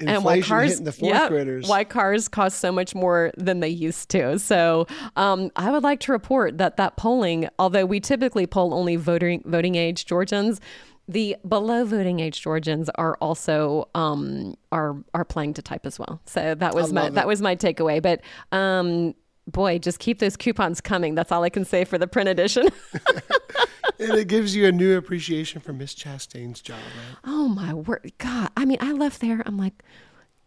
and 0.05 0.23
why 0.23 0.41
cars 0.41 0.71
hitting 0.71 0.85
the 0.85 0.91
fourth 0.91 1.13
Yep, 1.13 1.29
graders. 1.29 1.67
why 1.67 1.83
cars 1.83 2.27
cost 2.27 2.59
so 2.59 2.71
much 2.71 2.95
more 2.95 3.31
than 3.37 3.59
they 3.59 3.69
used 3.69 4.09
to. 4.09 4.39
So 4.39 4.87
um, 5.15 5.51
I 5.55 5.71
would 5.71 5.83
like 5.83 5.99
to 6.01 6.11
report 6.11 6.57
that 6.57 6.77
that 6.77 6.97
polling, 6.97 7.47
although 7.59 7.85
we 7.85 7.99
typically 7.99 8.47
poll 8.47 8.73
only 8.73 8.95
voting 8.95 9.43
voting 9.45 9.75
age 9.75 10.05
Georgians, 10.05 10.59
the 11.07 11.35
below 11.47 11.83
voting 11.83 12.19
age 12.21 12.41
Georgians 12.41 12.89
are 12.95 13.15
also 13.21 13.89
um, 13.95 14.55
are 14.71 14.95
are 15.13 15.25
playing 15.25 15.53
to 15.55 15.61
type 15.61 15.85
as 15.85 15.99
well. 15.99 16.21
So 16.25 16.55
that 16.55 16.73
was 16.73 16.93
my 16.93 17.03
love 17.03 17.13
that 17.15 17.27
was 17.27 17.41
my 17.41 17.55
takeaway. 17.55 18.01
But 18.01 18.21
um, 18.51 19.13
boy, 19.47 19.79
just 19.79 19.99
keep 19.99 20.19
those 20.19 20.37
coupons 20.37 20.81
coming. 20.81 21.15
That's 21.15 21.31
all 21.31 21.43
I 21.43 21.49
can 21.49 21.65
say 21.65 21.83
for 21.85 21.97
the 21.97 22.07
print 22.07 22.29
edition. 22.29 22.69
and 23.99 24.13
it 24.13 24.27
gives 24.27 24.55
you 24.55 24.67
a 24.67 24.71
new 24.71 24.97
appreciation 24.97 25.61
for 25.61 25.73
Miss 25.73 25.93
Chastain's 25.93 26.61
job, 26.61 26.79
right? 26.97 27.17
Oh 27.25 27.47
my 27.47 27.73
word. 27.73 28.11
God. 28.17 28.49
I 28.55 28.65
mean, 28.65 28.77
I 28.81 28.91
left 28.91 29.19
there. 29.21 29.41
I'm 29.45 29.57
like, 29.57 29.83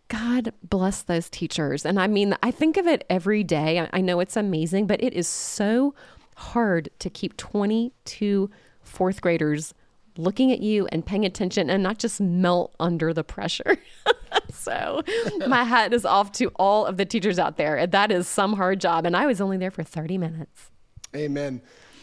God 0.09 0.53
bless 0.63 1.03
those 1.03 1.29
teachers. 1.31 1.85
And 1.85 1.99
I 1.99 2.07
mean, 2.07 2.37
I 2.43 2.51
think 2.51 2.77
of 2.77 2.87
it 2.87 3.05
every 3.11 3.43
day. 3.43 3.81
I- 3.81 3.91
I 3.93 4.01
know 4.01 4.21
it's 4.21 4.37
amazing, 4.37 4.87
but 4.87 5.03
it 5.03 5.13
is 5.15 5.27
so 5.29 5.95
hard 6.37 6.91
to 6.99 7.09
keep 7.11 7.37
22 7.37 8.51
fourth 8.83 9.21
graders 9.21 9.73
looking 10.17 10.53
at 10.53 10.61
you 10.61 10.87
and 10.87 11.05
paying 11.05 11.25
attention 11.25 11.71
and 11.71 11.83
not 11.83 11.99
just 11.99 12.21
melt 12.21 12.75
under 12.79 13.13
the 13.13 13.25
pressure. 13.25 13.77
so 14.53 15.03
my 15.47 15.65
hat 15.65 15.93
is 15.93 16.05
off 16.05 16.33
to 16.33 16.49
all 16.57 16.87
of 16.87 16.97
the 16.97 17.05
teachers 17.05 17.39
out 17.39 17.57
there. 17.57 17.87
That 17.87 18.11
is 18.11 18.29
some 18.29 18.55
hard 18.55 18.81
job. 18.81 19.07
And 19.07 19.17
I 19.17 19.27
was 19.27 19.41
only 19.41 19.57
there 19.57 19.71
for 19.71 19.83
30 19.83 20.19
minutes. 20.19 20.71
Amen. 21.15 21.61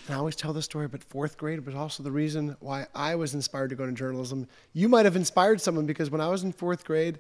And 0.07 0.15
I 0.15 0.17
always 0.17 0.35
tell 0.35 0.51
this 0.51 0.65
story, 0.65 0.87
but 0.87 1.03
fourth 1.03 1.37
grade 1.37 1.65
was 1.65 1.75
also 1.75 2.03
the 2.03 2.11
reason 2.11 2.55
why 2.59 2.87
I 2.95 3.15
was 3.15 3.33
inspired 3.33 3.69
to 3.69 3.75
go 3.75 3.83
into 3.83 3.95
journalism. 3.95 4.47
You 4.73 4.89
might 4.89 5.05
have 5.05 5.15
inspired 5.15 5.61
someone 5.61 5.85
because 5.85 6.09
when 6.09 6.21
I 6.21 6.27
was 6.27 6.43
in 6.43 6.51
fourth 6.51 6.83
grade 6.83 7.19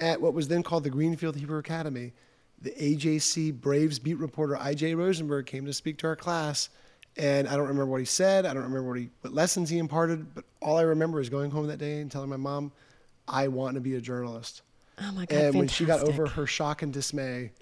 at 0.00 0.20
what 0.20 0.34
was 0.34 0.48
then 0.48 0.62
called 0.62 0.84
the 0.84 0.90
Greenfield 0.90 1.36
Hebrew 1.36 1.58
Academy, 1.58 2.12
the 2.60 2.70
AJC 2.70 3.60
Braves 3.60 3.98
beat 3.98 4.18
reporter 4.18 4.56
IJ 4.56 4.96
Rosenberg 4.96 5.46
came 5.46 5.66
to 5.66 5.72
speak 5.72 5.98
to 5.98 6.06
our 6.06 6.16
class. 6.16 6.70
And 7.16 7.46
I 7.46 7.52
don't 7.52 7.68
remember 7.68 7.86
what 7.86 8.00
he 8.00 8.06
said. 8.06 8.46
I 8.46 8.54
don't 8.54 8.62
remember 8.62 8.88
what, 8.88 8.98
he, 8.98 9.10
what 9.20 9.34
lessons 9.34 9.68
he 9.68 9.78
imparted. 9.78 10.34
But 10.34 10.44
all 10.60 10.78
I 10.78 10.82
remember 10.82 11.20
is 11.20 11.28
going 11.28 11.50
home 11.50 11.66
that 11.66 11.78
day 11.78 12.00
and 12.00 12.10
telling 12.10 12.30
my 12.30 12.36
mom, 12.36 12.72
I 13.28 13.48
want 13.48 13.74
to 13.74 13.80
be 13.80 13.96
a 13.96 14.00
journalist. 14.00 14.62
Oh 15.00 15.12
my 15.12 15.26
God. 15.26 15.38
And 15.38 15.54
when 15.54 15.68
she 15.68 15.84
got 15.84 16.00
over 16.00 16.26
her 16.26 16.46
shock 16.46 16.82
and 16.82 16.92
dismay, 16.92 17.52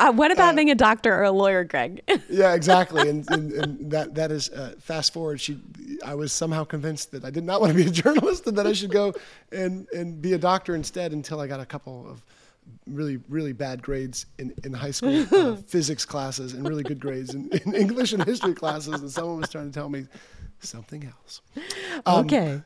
Uh, 0.00 0.10
what 0.12 0.32
about 0.32 0.56
being 0.56 0.70
a 0.70 0.74
doctor 0.74 1.14
or 1.14 1.24
a 1.24 1.30
lawyer, 1.30 1.62
Greg? 1.62 2.02
yeah, 2.30 2.54
exactly. 2.54 3.06
And, 3.10 3.30
and, 3.30 3.52
and 3.52 3.90
that 3.90 4.14
that 4.14 4.32
is 4.32 4.48
uh, 4.48 4.74
fast 4.80 5.12
forward. 5.12 5.42
She, 5.42 5.60
I 6.02 6.14
was 6.14 6.32
somehow 6.32 6.64
convinced 6.64 7.10
that 7.10 7.22
I 7.22 7.30
did 7.30 7.44
not 7.44 7.60
want 7.60 7.72
to 7.72 7.76
be 7.76 7.86
a 7.86 7.92
journalist 8.02 8.46
and 8.46 8.56
that 8.56 8.66
I 8.66 8.72
should 8.72 8.90
go 8.90 9.12
and 9.52 9.86
and 9.92 10.20
be 10.22 10.32
a 10.32 10.38
doctor 10.38 10.74
instead. 10.74 11.12
Until 11.12 11.38
I 11.38 11.46
got 11.46 11.60
a 11.60 11.66
couple 11.66 12.08
of 12.08 12.22
really 12.86 13.18
really 13.28 13.52
bad 13.52 13.82
grades 13.82 14.26
in 14.38 14.54
in 14.64 14.72
high 14.72 14.90
school 14.90 15.26
uh, 15.32 15.56
physics 15.66 16.04
classes 16.04 16.54
and 16.54 16.68
really 16.68 16.82
good 16.82 17.00
grades 17.00 17.34
in, 17.34 17.48
in 17.64 17.74
English 17.74 18.12
and 18.12 18.24
history 18.24 18.54
classes, 18.54 19.00
and 19.00 19.10
someone 19.10 19.40
was 19.40 19.50
trying 19.50 19.70
to 19.70 19.78
tell 19.78 19.88
me 19.88 20.06
something 20.60 21.04
else. 21.04 21.40
Um, 22.06 22.24
okay. 22.26 22.62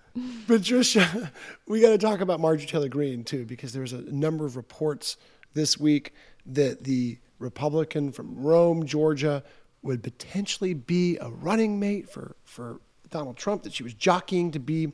Patricia, 0.46 1.30
we 1.66 1.80
got 1.80 1.90
to 1.90 1.98
talk 1.98 2.20
about 2.20 2.40
Marjorie 2.40 2.66
Taylor 2.66 2.88
Greene 2.88 3.24
too, 3.24 3.44
because 3.44 3.72
there's 3.72 3.92
a 3.92 4.02
number 4.02 4.44
of 4.46 4.56
reports 4.56 5.16
this 5.54 5.78
week 5.78 6.12
that 6.46 6.84
the 6.84 7.18
Republican 7.38 8.12
from 8.12 8.34
Rome, 8.36 8.86
Georgia, 8.86 9.42
would 9.82 10.02
potentially 10.02 10.74
be 10.74 11.18
a 11.18 11.30
running 11.30 11.78
mate 11.78 12.08
for, 12.08 12.36
for 12.44 12.80
Donald 13.10 13.36
Trump, 13.36 13.62
that 13.62 13.72
she 13.72 13.82
was 13.82 13.94
jockeying 13.94 14.50
to 14.52 14.58
be 14.58 14.92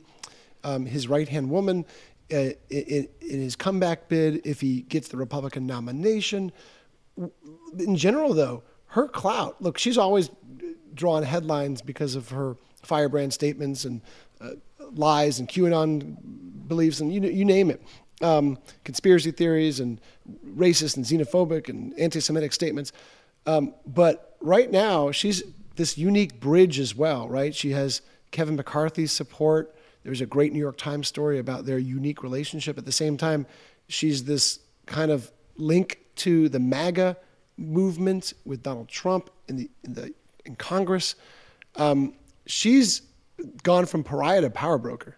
um, 0.63 0.85
his 0.85 1.07
right 1.07 1.27
hand 1.27 1.49
woman 1.49 1.85
in, 2.31 3.07
in 3.21 3.41
his 3.41 3.55
comeback 3.55 4.07
bid 4.07 4.45
if 4.45 4.61
he 4.61 4.81
gets 4.83 5.07
the 5.09 5.17
Republican 5.17 5.65
nomination. 5.65 6.51
In 7.77 7.95
general, 7.95 8.33
though, 8.33 8.63
her 8.87 9.07
clout 9.07 9.61
look, 9.61 9.77
she's 9.77 9.97
always 9.97 10.29
drawn 10.93 11.23
headlines 11.23 11.81
because 11.81 12.15
of 12.15 12.29
her 12.29 12.57
firebrand 12.83 13.33
statements 13.33 13.85
and 13.85 14.01
uh, 14.39 14.51
lies 14.93 15.39
and 15.39 15.47
QAnon 15.47 16.17
beliefs 16.67 16.99
and 16.99 17.13
you, 17.13 17.21
you 17.21 17.45
name 17.45 17.69
it. 17.69 17.81
Um, 18.21 18.59
conspiracy 18.83 19.31
theories 19.31 19.79
and 19.79 19.99
racist 20.45 20.95
and 20.95 21.05
xenophobic 21.05 21.69
and 21.69 21.97
anti 21.99 22.19
Semitic 22.19 22.53
statements. 22.53 22.91
Um, 23.45 23.73
but 23.85 24.37
right 24.41 24.69
now, 24.69 25.11
she's 25.11 25.43
this 25.75 25.97
unique 25.97 26.39
bridge 26.39 26.79
as 26.79 26.95
well, 26.95 27.27
right? 27.27 27.55
She 27.55 27.71
has 27.71 28.01
Kevin 28.29 28.55
McCarthy's 28.55 29.11
support. 29.11 29.75
There's 30.03 30.21
a 30.21 30.25
great 30.25 30.51
New 30.53 30.59
York 30.59 30.77
Times 30.77 31.07
story 31.07 31.39
about 31.39 31.65
their 31.65 31.77
unique 31.77 32.23
relationship. 32.23 32.77
At 32.77 32.85
the 32.85 32.91
same 32.91 33.17
time, 33.17 33.45
she's 33.87 34.23
this 34.23 34.59
kind 34.85 35.11
of 35.11 35.31
link 35.57 35.99
to 36.17 36.49
the 36.49 36.59
MAGA 36.59 37.17
movement 37.57 38.33
with 38.45 38.63
Donald 38.63 38.87
Trump 38.87 39.29
in 39.47 39.55
the 39.57 39.69
in 39.83 39.93
the 39.93 40.13
in 40.45 40.55
Congress. 40.55 41.15
Um, 41.75 42.13
she's 42.45 43.03
gone 43.63 43.85
from 43.85 44.03
pariah 44.03 44.41
to 44.41 44.49
power 44.49 44.77
broker. 44.77 45.17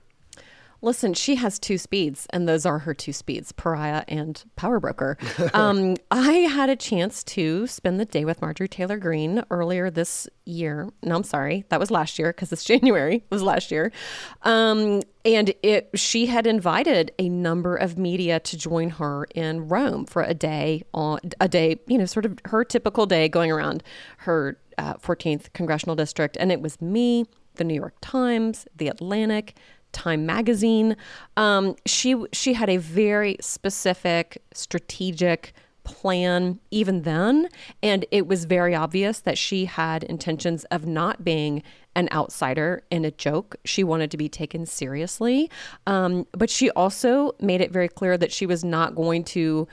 Listen, 0.83 1.13
she 1.13 1.35
has 1.35 1.59
two 1.59 1.77
speeds, 1.77 2.27
and 2.31 2.47
those 2.47 2.65
are 2.65 2.79
her 2.79 2.93
two 2.93 3.13
speeds 3.13 3.53
Pariah 3.53 4.03
and 4.09 4.43
Power 4.57 4.81
Broker. 4.81 5.17
um, 5.53 5.95
I 6.11 6.33
had 6.33 6.69
a 6.69 6.75
chance 6.75 7.23
to 7.23 7.65
spend 7.67 8.01
the 8.01 8.05
day 8.05 8.25
with 8.25 8.41
Marjorie 8.41 8.67
Taylor 8.67 8.97
Greene 8.97 9.45
earlier 9.49 9.89
this 9.89 10.27
year. 10.43 10.89
No, 11.01 11.15
I'm 11.15 11.23
sorry. 11.23 11.63
That 11.69 11.79
was 11.79 11.89
last 11.89 12.19
year 12.19 12.33
because 12.33 12.51
it's 12.51 12.63
January. 12.73 13.15
It 13.15 13.31
was 13.31 13.41
last 13.41 13.71
year. 13.71 13.93
Um, 14.41 15.01
and 15.23 15.53
it, 15.63 15.89
she 15.95 16.25
had 16.25 16.45
invited 16.45 17.13
a 17.17 17.29
number 17.29 17.77
of 17.77 17.97
media 17.97 18.41
to 18.41 18.57
join 18.57 18.89
her 18.89 19.23
in 19.33 19.69
Rome 19.69 20.05
for 20.05 20.21
a 20.21 20.33
day 20.33 20.83
on 20.93 21.21
a 21.39 21.47
day, 21.47 21.79
you 21.87 21.97
know, 21.97 22.05
sort 22.05 22.25
of 22.25 22.37
her 22.45 22.65
typical 22.65 23.05
day 23.05 23.29
going 23.29 23.53
around 23.53 23.83
her 24.17 24.59
uh, 24.77 24.95
14th 24.95 25.53
congressional 25.53 25.95
district. 25.95 26.35
And 26.41 26.51
it 26.51 26.59
was 26.59 26.81
me, 26.81 27.23
the 27.55 27.63
New 27.63 27.73
York 27.73 27.95
Times, 28.01 28.67
the 28.75 28.89
Atlantic, 28.89 29.55
Time 29.93 30.25
Magazine. 30.25 30.97
Um, 31.37 31.75
she 31.85 32.15
she 32.33 32.53
had 32.53 32.69
a 32.69 32.77
very 32.77 33.37
specific, 33.39 34.41
strategic 34.53 35.53
plan 35.83 36.59
even 36.71 37.01
then, 37.03 37.49
and 37.81 38.05
it 38.11 38.27
was 38.27 38.45
very 38.45 38.73
obvious 38.73 39.19
that 39.21 39.37
she 39.37 39.65
had 39.65 40.03
intentions 40.03 40.63
of 40.65 40.85
not 40.85 41.23
being 41.23 41.63
an 41.95 42.09
outsider 42.11 42.83
in 42.89 43.05
a 43.05 43.11
joke. 43.11 43.55
She 43.65 43.83
wanted 43.83 44.09
to 44.11 44.17
be 44.17 44.29
taken 44.29 44.65
seriously, 44.65 45.49
um, 45.85 46.25
but 46.31 46.49
she 46.49 46.69
also 46.71 47.35
made 47.39 47.61
it 47.61 47.71
very 47.71 47.87
clear 47.87 48.17
that 48.17 48.31
she 48.31 48.45
was 48.45 48.63
not 48.63 48.95
going 48.95 49.23
to 49.25 49.67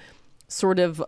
sort 0.49 0.79
of 0.79 1.03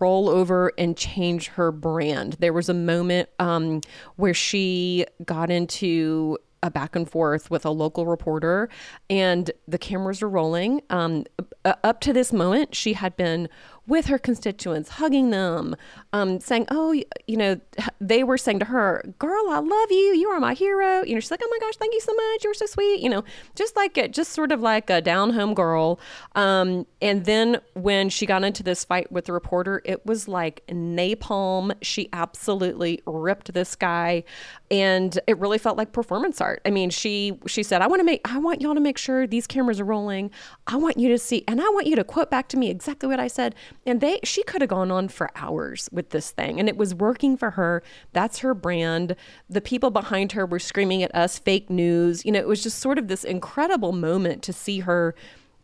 roll 0.00 0.28
over 0.28 0.72
and 0.78 0.96
change 0.96 1.48
her 1.48 1.70
brand. 1.72 2.34
There 2.34 2.52
was 2.52 2.68
a 2.68 2.74
moment 2.74 3.28
um, 3.38 3.80
where 4.16 4.34
she 4.34 5.06
got 5.24 5.50
into 5.50 6.38
a 6.66 6.70
back 6.70 6.94
and 6.94 7.08
forth 7.08 7.50
with 7.50 7.64
a 7.64 7.70
local 7.70 8.06
reporter, 8.06 8.68
and 9.08 9.50
the 9.66 9.78
cameras 9.78 10.20
were 10.20 10.28
rolling. 10.28 10.82
Um, 10.90 11.24
up 11.64 12.00
to 12.02 12.12
this 12.12 12.32
moment, 12.32 12.74
she 12.74 12.92
had 12.92 13.16
been 13.16 13.48
with 13.86 14.06
her 14.06 14.18
constituents, 14.18 14.90
hugging 14.90 15.30
them, 15.30 15.76
um, 16.12 16.40
saying, 16.40 16.66
"Oh, 16.70 16.92
you 17.26 17.36
know," 17.36 17.60
they 18.00 18.24
were 18.24 18.38
saying 18.38 18.58
to 18.60 18.64
her, 18.66 19.04
"Girl, 19.18 19.48
I 19.50 19.58
love 19.58 19.90
you. 19.90 20.14
You 20.14 20.28
are 20.30 20.40
my 20.40 20.54
hero." 20.54 21.04
You 21.04 21.14
know, 21.14 21.20
she's 21.20 21.30
like, 21.30 21.40
"Oh 21.42 21.48
my 21.50 21.58
gosh, 21.66 21.76
thank 21.76 21.94
you 21.94 22.00
so 22.00 22.12
much. 22.12 22.44
You 22.44 22.50
were 22.50 22.54
so 22.54 22.66
sweet." 22.66 23.00
You 23.00 23.10
know, 23.10 23.24
just 23.54 23.76
like 23.76 23.96
it, 23.96 24.12
just 24.12 24.32
sort 24.32 24.52
of 24.52 24.60
like 24.60 24.90
a 24.90 25.00
down 25.00 25.30
home 25.30 25.54
girl. 25.54 26.00
Um, 26.34 26.86
and 27.00 27.24
then 27.24 27.60
when 27.74 28.08
she 28.08 28.26
got 28.26 28.42
into 28.44 28.62
this 28.62 28.84
fight 28.84 29.10
with 29.12 29.26
the 29.26 29.32
reporter, 29.32 29.82
it 29.84 30.04
was 30.04 30.26
like 30.26 30.66
napalm. 30.68 31.72
She 31.82 32.08
absolutely 32.12 33.02
ripped 33.06 33.52
this 33.52 33.76
guy, 33.76 34.24
and 34.70 35.18
it 35.26 35.38
really 35.38 35.58
felt 35.58 35.76
like 35.76 35.92
performance 35.92 36.40
art. 36.40 36.60
I 36.66 36.70
mean, 36.70 36.90
she 36.90 37.38
she 37.46 37.62
said, 37.62 37.82
"I 37.82 37.86
want 37.86 38.00
to 38.00 38.04
make, 38.04 38.20
I 38.24 38.38
want 38.38 38.60
y'all 38.60 38.74
to 38.74 38.80
make 38.80 38.98
sure 38.98 39.26
these 39.26 39.46
cameras 39.46 39.78
are 39.80 39.84
rolling. 39.84 40.30
I 40.66 40.76
want 40.76 40.98
you 40.98 41.08
to 41.10 41.18
see, 41.18 41.44
and 41.46 41.60
I 41.60 41.68
want 41.70 41.86
you 41.86 41.94
to 41.96 42.04
quote 42.04 42.30
back 42.30 42.48
to 42.48 42.56
me 42.56 42.68
exactly 42.70 43.08
what 43.08 43.20
I 43.20 43.28
said." 43.28 43.54
And 43.84 44.00
they 44.00 44.20
she 44.24 44.42
could 44.42 44.62
have 44.62 44.70
gone 44.70 44.90
on 44.90 45.08
for 45.08 45.30
hours 45.36 45.88
with 45.92 46.10
this 46.10 46.30
thing 46.30 46.58
and 46.58 46.68
it 46.68 46.76
was 46.76 46.94
working 46.94 47.36
for 47.36 47.52
her. 47.52 47.82
That's 48.12 48.38
her 48.38 48.54
brand. 48.54 49.16
The 49.48 49.60
people 49.60 49.90
behind 49.90 50.32
her 50.32 50.46
were 50.46 50.58
screaming 50.58 51.02
at 51.02 51.14
us 51.14 51.38
fake 51.38 51.70
news. 51.70 52.24
You 52.24 52.32
know, 52.32 52.40
it 52.40 52.48
was 52.48 52.62
just 52.62 52.78
sort 52.78 52.98
of 52.98 53.08
this 53.08 53.24
incredible 53.24 53.92
moment 53.92 54.42
to 54.44 54.52
see 54.52 54.80
her 54.80 55.14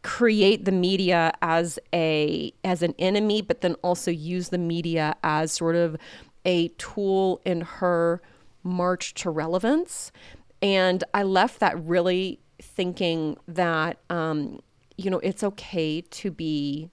create 0.03 0.65
the 0.65 0.73
media 0.73 1.33
as 1.43 1.79
a 1.95 2.53
as 2.65 2.83
an 2.83 2.95
enemy 2.99 3.41
but 3.41 3.61
then 3.61 3.75
also 3.83 4.11
use 4.11 4.49
the 4.49 4.59
media 4.59 5.15
as 5.23 5.53
sort 5.53 5.77
of 5.77 5.97
a 6.45 6.69
tool 6.71 7.41
in 7.45 7.61
her 7.61 8.21
march 8.65 9.15
to 9.15 9.31
relevance 9.31 10.11
and 10.61 11.05
i 11.15 11.23
left 11.23 11.61
that 11.61 11.81
really 11.85 12.41
thinking 12.61 13.37
that 13.47 13.99
um, 14.11 14.61
you 14.97 15.11
know 15.11 15.19
it's 15.21 15.45
okay 15.45 16.01
to 16.01 16.31
be 16.31 16.91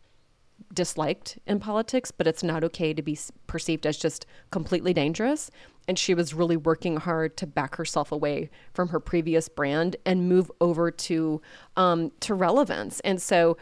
disliked 0.74 1.38
in 1.48 1.60
politics, 1.60 2.12
but 2.12 2.28
it's 2.28 2.44
not 2.44 2.64
okay 2.64 2.94
to 2.94 3.02
be 3.02 3.18
perceived 3.48 3.86
as 3.86 3.98
just 3.98 4.26
completely 4.52 4.94
dangerous. 4.94 5.50
And 5.88 5.98
she 5.98 6.14
was 6.14 6.34
really 6.34 6.58
working 6.58 6.98
hard 6.98 7.36
to 7.38 7.48
back 7.48 7.76
herself 7.76 8.12
away 8.12 8.50
from 8.74 8.90
her 8.90 9.00
previous 9.00 9.50
brand 9.50 9.96
and 10.06 10.30
move 10.30 10.52
over 10.62 10.92
to 10.92 11.42
um, 11.76 12.12
to 12.20 12.36
relevance. 12.36 13.00
And 13.00 13.20
so, 13.22 13.58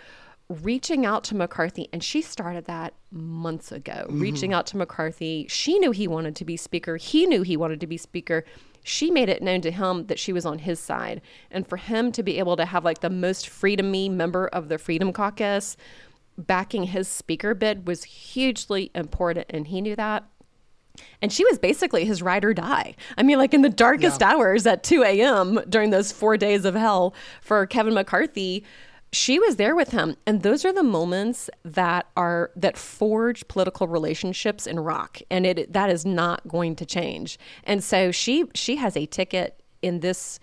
reaching 0.50 1.06
out 1.06 1.24
to 1.26 1.36
McCarthy, 1.36 1.88
and 1.94 2.04
she 2.04 2.22
started 2.22 2.66
that 2.66 2.94
months 3.12 3.72
ago. 3.72 4.06
Mm-hmm. 4.08 4.20
Reaching 4.20 4.54
out 4.54 4.66
to 4.68 4.78
McCarthy, 4.78 5.46
she 5.50 5.80
knew 5.80 5.92
he 5.92 6.08
wanted 6.08 6.36
to 6.38 6.46
be 6.46 6.58
speaker. 6.58 6.98
He 6.98 7.26
knew 7.26 7.44
he 7.44 7.56
wanted 7.56 7.80
to 7.80 7.88
be 7.88 7.98
speaker 7.98 8.44
she 8.88 9.12
made 9.12 9.28
it 9.28 9.44
known 9.44 9.60
to 9.62 9.70
him 9.70 10.06
that 10.08 10.18
she 10.18 10.32
was 10.32 10.46
on 10.46 10.60
his 10.60 10.80
side. 10.80 11.22
And 11.52 11.68
for 11.68 11.76
him 11.76 12.12
to 12.14 12.24
be 12.24 12.40
able 12.40 12.56
to 12.56 12.66
have 12.66 12.86
like 12.86 13.02
the 13.02 13.10
most 13.10 13.50
freedomy 13.50 14.10
member 14.10 14.48
of 14.48 14.70
the 14.70 14.78
Freedom 14.78 15.12
Caucus 15.12 15.76
backing 16.38 16.84
his 16.84 17.08
speaker 17.08 17.54
bid 17.54 17.88
was 17.88 18.04
hugely 18.04 18.92
important, 18.94 19.48
and 19.50 19.68
he 19.68 19.82
knew 19.82 19.96
that. 19.96 20.24
And 21.22 21.32
she 21.32 21.46
was 21.46 21.60
basically 21.60 22.06
his 22.06 22.22
ride 22.22 22.44
or 22.44 22.54
die. 22.54 22.96
I 23.18 23.24
mean, 23.24 23.38
like 23.38 23.54
in 23.54 23.62
the 23.62 23.70
darkest 23.70 24.22
yeah. 24.22 24.32
hours 24.32 24.66
at 24.66 24.84
2 24.84 25.04
a.m. 25.04 25.60
during 25.70 25.92
those 25.92 26.12
four 26.12 26.38
days 26.38 26.66
of 26.66 26.76
hell 26.76 27.14
for 27.42 27.66
Kevin 27.68 27.94
McCarthy, 27.94 28.64
she 29.12 29.40
was 29.40 29.56
there 29.56 29.76
with 29.76 29.92
him. 29.92 30.16
And 30.26 30.42
those 30.42 30.66
are 30.66 30.74
the 30.74 30.84
moments 30.84 31.50
that 31.64 32.08
are 32.18 32.52
that 32.56 32.78
forge 32.78 33.48
political 33.48 33.88
relationships 33.88 34.68
in 34.68 34.80
rock. 34.80 35.20
And 35.30 35.46
it 35.46 35.74
that 35.74 35.90
is 35.90 36.06
not 36.06 36.48
going 36.48 36.76
to 36.78 36.86
change. 36.86 37.40
And 37.64 37.84
so 37.84 38.12
she 38.12 38.46
she 38.54 38.76
has 38.78 38.98
a 38.98 39.06
ticket 39.06 39.62
in 39.82 40.00
this 40.00 40.40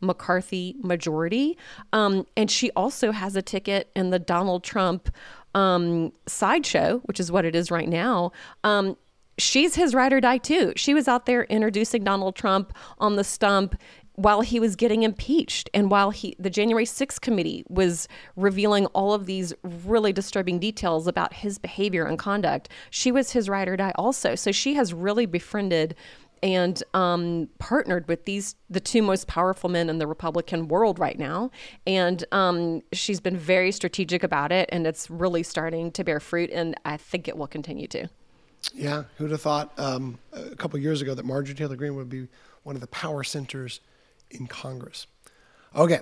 McCarthy 0.00 0.76
majority. 0.80 1.58
Um, 1.92 2.26
and 2.36 2.50
she 2.50 2.70
also 2.72 3.12
has 3.12 3.36
a 3.36 3.42
ticket 3.42 3.90
in 3.96 4.10
the 4.10 4.18
Donald 4.18 4.62
Trump 4.62 5.10
um, 5.54 6.12
sideshow, 6.26 7.00
which 7.04 7.20
is 7.20 7.32
what 7.32 7.44
it 7.44 7.54
is 7.54 7.70
right 7.70 7.88
now. 7.88 8.32
Um, 8.64 8.96
she's 9.38 9.74
his 9.74 9.94
ride 9.94 10.12
or 10.12 10.20
die 10.20 10.38
too. 10.38 10.72
She 10.76 10.94
was 10.94 11.08
out 11.08 11.26
there 11.26 11.44
introducing 11.44 12.04
Donald 12.04 12.34
Trump 12.34 12.72
on 12.98 13.16
the 13.16 13.24
stump 13.24 13.76
while 14.18 14.40
he 14.40 14.58
was 14.58 14.74
getting 14.74 15.04
impeached 15.04 15.70
and 15.72 15.92
while 15.92 16.10
he 16.10 16.34
the 16.40 16.50
January 16.50 16.84
6th 16.84 17.20
committee 17.20 17.64
was 17.68 18.08
revealing 18.34 18.86
all 18.86 19.14
of 19.14 19.26
these 19.26 19.54
really 19.62 20.12
disturbing 20.12 20.58
details 20.58 21.06
about 21.06 21.32
his 21.32 21.56
behavior 21.56 22.04
and 22.04 22.18
conduct 22.18 22.68
she 22.90 23.12
was 23.12 23.30
his 23.30 23.48
ride 23.48 23.68
or 23.68 23.76
die 23.76 23.92
also 23.94 24.34
so 24.34 24.50
she 24.50 24.74
has 24.74 24.92
really 24.92 25.24
befriended 25.24 25.94
and 26.42 26.82
um, 26.94 27.48
partnered 27.58 28.08
with 28.08 28.24
these 28.24 28.54
the 28.70 28.80
two 28.80 29.02
most 29.02 29.26
powerful 29.26 29.68
men 29.68 29.88
in 29.88 29.98
the 29.98 30.06
Republican 30.06 30.68
world 30.68 30.98
right 30.98 31.18
now. 31.18 31.50
And 31.86 32.24
um, 32.32 32.82
she's 32.92 33.20
been 33.20 33.36
very 33.36 33.72
strategic 33.72 34.22
about 34.22 34.52
it, 34.52 34.68
and 34.72 34.86
it's 34.86 35.10
really 35.10 35.42
starting 35.42 35.90
to 35.92 36.04
bear 36.04 36.20
fruit. 36.20 36.50
And 36.50 36.74
I 36.84 36.96
think 36.96 37.28
it 37.28 37.36
will 37.36 37.46
continue 37.46 37.86
to. 37.88 38.08
Yeah, 38.74 39.04
who'd 39.16 39.30
have 39.30 39.40
thought 39.40 39.72
um, 39.78 40.18
a 40.32 40.56
couple 40.56 40.78
years 40.78 41.00
ago 41.00 41.14
that 41.14 41.24
Marjorie 41.24 41.54
Taylor 41.54 41.76
Greene 41.76 41.94
would 41.94 42.08
be 42.08 42.28
one 42.64 42.74
of 42.74 42.80
the 42.80 42.88
power 42.88 43.22
centers 43.22 43.80
in 44.30 44.46
Congress? 44.46 45.06
Okay, 45.74 46.00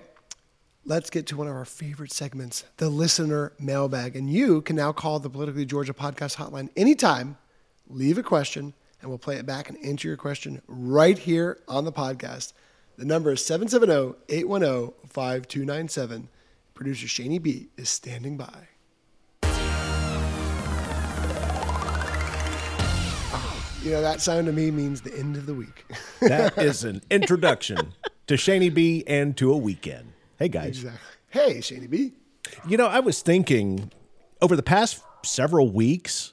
let's 0.85 1.11
get 1.11 1.27
to 1.27 1.37
one 1.37 1.49
of 1.49 1.55
our 1.55 1.65
favorite 1.65 2.13
segments, 2.13 2.65
the 2.79 2.89
listener 2.89 3.53
mailbag. 3.59 4.17
And 4.17 4.31
you 4.31 4.63
can 4.63 4.77
now 4.77 4.93
call 4.93 5.19
the 5.19 5.29
Politically 5.29 5.67
Georgia 5.67 5.93
podcast 5.93 6.37
hotline 6.37 6.71
anytime, 6.77 7.37
leave 7.89 8.19
a 8.19 8.23
question 8.23 8.75
and 9.01 9.11
we'll 9.11 9.19
play 9.19 9.37
it 9.37 9.47
back 9.47 9.69
and 9.69 9.79
answer 9.85 10.09
your 10.09 10.17
question 10.17 10.63
right 10.67 11.19
here 11.19 11.59
on 11.69 11.85
the 11.85 11.93
podcast. 11.93 12.53
The 12.97 13.05
number 13.05 13.33
is 13.33 13.45
770 13.45 14.19
810 14.29 14.95
5297. 15.09 16.29
Producer 16.75 17.07
Shani 17.07 17.41
B 17.41 17.69
is 17.77 17.89
standing 17.89 18.37
by. 18.37 18.69
You 23.87 23.93
know, 23.93 24.01
that 24.01 24.21
sound 24.21 24.47
to 24.47 24.53
me 24.53 24.73
means 24.73 25.03
the 25.03 25.17
end 25.17 25.37
of 25.37 25.47
the 25.47 25.55
week. 25.55 25.85
that 26.21 26.59
is 26.59 26.83
an 26.83 27.03
introduction 27.09 27.93
to 28.27 28.35
Shani 28.35 28.75
B 28.75 29.05
and 29.07 29.37
to 29.37 29.53
a 29.53 29.57
weekend. 29.57 30.13
Hey, 30.41 30.49
guys. 30.49 30.83
Exactly. 30.83 31.01
Hey, 31.29 31.59
Shani 31.59 31.89
B. 31.89 32.13
You 32.67 32.77
know, 32.79 32.89
I 32.89 32.99
was 32.99 33.23
thinking 33.23 33.93
over 34.43 34.57
the 34.57 34.63
past 34.63 35.01
several 35.25 35.71
weeks, 35.71 36.33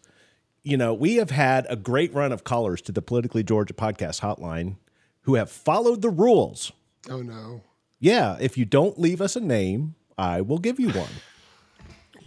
you 0.64 0.78
know, 0.78 0.94
we 0.94 1.16
have 1.16 1.30
had 1.30 1.68
a 1.70 1.76
great 1.76 2.14
run 2.14 2.32
of 2.32 2.44
callers 2.44 2.82
to 2.84 2.92
the 2.92 3.02
Politically 3.02 3.44
Georgia 3.44 3.74
podcast 3.74 4.22
hotline 4.22 4.78
who 5.22 5.36
have 5.36 5.52
followed 5.52 6.02
the 6.02 6.10
rules. 6.10 6.72
Oh, 7.10 7.22
no. 7.22 7.62
Yeah. 8.00 8.38
If 8.40 8.58
you 8.58 8.66
don't 8.66 9.00
leave 9.00 9.22
us 9.22 9.36
a 9.36 9.42
name, 9.42 9.96
I 10.18 10.42
will 10.42 10.58
give 10.58 10.80
you 10.80 10.90
one. 10.92 11.10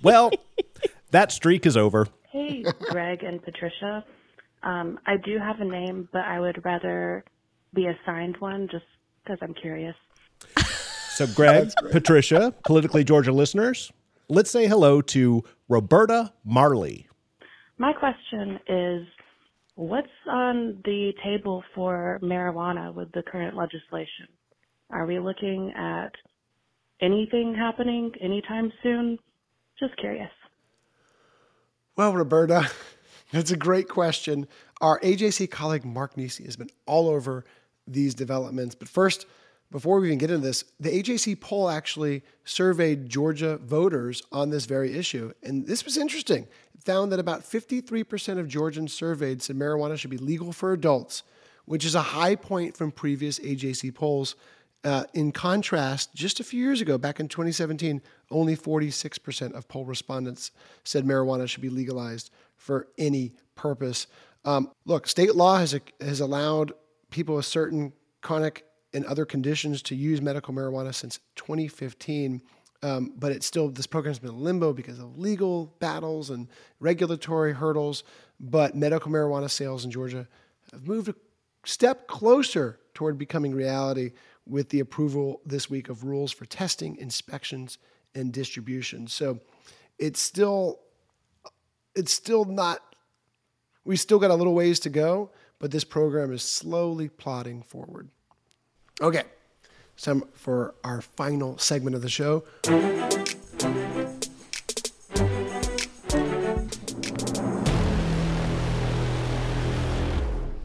well, 0.03 0.31
that 1.11 1.33
streak 1.33 1.67
is 1.67 1.77
over. 1.77 2.09
Hey, 2.31 2.65
Greg 2.91 3.23
and 3.23 3.43
Patricia. 3.43 4.05
Um, 4.63 4.99
I 5.07 5.17
do 5.17 5.39
have 5.39 5.61
a 5.61 5.65
name, 5.65 6.09
but 6.13 6.23
I 6.23 6.41
would 6.41 6.63
rather 6.65 7.25
be 7.75 7.87
assigned 7.87 8.37
one 8.39 8.69
just 8.71 8.85
because 9.23 9.39
I'm 9.41 9.55
curious. 9.55 9.95
So, 11.11 11.27
Greg, 11.29 11.71
Patricia, 11.93 12.53
Politically 12.65 13.03
Georgia 13.03 13.33
listeners, 13.33 13.91
let's 14.29 14.51
say 14.51 14.67
hello 14.67 15.01
to 15.03 15.45
Roberta 15.69 16.33
Marley. 16.45 17.06
My 17.79 17.93
question 17.93 18.59
is 18.69 19.07
what's 19.75 20.09
on 20.29 20.81
the 20.85 21.13
table 21.23 21.63
for 21.75 22.19
marijuana 22.23 22.95
with 22.95 23.13
the 23.13 23.23
current 23.23 23.57
legislation? 23.57 24.29
Are 24.91 25.05
we 25.05 25.19
looking 25.19 25.73
at 25.77 26.13
anything 27.03 27.55
happening 27.55 28.13
anytime 28.21 28.73
soon? 28.83 29.19
Just 29.79 29.97
curious. 29.99 30.31
Well, 31.97 32.15
Roberta, 32.15 32.71
that's 33.33 33.51
a 33.51 33.57
great 33.57 33.89
question. 33.89 34.49
Our 34.81 34.99
AJC 35.01 35.51
colleague 35.51 35.85
Mark 35.85 36.17
Niesse 36.17 36.45
has 36.45 36.57
been 36.57 36.71
all 36.87 37.09
over 37.09 37.45
these 37.87 38.15
developments. 38.15 38.75
But 38.75 38.89
first, 38.89 39.27
before 39.71 40.01
we 40.01 40.09
even 40.09 40.19
get 40.19 40.31
into 40.31 40.47
this, 40.47 40.65
the 40.79 40.91
AJC 40.91 41.41
poll 41.41 41.69
actually 41.69 42.23
surveyed 42.45 43.09
Georgia 43.09 43.57
voters 43.59 44.23
on 44.31 44.51
this 44.51 44.65
very 44.65 44.97
issue. 44.97 45.33
And 45.43 45.67
this 45.67 45.85
was 45.85 45.97
interesting. 45.97 46.47
It 46.75 46.83
found 46.85 47.11
that 47.13 47.19
about 47.19 47.43
53% 47.43 48.39
of 48.39 48.49
Georgians 48.49 48.93
surveyed 48.93 49.43
said 49.43 49.57
marijuana 49.57 49.99
should 49.99 50.11
be 50.11 50.19
legal 50.19 50.53
for 50.53 50.73
adults, 50.73 51.25
which 51.65 51.85
is 51.85 51.95
a 51.95 52.03
high 52.03 52.37
point 52.37 52.77
from 52.77 52.93
previous 52.93 53.39
AJC 53.41 53.95
polls. 53.95 54.37
Uh, 54.85 55.03
in 55.15 55.33
contrast, 55.33 56.15
just 56.15 56.39
a 56.39 56.45
few 56.45 56.63
years 56.63 56.81
ago, 56.81 56.97
back 56.97 57.19
in 57.19 57.27
2017, 57.27 58.01
only 58.31 58.57
46% 58.57 59.53
of 59.53 59.67
poll 59.67 59.85
respondents 59.85 60.53
said 60.85 61.05
marijuana 61.05 61.49
should 61.49 61.63
be 61.63 61.69
legalized 61.69 62.31
for 62.57 62.87
any 62.97 63.33
purpose. 63.57 64.07
Um, 64.45 64.71
look, 64.85 65.09
state 65.09 65.35
law 65.35 65.59
has, 65.59 65.77
has 66.01 66.21
allowed 66.21 66.73
people 67.11 67.35
with 67.35 67.47
certain 67.47 67.93
chronic 68.23 68.65
and 68.97 69.05
other 69.05 69.27
conditions 69.27 69.83
to 69.83 69.95
use 69.95 70.23
medical 70.23 70.55
marijuana 70.55 70.93
since 70.95 71.21
2015. 71.37 72.41
Um, 72.83 73.13
but 73.19 73.31
it's 73.31 73.45
still, 73.47 73.69
this 73.69 73.87
program's 73.87 74.19
been 74.19 74.31
in 74.31 74.43
limbo 74.43 74.73
because 74.73 74.99
of 74.99 75.19
legal 75.19 75.67
battles 75.81 76.31
and 76.31 76.49
regulatory 76.81 77.53
hurdles. 77.53 78.05
But 78.41 78.75
medical 78.75 79.13
marijuana 79.13 79.51
sales 79.51 79.85
in 79.85 79.91
Georgia 79.91 80.27
have 80.73 80.89
moved 80.89 81.11
a 81.11 81.15
step 81.67 82.09
closer 82.09 82.81
toward 82.95 83.19
becoming 83.19 83.55
reality 83.55 84.13
with 84.47 84.71
the 84.71 84.81
approval 84.81 85.43
this 85.45 85.69
week 85.69 85.91
of 85.91 86.05
rules 86.05 86.33
for 86.33 86.47
testing, 86.47 86.97
inspections, 86.97 87.77
and 88.15 88.33
distribution. 88.33 89.07
So 89.09 89.41
it's 89.99 90.21
still, 90.21 90.81
it's 91.95 92.13
still 92.13 92.47
not, 92.47 92.81
we 93.85 93.97
still 93.97 94.19
got 94.19 94.31
a 94.31 94.35
little 94.35 94.55
ways 94.55 94.81
to 94.81 94.89
go, 94.89 95.33
but 95.59 95.71
this 95.71 95.85
program 95.85 96.33
is 96.33 96.43
slowly 96.43 97.11
plodding 97.11 97.61
forward. 97.61 98.09
Okay, 99.03 99.25
time 99.99 100.23
for 100.33 100.75
our 100.83 101.03
final 101.03 101.59
segment 101.59 101.95
of 101.95 102.01
the 102.01 102.09
show. 102.09 102.45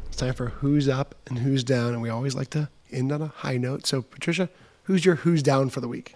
It's 0.07 0.15
time 0.15 0.33
for 0.33 0.47
who's 0.47 0.87
up 0.87 1.15
and 1.27 1.39
who's 1.39 1.65
down, 1.65 1.91
and 1.91 2.01
we 2.01 2.09
always 2.09 2.33
like 2.33 2.49
to 2.51 2.69
end 2.89 3.11
on 3.11 3.21
a 3.21 3.27
high 3.27 3.57
note. 3.57 3.85
So, 3.85 4.01
Patricia, 4.01 4.49
who's 4.83 5.03
your 5.03 5.15
who's 5.15 5.43
down 5.43 5.69
for 5.69 5.81
the 5.81 5.89
week? 5.89 6.15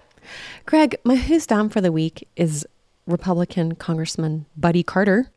Greg, 0.66 0.96
my 1.04 1.18
who's 1.18 1.46
down 1.46 1.68
for 1.68 1.82
the 1.82 1.92
week 1.92 2.30
is 2.38 2.66
Republican 3.06 3.76
Congressman 3.76 4.46
Buddy 4.56 4.84
Carter 4.84 5.32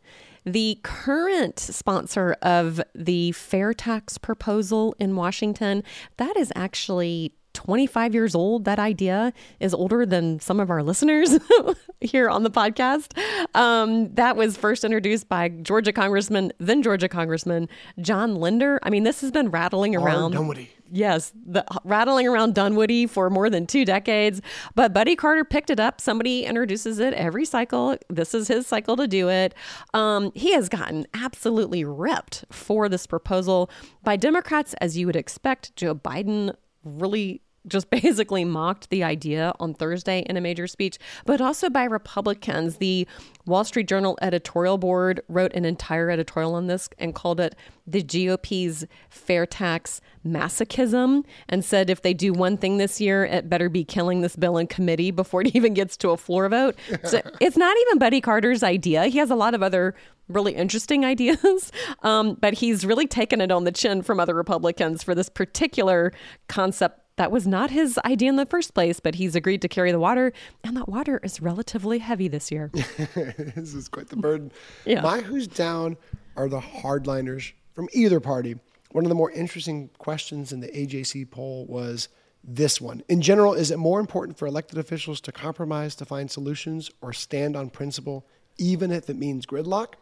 the 0.45 0.79
current 0.83 1.59
sponsor 1.59 2.37
of 2.43 2.81
the 2.95 3.33
fair 3.33 3.73
tax 3.75 4.19
proposal 4.19 4.95
in 4.99 5.17
Washington, 5.17 5.83
that 6.17 6.37
is 6.37 6.53
actually 6.55 7.33
25 7.55 8.15
years 8.15 8.35
old. 8.35 8.65
That 8.65 8.79
idea 8.79 9.33
is 9.61 9.75
older 9.75 10.07
than 10.07 10.41
some 10.41 10.61
of 10.61 10.71
our 10.71 10.83
listeners 10.83 11.39
here 12.01 12.29
on 12.29 12.43
the 12.43 12.51
podcast. 12.51 13.17
Um, 13.55 14.15
that 14.15 14.37
was 14.37 14.57
first 14.57 14.85
introduced 14.85 15.29
by 15.29 15.49
Georgia 15.49 15.93
Congressman, 15.93 16.53
then 16.59 16.83
Georgia 16.83 17.09
Congressman 17.09 17.69
John 18.01 18.37
Linder. 18.37 18.79
I 18.83 18.91
mean, 18.91 19.05
this 19.05 19.21
has 19.23 19.31
been 19.31 19.51
rattling 19.51 19.97
around. 19.97 20.33
Dunwoody. 20.33 20.71
Yes, 20.91 21.33
the, 21.35 21.67
rattling 21.85 22.27
around 22.27 22.55
Dunwoody 22.55 23.07
for 23.07 23.29
more 23.29 23.51
than 23.51 23.67
two 23.67 23.85
decades. 23.85 24.41
But 24.75 24.95
Buddy 24.95 25.17
Carter 25.17 25.45
picked 25.45 25.71
it 25.71 25.79
up. 25.79 26.01
Somebody 26.01 26.45
introduces 26.45 26.99
it 26.99 27.13
every 27.15 27.45
cycle. 27.45 27.97
This 28.09 28.35
is 28.35 28.49
his 28.49 28.67
cycle 28.67 28.97
to 28.97 29.07
do 29.07 29.29
it. 29.29 29.55
Um, 29.93 30.33
he 30.35 30.53
has 30.53 30.69
gotten 30.69 31.07
absolutely 31.13 31.85
ripped 31.85 32.45
for 32.51 32.89
this 32.89 33.07
proposal 33.07 33.71
by 34.03 34.17
Democrats, 34.17 34.75
as 34.81 34.97
you 34.97 35.07
would 35.07 35.17
expect. 35.17 35.77
Joe 35.77 35.95
Biden 35.95 36.55
really 36.97 37.43
just 37.69 37.91
basically 37.91 38.45
mocked 38.45 38.91
the 38.91 39.05
idea 39.05 39.53
on 39.61 39.75
Thursday 39.75 40.25
in 40.29 40.37
a 40.37 40.41
major 40.41 40.67
speech, 40.67 40.99
but 41.25 41.41
also 41.41 41.69
by 41.71 41.85
Republicans. 41.85 42.77
The 42.77 43.07
Wall 43.47 43.65
Street 43.65 43.89
Journal 43.89 44.19
editorial 44.21 44.79
board 44.79 45.23
wrote 45.29 45.53
an 45.55 45.65
entire 45.65 46.11
editorial 46.11 46.55
on 46.55 46.67
this 46.67 46.89
and 46.99 47.15
called 47.15 47.41
it 47.41 47.55
the 47.87 48.03
GOP's 48.03 48.85
fair 49.09 49.47
tax 49.47 50.01
masochism 50.27 51.25
and 51.49 51.65
said 51.65 51.89
if 51.89 52.03
they 52.03 52.13
do 52.13 52.33
one 52.33 52.57
thing 52.57 52.77
this 52.77 53.01
year, 53.01 53.25
it 53.25 53.49
better 53.49 53.69
be 53.69 53.85
killing 53.85 54.21
this 54.21 54.37
bill 54.37 54.59
in 54.59 54.67
committee 54.67 55.11
before 55.11 55.41
it 55.41 55.47
even 55.57 55.75
gets 55.75 55.97
to 55.99 56.11
a 56.11 56.17
floor 56.17 56.49
vote. 56.49 56.77
So 57.05 57.23
it's 57.41 57.57
not 57.57 57.77
even 57.87 57.99
Buddy 57.99 58.21
Carter's 58.21 58.63
idea. 58.63 59.07
He 59.07 59.19
has 59.19 59.31
a 59.31 59.37
lot 59.37 59.55
of 59.55 59.63
other 59.63 59.95
really 60.29 60.55
interesting 60.55 61.05
ideas, 61.05 61.73
um, 62.03 62.35
but 62.41 62.55
he's 62.55 62.85
really 62.85 63.07
taken 63.07 63.41
it 63.41 63.51
on 63.51 63.65
the 63.65 63.73
chin 63.73 64.03
from 64.03 64.21
other 64.21 64.35
Republicans 64.35 65.03
for 65.03 65.15
this 65.15 65.29
particular 65.29 66.13
concept 66.49 67.01
that 67.19 67.33
was 67.33 67.47
not 67.47 67.71
his 67.71 67.99
idea 68.05 68.29
in 68.29 68.37
the 68.37 68.47
first 68.47 68.75
place, 68.75 69.01
but 69.01 69.17
he's 69.17 69.35
agreed 69.35 69.61
to 69.63 69.69
carry 69.69 69.93
the 69.93 69.99
water, 69.99 70.33
and 70.65 70.77
that 70.77 70.89
water 70.89 71.21
is 71.23 71.43
relatively 71.43 71.99
heavy 71.99 72.29
this 72.29 72.51
year. 72.51 72.71
this 72.73 73.75
is 73.75 73.89
quite 73.89 74.09
the 74.09 74.17
burden. 74.17 74.51
Yeah. 74.85 75.03
My 75.03 75.21
who's 75.21 75.49
down 75.49 75.97
are 76.37 76.49
the 76.49 76.61
hardliners 76.61 77.53
from 77.75 77.89
either 77.93 78.21
party. 78.21 78.57
One 78.93 79.05
of 79.05 79.09
the 79.09 79.15
more 79.15 79.31
interesting 79.33 79.91
questions 79.99 80.53
in 80.53 80.61
the 80.61 80.69
AJC 80.69 81.31
poll 81.31 81.67
was 81.67 82.09
this 82.43 82.81
one. 82.81 83.03
In 83.09 83.21
general, 83.21 83.53
is 83.53 83.71
it 83.71 83.79
more 83.79 84.01
important 84.01 84.39
for 84.39 84.47
elected 84.47 84.79
officials 84.79 85.21
to 85.23 85.33
compromise 85.33 85.95
to 85.97 86.05
find 86.05 86.31
solutions 86.31 86.91
or 87.03 87.13
stand 87.13 87.57
on 87.57 87.69
principle, 87.69 88.27
even 88.57 88.91
if 88.91 89.11
it 89.11 89.17
means 89.17 89.45
gridlock? 89.45 89.95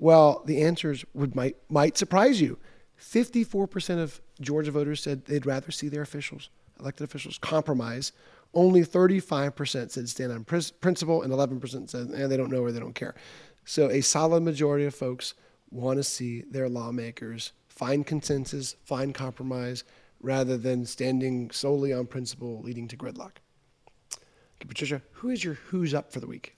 Well, 0.00 0.42
the 0.46 0.62
answers 0.62 1.04
would 1.12 1.36
might 1.36 1.56
might 1.68 1.98
surprise 1.98 2.40
you. 2.40 2.58
54% 2.98 3.98
of 4.02 4.20
Georgia 4.40 4.70
voters 4.70 5.02
said 5.02 5.26
they'd 5.26 5.44
rather 5.44 5.70
see 5.70 5.88
their 5.88 6.00
officials, 6.00 6.48
elected 6.78 7.04
officials, 7.04 7.36
compromise. 7.38 8.12
Only 8.54 8.80
35% 8.80 9.90
said 9.90 10.08
stand 10.08 10.32
on 10.32 10.44
principle, 10.44 11.22
and 11.22 11.32
11% 11.32 11.90
said 11.90 12.10
eh, 12.14 12.26
they 12.26 12.36
don't 12.38 12.50
know 12.50 12.62
or 12.62 12.72
they 12.72 12.80
don't 12.80 12.94
care. 12.94 13.14
So 13.66 13.90
a 13.90 14.00
solid 14.00 14.42
majority 14.42 14.86
of 14.86 14.94
folks 14.94 15.34
want 15.70 15.98
to 15.98 16.02
see 16.02 16.44
their 16.50 16.68
lawmakers 16.68 17.52
find 17.68 18.06
consensus, 18.06 18.76
find 18.84 19.14
compromise, 19.14 19.84
rather 20.22 20.56
than 20.56 20.86
standing 20.86 21.50
solely 21.50 21.92
on 21.92 22.06
principle 22.06 22.62
leading 22.62 22.88
to 22.88 22.96
gridlock. 22.96 23.36
Okay, 24.12 24.66
Patricia, 24.66 25.02
who 25.12 25.28
is 25.28 25.44
your 25.44 25.54
who's 25.54 25.92
up 25.92 26.10
for 26.10 26.20
the 26.20 26.26
week? 26.26 26.56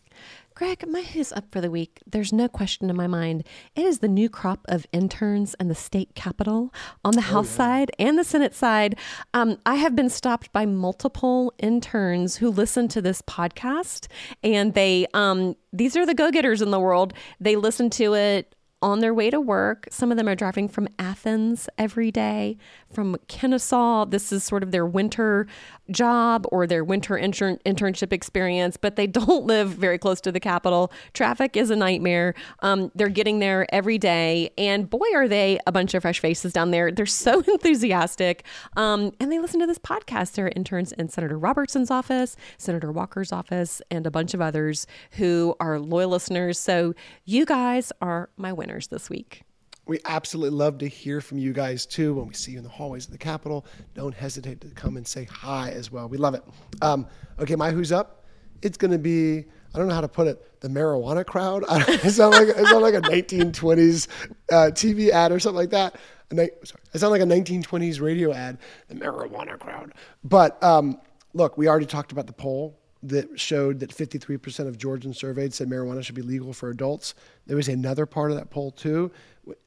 Greg, 0.55 0.87
my 0.87 1.03
who's 1.03 1.33
up 1.33 1.51
for 1.51 1.61
the 1.61 1.71
week, 1.71 2.03
there's 2.07 2.33
no 2.33 2.47
question 2.47 2.91
in 2.91 2.97
my 2.97 3.07
mind. 3.07 3.45
It 3.75 3.87
is 3.87 4.01
the 4.01 4.09
new 4.09 4.29
crop 4.29 4.61
of 4.67 4.87
interns 4.93 5.55
in 5.59 5.69
the 5.69 5.75
state 5.75 6.15
capitol 6.15 6.73
on 7.05 7.15
the 7.15 7.21
oh, 7.21 7.23
House 7.23 7.51
yeah. 7.53 7.57
side 7.57 7.91
and 7.99 8.19
the 8.19 8.25
Senate 8.25 8.55
side. 8.55 8.99
Um, 9.33 9.59
I 9.65 9.77
have 9.77 9.97
been 9.97 10.11
stopped 10.11 10.53
by 10.53 10.67
multiple 10.67 11.55
interns 11.59 12.37
who 12.37 12.51
listen 12.51 12.87
to 12.89 13.01
this 13.01 13.23
podcast, 13.23 14.09
and 14.45 14.75
they, 14.75 15.07
um, 15.15 15.57
these 15.73 15.97
are 15.97 16.05
the 16.05 16.15
go 16.15 16.31
getters 16.31 16.61
in 16.61 16.71
the 16.71 16.81
world. 16.81 17.15
They 17.41 17.57
listen 17.57 17.89
to 17.91 18.15
it 18.15 18.55
on 18.83 18.99
their 18.99 19.15
way 19.15 19.31
to 19.31 19.41
work. 19.41 19.87
Some 19.91 20.11
of 20.11 20.19
them 20.19 20.29
are 20.29 20.35
driving 20.35 20.69
from 20.69 20.89
Athens 20.99 21.69
every 21.79 22.11
day, 22.11 22.59
from 22.91 23.17
Kennesaw. 23.29 24.07
This 24.07 24.33
is 24.33 24.43
sort 24.43 24.63
of 24.63 24.73
their 24.73 24.85
winter 24.85 25.47
job 25.91 26.47
or 26.51 26.67
their 26.67 26.83
winter 26.83 27.17
intern- 27.17 27.59
internship 27.65 28.13
experience, 28.13 28.77
but 28.77 28.97
they 28.97 29.07
don't 29.23 29.47
live 29.47 29.71
very 29.71 29.99
close 29.99 30.21
to 30.23 30.33
the 30.33 30.41
capital. 30.41 30.93
Traffic 31.15 31.57
is 31.57 31.71
a 31.71 31.77
nightmare. 31.77 32.35
Um, 32.61 32.91
they're 32.95 33.09
getting 33.09 33.39
there 33.39 33.73
every 33.73 33.99
day, 33.99 34.51
and 34.59 34.91
boy, 34.91 35.07
are 35.15 35.29
they 35.29 35.59
a 35.67 35.73
bunch 35.73 35.95
of 35.95 36.03
fresh 36.03 36.19
faces 36.19 36.53
down 36.53 36.73
there. 36.73 36.91
They're 36.91 37.07
so 37.07 37.41
enthusiastic, 37.47 38.45
um, 38.77 39.13
and 39.21 39.31
they 39.31 39.39
listen 39.39 39.61
to 39.61 39.67
this 39.67 39.79
podcast. 39.79 40.33
There 40.33 40.47
are 40.47 40.53
interns 40.57 40.93
in 40.93 41.09
Senator 41.09 41.39
Robertson's 41.39 41.91
office, 41.91 42.37
Senator 42.59 42.91
Walker's 42.91 43.33
office, 43.33 43.81
and 43.91 44.07
a 44.07 44.11
bunch 44.11 44.35
of 44.35 44.41
others 44.41 44.87
who 45.13 45.55
are 45.61 45.79
loyal 45.79 46.11
listeners. 46.11 46.59
So 46.59 46.95
you 47.25 47.47
guys 47.47 47.93
are 48.01 48.29
my 48.37 48.53
winners 48.53 48.72
this 48.81 49.11
week. 49.11 49.43
We 49.87 49.99
absolutely 50.05 50.57
love 50.57 50.79
to 50.79 50.89
hear 50.89 51.21
from 51.21 51.39
you 51.39 51.53
guys 51.53 51.87
too. 51.87 52.15
When 52.15 52.29
we 52.29 52.35
see 52.35 52.53
you 52.53 52.59
in 52.59 52.65
the 52.65 52.71
hallways 52.71 53.07
of 53.07 53.13
the 53.13 53.19
Capitol, 53.19 53.67
don't 53.95 54.15
hesitate 54.15 54.61
to 54.61 54.69
come 54.69 54.97
and 54.97 55.07
say 55.07 55.25
hi 55.25 55.71
as 55.71 55.91
well. 55.91 56.09
We 56.09 56.19
love 56.19 56.35
it. 56.35 56.45
Um, 56.81 57.07
okay, 57.41 57.57
my 57.57 57.71
who's 57.71 57.91
up? 57.91 58.25
It's 58.63 58.77
going 58.77 58.93
to 58.93 58.99
be 58.99 59.45
I 59.75 59.79
don't 59.79 59.89
know 59.89 59.95
how 59.95 60.03
to 60.03 60.09
put 60.09 60.27
it. 60.27 60.61
The 60.61 60.69
marijuana 60.69 61.25
crowd. 61.25 61.65
it 61.71 62.11
sounds 62.13 62.37
like 62.37 62.49
it 62.49 62.81
like 62.81 62.95
a 62.95 63.01
1920s 63.01 64.09
uh, 64.51 64.55
TV 64.73 65.09
ad 65.09 65.33
or 65.33 65.41
something 65.41 65.57
like 65.57 65.71
that. 65.71 65.97
sorry, 66.31 66.51
it 66.95 66.99
sounds 66.99 67.11
like 67.11 67.23
a 67.23 67.25
1920s 67.25 68.01
radio 68.01 68.33
ad. 68.33 68.59
The 68.89 68.95
marijuana 68.95 69.59
crowd. 69.59 69.95
But 70.23 70.63
um, 70.63 71.01
look, 71.33 71.57
we 71.57 71.69
already 71.69 71.87
talked 71.87 72.13
about 72.13 72.27
the 72.27 72.33
poll 72.33 72.79
that 73.03 73.39
showed 73.39 73.81
that 73.81 73.91
53% 73.91 74.69
of 74.69 74.79
Georgians 74.79 75.19
surveyed 75.19 75.53
said 75.53 75.69
marijuana 75.69 76.05
should 76.05 76.15
be 76.15 76.23
legal 76.23 76.53
for 76.53 76.71
adults. 76.71 77.15
There 77.47 77.57
was 77.57 77.69
another 77.69 78.07
part 78.07 78.31
of 78.31 78.37
that 78.37 78.51
poll 78.51 78.71
too, 78.71 79.11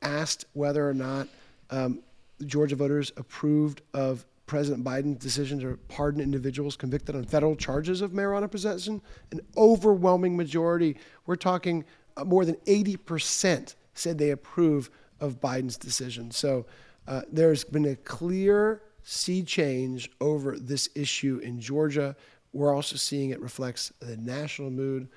asked 0.02 0.46
whether 0.54 0.88
or 0.88 0.94
not 0.94 1.28
um, 1.70 2.00
Georgia 2.46 2.76
voters 2.76 3.12
approved 3.18 3.82
of 3.94 4.26
President 4.48 4.84
Biden's 4.84 5.18
decision 5.18 5.60
to 5.60 5.78
pardon 5.88 6.22
individuals 6.22 6.76
convicted 6.76 7.16
on 7.16 7.24
federal 7.24 7.56
charges 7.56 8.02
of 8.02 8.12
marijuana 8.12 8.50
possession? 8.50 9.02
An 9.32 9.42
overwhelming 9.58 10.38
majority, 10.38 10.98
we're 11.26 11.36
talking 11.36 11.84
uh, 12.16 12.24
more 12.24 12.46
than 12.46 12.56
80%, 12.68 13.76
said 13.96 14.18
they 14.18 14.30
approve 14.30 14.90
of 15.20 15.42
Biden's 15.42 15.78
decision. 15.78 16.32
So 16.32 16.66
uh, 17.08 17.22
there's 17.32 17.64
been 17.64 17.86
a 17.86 17.96
clear 17.96 18.82
sea 19.04 19.44
change 19.44 20.12
over 20.20 20.58
this 20.58 20.90
issue 20.96 21.40
in 21.44 21.60
Georgia. 21.60 22.16
We're 22.56 22.74
also 22.74 22.96
seeing 22.96 23.32
it 23.32 23.42
reflects 23.42 23.92
the 24.00 24.16
national 24.16 24.72
mood. 24.72 25.10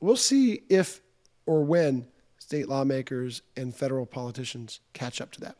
We'll 0.00 0.16
see 0.16 0.62
if 0.70 1.02
or 1.44 1.62
when 1.62 2.06
state 2.38 2.68
lawmakers 2.68 3.42
and 3.54 3.76
federal 3.76 4.06
politicians 4.06 4.80
catch 4.94 5.20
up 5.20 5.30
to 5.32 5.40
that. 5.42 5.56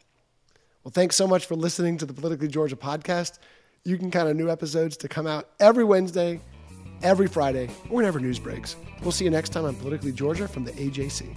Well, 0.82 0.93
thanks 0.93 1.14
so 1.14 1.26
much 1.26 1.45
for 1.45 1.55
listening 1.55 1.99
to 1.99 2.07
the 2.07 2.14
Politically 2.14 2.49
Georgia 2.49 2.76
podcast. 2.76 3.39
You 3.84 3.99
can 3.99 4.11
count 4.11 4.30
on 4.30 4.39
new 4.39 4.51
episodes 4.51 4.97
to 4.99 5.09
come 5.09 5.26
out 5.26 5.51
every 5.61 5.84
Wednesday, 5.84 6.41
every 7.03 7.26
Friday, 7.26 7.68
or 7.91 7.97
whenever 7.97 8.18
news 8.18 8.39
breaks. 8.39 8.74
We'll 9.03 9.12
see 9.12 9.24
you 9.24 9.30
next 9.30 9.51
time 9.51 9.66
on 9.66 9.74
Politically 9.76 10.12
Georgia 10.12 10.49
from 10.49 10.64
the 10.64 10.72
AJC. 10.72 11.37